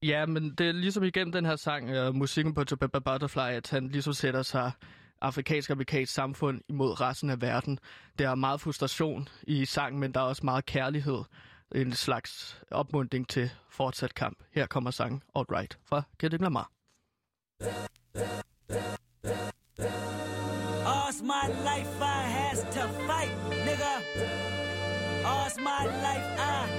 ja, 0.04 0.26
men 0.26 0.56
det 0.56 0.68
er 0.68 0.72
ligesom 0.72 1.04
igennem 1.04 1.32
den 1.32 1.46
her 1.46 1.56
sang, 1.56 1.90
øh, 1.90 2.16
musikken 2.16 2.54
på 2.54 2.64
To 2.64 2.76
Be 2.76 2.90
A 2.94 3.00
Butterfly, 3.00 3.40
at 3.40 3.70
han 3.70 3.88
ligesom 3.88 4.14
sætter 4.14 4.42
sig 4.42 4.72
afrikansk-amerikansk 5.22 6.14
samfund 6.14 6.62
imod 6.70 7.02
resten 7.02 7.30
af 7.30 7.42
verden. 7.42 7.80
Der 8.20 8.30
er 8.30 8.36
meget 8.36 8.62
frustration 8.62 9.30
i 9.44 9.66
sangen, 9.66 10.00
men 10.00 10.12
der 10.14 10.20
er 10.20 10.24
også 10.24 10.42
meget 10.46 10.66
kærlighed. 10.66 11.22
En 11.76 11.92
slags 11.92 12.62
opmuntring 12.72 13.28
til 13.28 13.50
fortsat 13.70 14.14
kamp. 14.14 14.38
Her 14.56 14.66
kommer 14.66 14.92
sangen 14.92 15.24
All 15.36 15.46
Right 15.50 15.78
fra 15.86 16.04
Kendrick 16.20 16.42
Lamar. 16.42 16.72
All's 20.86 21.22
my 21.22 21.48
life 21.64 22.02
I 22.02 22.22
has 22.40 22.60
to 22.62 22.88
fight, 23.08 23.32
nigga. 23.66 23.94
All's 25.26 25.58
my 25.58 25.86
life 25.86 26.30
I 26.40 26.70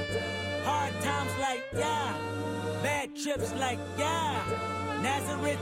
hard 0.65 0.93
times 1.03 1.33
like 1.39 1.65
yeah, 1.73 2.13
bad 2.83 3.09
trips 3.25 3.53
like 3.55 3.79
yeah. 3.99 4.71
Nazareth, 5.03 5.61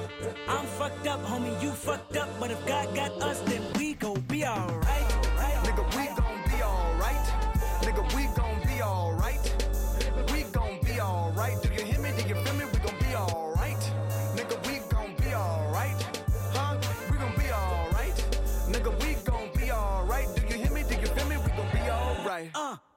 I'm 0.49 0.67
fucked 0.79 1.07
up, 1.07 1.23
homie. 1.25 1.63
You 1.63 1.71
fucked 1.71 2.17
up, 2.17 2.29
but 2.41 2.51
if 2.51 2.67
God 2.67 2.95
got 2.95 3.13
us, 3.23 3.41
then 3.41 3.63
we 3.79 3.95
gon' 3.95 4.21
be 4.23 4.45
alright. 4.45 5.09
Nigga, 5.65 5.85
we 5.97 6.07
gon' 6.17 6.43
be 6.49 6.63
alright. 6.63 7.27
Nigga, 7.83 8.03
we 8.17 8.28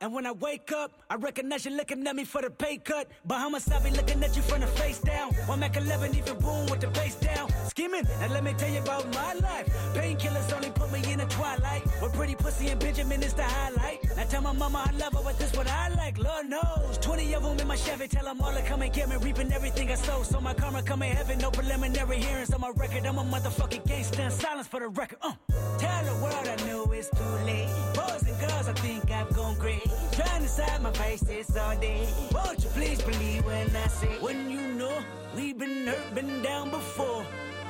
and 0.02 0.12
when 0.12 0.26
I 0.26 0.32
wake 0.32 0.72
up, 0.72 0.92
I 1.10 1.16
recognize 1.16 1.64
you 1.64 1.72
looking 1.72 2.06
at 2.08 2.16
me 2.16 2.26
for 2.26 2.42
the 2.42 2.50
pay 2.50 2.78
cut. 2.78 3.08
Bahamas, 3.26 3.72
I 3.72 3.80
be 3.84 3.92
looking 3.92 4.24
at 4.24 4.36
you 4.36 4.42
from 4.42 4.62
the 4.62 4.68
face 4.68 5.00
down. 5.00 5.32
One 5.46 5.60
Mac 5.60 5.78
11, 5.78 6.16
even 6.16 6.38
boom 6.40 6.66
with 6.66 6.82
the 6.82 6.88
bass 6.88 7.16
down. 7.16 7.50
Skimming, 7.70 8.08
and 8.22 8.34
let 8.34 8.44
me 8.44 8.54
tell 8.58 8.70
you 8.70 8.80
about 8.80 9.14
my 9.14 9.34
life. 9.36 9.68
Painkillers 9.94 10.52
only 10.54 10.72
put 10.72 10.92
me 10.92 11.02
in 11.12 11.20
the 11.20 11.26
twilight. 11.26 11.84
With 12.02 12.14
pretty 12.14 12.34
pussy 12.34 12.70
and 12.70 12.80
Benjamin 12.80 13.22
is 13.22 13.34
the 13.34 13.44
highlight. 13.44 14.00
Now 14.18 14.24
tell 14.24 14.42
my 14.42 14.54
mama 14.54 14.86
I 14.88 14.92
love 14.98 15.14
her, 15.14 15.22
but 15.24 15.38
this 15.38 15.54
what 15.56 15.68
I 15.70 15.90
like. 15.90 16.18
Lord 16.18 16.50
knows. 16.50 16.98
20 17.00 17.36
of 17.36 17.44
them 17.44 17.60
in 17.60 17.68
my 17.68 17.76
Chevy, 17.76 18.08
tell 18.08 18.26
them 18.26 18.42
all 18.42 18.54
to 18.54 18.62
come 18.64 18.82
and 18.82 18.92
get 18.92 19.08
me. 19.08 19.18
Reaping 19.18 19.54
everything 19.54 19.92
I 19.92 19.96
sow, 19.96 20.24
so 20.24 20.42
my 20.42 20.56
karma 20.56 20.82
come 20.82 21.04
in 21.04 21.16
heaven. 21.16 21.38
No 21.38 21.52
preliminary 21.52 22.18
hearings 22.18 22.52
on 22.52 22.62
my 22.62 22.72
record. 22.76 23.06
I'm 23.06 23.20
a 23.20 23.24
motherfucking 23.24 23.86
gangster. 23.86 24.30
Silence 24.32 24.68
for 24.68 24.80
the 24.80 24.88
record. 24.90 25.20
Uh. 25.22 25.34
Tell 25.78 26.04
the 26.06 26.14
world 26.24 26.48
I 26.48 26.56
know 26.68 26.92
it's 26.92 27.10
too 27.10 27.36
late. 27.46 27.70
Boys 27.94 28.24
and 28.28 28.40
girls, 28.40 28.68
I 28.68 28.74
think 28.74 29.12
I've 29.12 29.34
gone 29.36 29.56
crazy. 29.58 29.91
Trying 30.12 30.44
to 30.44 30.50
side 30.50 30.82
my 30.82 30.92
face 30.92 31.24
faces 31.24 31.58
all 31.58 31.76
day. 31.78 32.08
Won't 32.34 32.64
you 32.64 32.70
please 32.72 33.02
believe 33.02 33.46
when 33.46 33.76
I 33.76 33.88
say, 33.88 34.20
when 34.20 34.50
you 34.52 34.62
know 34.74 34.98
we've 35.36 35.58
been 35.58 35.88
hurt, 35.88 36.16
been 36.16 36.42
down 36.42 36.70
before. 36.70 37.26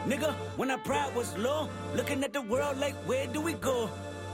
Nigga, 0.06 0.34
when 0.58 0.72
our 0.72 0.80
pride 0.80 1.14
was 1.16 1.38
low, 1.38 1.70
looking 1.96 2.24
at 2.24 2.34
the 2.34 2.42
world 2.42 2.78
like, 2.78 2.96
where 3.06 3.28
do 3.28 3.40
we 3.42 3.54
go? 3.54 3.90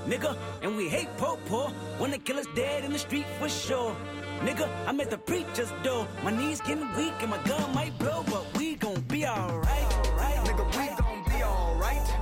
Nigga, 0.06 0.38
and 0.62 0.78
we 0.78 0.88
hate 0.88 1.10
po 1.18 1.38
po, 1.48 1.72
wanna 2.00 2.18
kill 2.18 2.38
us 2.38 2.48
dead 2.56 2.86
in 2.86 2.94
the 2.94 3.00
street 3.00 3.26
for 3.40 3.50
sure. 3.50 3.96
Nigga, 4.42 4.70
I'm 4.88 5.00
at 5.02 5.10
the 5.10 5.18
preacher's 5.18 5.72
door. 5.84 6.08
My 6.24 6.32
knees 6.32 6.62
getting 6.62 6.88
weak 6.96 7.14
and 7.22 7.32
my 7.32 7.44
gun 7.44 7.74
might 7.74 7.98
blow, 8.00 8.24
but 8.28 8.46
we 8.58 8.76
gon' 8.76 9.02
be 9.02 9.26
alright. 9.26 9.90
Nigga, 10.46 10.66
we 10.78 10.88
gon' 10.96 11.24
be 11.26 11.44
alright. 11.44 12.17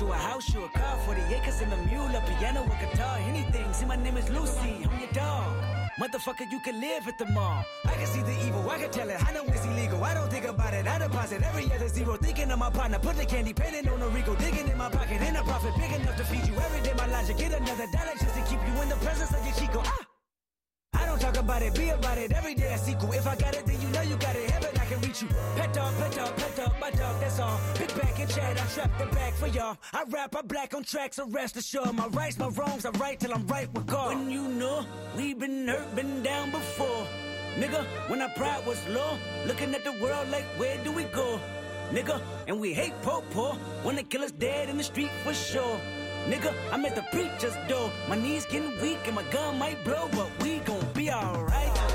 You 0.00 0.12
a 0.12 0.16
house, 0.16 0.54
you 0.54 0.64
a 0.64 0.68
car, 0.68 0.96
40 1.04 1.20
acres 1.34 1.60
and 1.60 1.72
a 1.72 1.76
mule, 1.88 2.14
a 2.14 2.20
piano, 2.22 2.62
a 2.64 2.86
guitar, 2.86 3.18
anything. 3.18 3.72
See, 3.72 3.86
my 3.86 3.96
name 3.96 4.16
is 4.16 4.28
Lucy, 4.30 4.86
I'm 4.88 4.98
your 4.98 5.12
dog. 5.12 5.52
Motherfucker, 5.98 6.50
you 6.50 6.60
can 6.60 6.80
live 6.80 7.06
at 7.08 7.18
the 7.18 7.26
mall. 7.26 7.62
I 7.84 7.94
can 7.94 8.06
see 8.06 8.22
the 8.22 8.46
evil, 8.46 8.68
I 8.70 8.78
can 8.78 8.90
tell 8.90 9.10
it. 9.10 9.22
I 9.22 9.32
know 9.32 9.44
it's 9.44 9.64
illegal. 9.66 10.02
I 10.02 10.14
don't 10.14 10.30
think 10.30 10.46
about 10.46 10.72
it. 10.72 10.86
I 10.86 10.98
deposit 10.98 11.42
every 11.42 11.70
other 11.72 11.88
zero. 11.88 12.16
Thinking 12.16 12.50
of 12.50 12.58
my 12.58 12.70
partner, 12.70 12.98
put 12.98 13.16
the 13.16 13.26
candy, 13.26 13.52
penning 13.52 13.86
on 13.88 14.00
a 14.00 14.08
Rico, 14.08 14.34
digging 14.36 14.68
in 14.68 14.78
my 14.78 14.88
pocket. 14.88 15.20
In 15.20 15.36
a 15.36 15.42
profit 15.42 15.74
big 15.76 15.92
enough 15.92 16.16
to 16.16 16.24
feed 16.24 16.46
you 16.46 16.54
every 16.54 16.80
day. 16.82 16.94
My 16.96 17.06
logic, 17.06 17.36
get 17.36 17.52
another 17.52 17.86
dollar 17.92 18.14
just 18.18 18.34
to 18.34 18.42
keep 18.44 18.60
you 18.66 18.82
in 18.82 18.88
the 18.88 18.96
presence 18.96 19.34
of 19.34 19.44
your 19.44 19.54
Chico. 19.54 19.82
Ah! 19.84 20.09
Talk 21.20 21.36
about 21.36 21.62
it, 21.62 21.74
be 21.74 21.90
about 21.90 22.16
it. 22.16 22.32
Every 22.32 22.54
day 22.54 22.72
I 22.72 22.76
sequel. 22.76 23.12
If 23.12 23.26
I 23.26 23.36
got 23.36 23.54
it, 23.54 23.66
then 23.66 23.80
you 23.80 23.88
know 23.88 24.00
you 24.00 24.16
got 24.16 24.34
it. 24.34 24.50
Heaven, 24.50 24.70
I 24.80 24.84
can 24.86 25.00
reach 25.02 25.20
you. 25.20 25.28
Pet 25.54 25.72
dog, 25.74 25.94
pet 25.98 26.12
dog, 26.16 26.34
pet 26.34 26.56
dog, 26.56 26.72
my 26.80 26.90
dog, 26.90 27.20
that's 27.20 27.38
all. 27.38 27.60
Big 27.78 27.94
back 27.94 28.18
and 28.18 28.30
chat, 28.30 28.58
I 28.58 28.66
trap 28.74 28.98
the 28.98 29.06
back 29.14 29.34
for 29.34 29.48
y'all. 29.48 29.76
I 29.92 30.04
rap, 30.08 30.34
I 30.34 30.40
black 30.40 30.72
on 30.74 30.82
tracks, 30.82 31.16
so 31.16 31.28
rest 31.28 31.56
assured. 31.58 31.92
My 31.92 32.06
rights, 32.06 32.38
my 32.38 32.48
wrongs, 32.48 32.86
I 32.86 32.90
right 32.92 33.20
till 33.20 33.34
I'm 33.34 33.46
right 33.46 33.72
with 33.74 33.86
God. 33.86 34.16
When 34.16 34.30
you 34.30 34.48
know 34.48 34.86
we 35.14 35.34
been 35.34 35.68
hurt, 35.68 35.94
been 35.94 36.22
down 36.22 36.50
before. 36.50 37.06
Nigga, 37.56 37.84
when 38.08 38.22
our 38.22 38.30
pride 38.30 38.64
was 38.66 38.78
low, 38.88 39.18
looking 39.46 39.74
at 39.74 39.84
the 39.84 39.92
world 40.02 40.28
like, 40.30 40.44
where 40.56 40.82
do 40.84 40.90
we 40.90 41.04
go? 41.04 41.38
Nigga, 41.90 42.22
and 42.48 42.58
we 42.58 42.72
hate 42.72 42.94
po 43.02 43.22
po, 43.32 43.58
wanna 43.84 44.04
kill 44.04 44.22
us 44.22 44.30
dead 44.32 44.70
in 44.70 44.78
the 44.78 44.84
street 44.84 45.10
for 45.22 45.34
sure. 45.34 45.80
Nigga, 46.30 46.54
I'm 46.70 46.84
at 46.84 46.94
the 46.94 47.02
preacher's 47.10 47.56
door. 47.68 47.90
My 48.08 48.14
knees 48.14 48.46
getting 48.46 48.80
weak 48.80 49.00
and 49.06 49.16
my 49.16 49.24
gun 49.32 49.58
might 49.58 49.82
blow, 49.82 50.08
but 50.12 50.30
we 50.40 50.60
gon' 50.60 50.86
be 50.94 51.10
alright. 51.10 51.89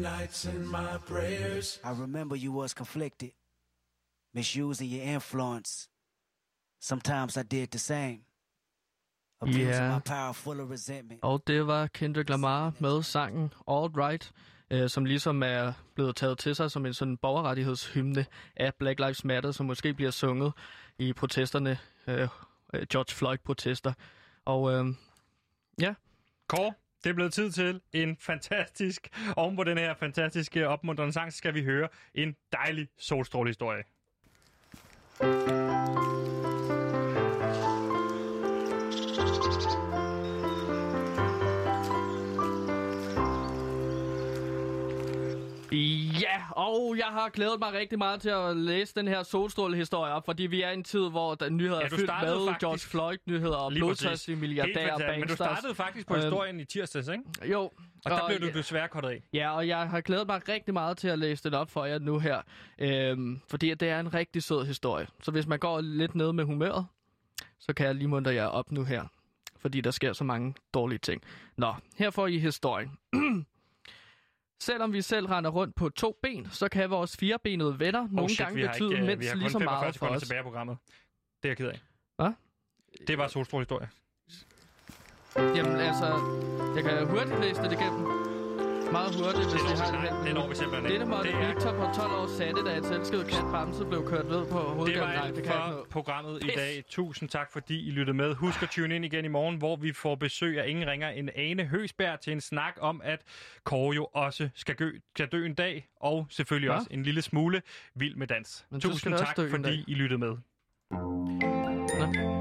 Nights 0.00 0.44
in 0.44 0.66
my 0.66 0.98
prayers. 1.06 1.78
I 1.84 1.90
remember 1.90 2.36
you 2.36 2.52
was 2.52 2.74
conflicted, 2.74 3.30
misusing 4.34 4.88
your 4.88 5.02
influence. 5.02 5.88
Sometimes 6.80 7.36
I 7.36 7.42
did 7.42 7.70
the 7.70 7.78
same. 7.78 8.20
Abusing 9.42 9.66
Yeah. 9.66 11.18
Og 11.22 11.42
det 11.46 11.66
var 11.66 11.86
Kendrick 11.86 12.28
Lamar 12.28 12.72
med 12.78 13.02
sangen 13.02 13.52
All 13.68 13.88
Right, 13.96 14.32
øh, 14.70 14.88
som 14.88 15.04
ligesom 15.04 15.42
er 15.42 15.72
blevet 15.94 16.16
taget 16.16 16.38
til 16.38 16.54
sig 16.54 16.70
som 16.70 16.86
en 16.86 16.94
sådan 16.94 17.16
borgerrettighedshymne 17.16 18.26
af 18.56 18.74
Black 18.74 19.00
Lives 19.00 19.24
Matter, 19.24 19.50
som 19.50 19.66
måske 19.66 19.94
bliver 19.94 20.10
sunget 20.10 20.52
i 20.98 21.12
protesterne, 21.12 21.78
øh, 22.06 22.28
øh, 22.74 22.86
George 22.92 23.14
Floyd-protester. 23.14 23.92
Og 24.44 24.72
øh, 24.72 24.86
ja, 25.80 25.94
Kåre, 26.48 26.72
det 27.04 27.10
er 27.10 27.14
blevet 27.14 27.32
tid 27.32 27.50
til 27.50 27.80
en 27.92 28.16
fantastisk, 28.20 29.08
oven 29.36 29.56
på 29.56 29.64
den 29.64 29.78
her 29.78 29.94
fantastiske 29.94 30.68
opmuntrende 30.68 31.12
sang, 31.12 31.32
skal 31.32 31.54
vi 31.54 31.64
høre 31.64 31.88
en 32.14 32.36
dejlig 32.52 32.88
solstrålehistorie. 32.98 33.82
historie 35.20 36.09
og 46.60 46.94
jeg 46.98 47.06
har 47.06 47.28
glædet 47.28 47.58
mig 47.58 47.72
rigtig 47.72 47.98
meget 47.98 48.20
til 48.20 48.28
at 48.28 48.56
læse 48.56 48.94
den 48.94 49.08
her 49.08 49.22
solstrålehistorie 49.22 50.12
op, 50.12 50.24
fordi 50.24 50.42
vi 50.42 50.62
er 50.62 50.70
i 50.70 50.74
en 50.74 50.84
tid, 50.84 51.10
hvor 51.10 51.34
der 51.34 51.48
nyheder 51.50 51.78
Ja, 51.78 51.84
er 51.84 51.88
fyldt 51.88 52.00
med 52.00 52.08
faktisk- 52.08 52.60
George 52.60 52.78
Floyd-nyheder 52.78 53.56
og 53.56 53.72
blodtørstige 53.72 54.36
milliardærer 54.36 54.92
og. 54.92 55.00
Men 55.18 55.28
du 55.28 55.34
startede 55.34 55.74
faktisk 55.74 56.06
på 56.08 56.14
Øhm, 56.14 56.22
historien 56.22 56.60
i 56.60 56.64
tirsdags, 56.64 57.08
ikke? 57.08 57.24
Jo. 57.52 57.60
Og 58.04 58.10
der 58.10 58.26
blev 58.28 58.40
du 58.52 58.58
desværre 58.58 58.88
kortet 58.88 59.08
af. 59.08 59.22
Ja, 59.32 59.56
og 59.56 59.68
jeg 59.68 59.88
har 59.88 60.00
glædet 60.00 60.26
mig 60.26 60.48
rigtig 60.48 60.74
meget 60.74 60.96
til 60.98 61.08
at 61.08 61.18
læse 61.18 61.44
det 61.44 61.54
op 61.54 61.70
for 61.70 61.84
jer 61.84 61.98
nu 61.98 62.18
her. 62.18 62.40
Øhm, 62.78 63.40
fordi 63.50 63.74
det 63.74 63.88
er 63.88 64.00
en 64.00 64.14
rigtig 64.14 64.42
sød 64.42 64.66
historie. 64.66 65.06
Så 65.22 65.30
hvis 65.30 65.46
man 65.46 65.58
går 65.58 65.80
lidt 65.80 66.14
ned 66.14 66.32
med 66.32 66.44
humøret, 66.44 66.86
så 67.58 67.72
kan 67.72 67.86
jeg 67.86 67.94
lige 67.94 68.08
muntre 68.08 68.34
jer 68.34 68.46
op 68.46 68.72
nu 68.72 68.84
her. 68.84 69.04
Fordi 69.58 69.80
der 69.80 69.90
sker 69.90 70.12
så 70.12 70.24
mange 70.24 70.54
dårlige 70.74 70.98
ting. 70.98 71.22
Nå, 71.56 71.74
her 71.96 72.10
får 72.10 72.26
I 72.26 72.38
historien. 72.38 72.90
Selvom 74.62 74.92
vi 74.92 75.02
selv 75.02 75.26
render 75.26 75.50
rundt 75.50 75.74
på 75.74 75.88
to 75.88 76.18
ben, 76.22 76.50
så 76.50 76.68
kan 76.68 76.90
vores 76.90 77.16
firebenede 77.16 77.78
venner 77.78 78.00
nogle 78.00 78.22
oh 78.22 78.28
shit, 78.28 78.38
gange 78.38 78.68
betyde 78.68 78.90
ikke, 78.90 79.00
øh, 79.00 79.06
mindst 79.06 79.20
vi 79.20 79.26
har 79.26 79.34
lige 79.34 79.50
så 79.50 79.58
45 79.58 79.80
meget 79.80 79.96
for 79.96 80.06
os. 80.06 80.22
tilbage 80.22 80.38
af 80.38 80.44
programmet. 80.44 80.76
Det 81.42 81.48
er 81.48 81.50
jeg 81.50 81.56
ked 81.56 81.66
af. 81.68 81.80
Hvad? 82.16 82.32
Det 83.06 83.18
var 83.18 83.28
Solstråle 83.28 83.62
historie. 83.62 83.88
Jamen 85.36 85.76
altså, 85.76 86.06
jeg 86.74 86.84
kan 86.84 87.06
hurtigt 87.06 87.40
læse 87.40 87.62
det 87.62 87.72
igennem. 87.72 88.19
Meget 88.92 89.14
hurtigt, 89.20 89.48
hvis 89.52 89.62
vi 89.70 89.74
har 89.82 89.90
det 90.04 90.26
Det 90.26 90.34
når 90.34 90.48
vi 90.48 90.54
simpelthen 90.54 90.86
ikke. 90.86 90.98
Dette 90.98 91.06
måtte 91.06 91.30
Det 91.30 91.34
er- 91.42 91.46
Victor 91.54 91.72
på 91.72 91.84
12 91.94 92.12
år 92.20 92.26
satte, 92.38 92.64
da 92.64 92.76
et 92.78 92.84
selvskrevet 92.84 93.26
kat 93.26 93.44
Bamse 93.52 93.84
blev 93.84 94.06
kørt 94.08 94.24
ned 94.28 94.42
på 94.46 94.58
Det 94.58 94.66
var 94.66 94.74
hovedgaden. 94.74 95.10
Alt 95.10 95.36
det 95.36 95.38
ikke 95.38 95.50
for 95.50 95.86
programmet 95.90 96.44
i 96.44 96.46
dag. 96.56 96.84
Tusind 96.88 97.28
tak, 97.28 97.52
fordi 97.52 97.88
I 97.88 97.90
lyttede 97.90 98.16
med. 98.16 98.34
Husk 98.34 98.62
at 98.62 98.70
tune 98.70 98.96
ind 98.96 99.04
igen 99.04 99.24
i 99.24 99.28
morgen, 99.28 99.56
hvor 99.56 99.76
vi 99.76 99.92
får 99.92 100.14
besøg 100.14 100.60
af 100.60 100.68
ingen 100.68 100.86
ringer 100.90 101.08
end 101.08 101.28
Ane 101.34 101.64
Høsberg 101.64 102.20
til 102.20 102.32
en 102.32 102.40
snak 102.40 102.74
om, 102.80 103.00
at 103.04 103.20
Kåre 103.64 103.94
jo 103.94 104.04
også 104.04 104.48
skal, 104.54 104.74
gø, 104.74 104.90
skal 105.16 105.26
dø 105.26 105.46
en 105.46 105.54
dag, 105.54 105.88
og 106.00 106.26
selvfølgelig 106.30 106.68
Hva? 106.70 106.76
også 106.76 106.88
en 106.90 107.02
lille 107.02 107.22
smule 107.22 107.62
vild 107.94 108.16
med 108.16 108.26
dans. 108.26 108.66
Men 108.70 108.80
Tusind 108.80 109.12
det 109.14 109.20
tak, 109.26 109.38
en 109.38 109.50
fordi. 109.50 109.84
I 109.86 109.94
lyttede 109.94 110.18
med. 110.18 110.36
Nå. 110.92 112.39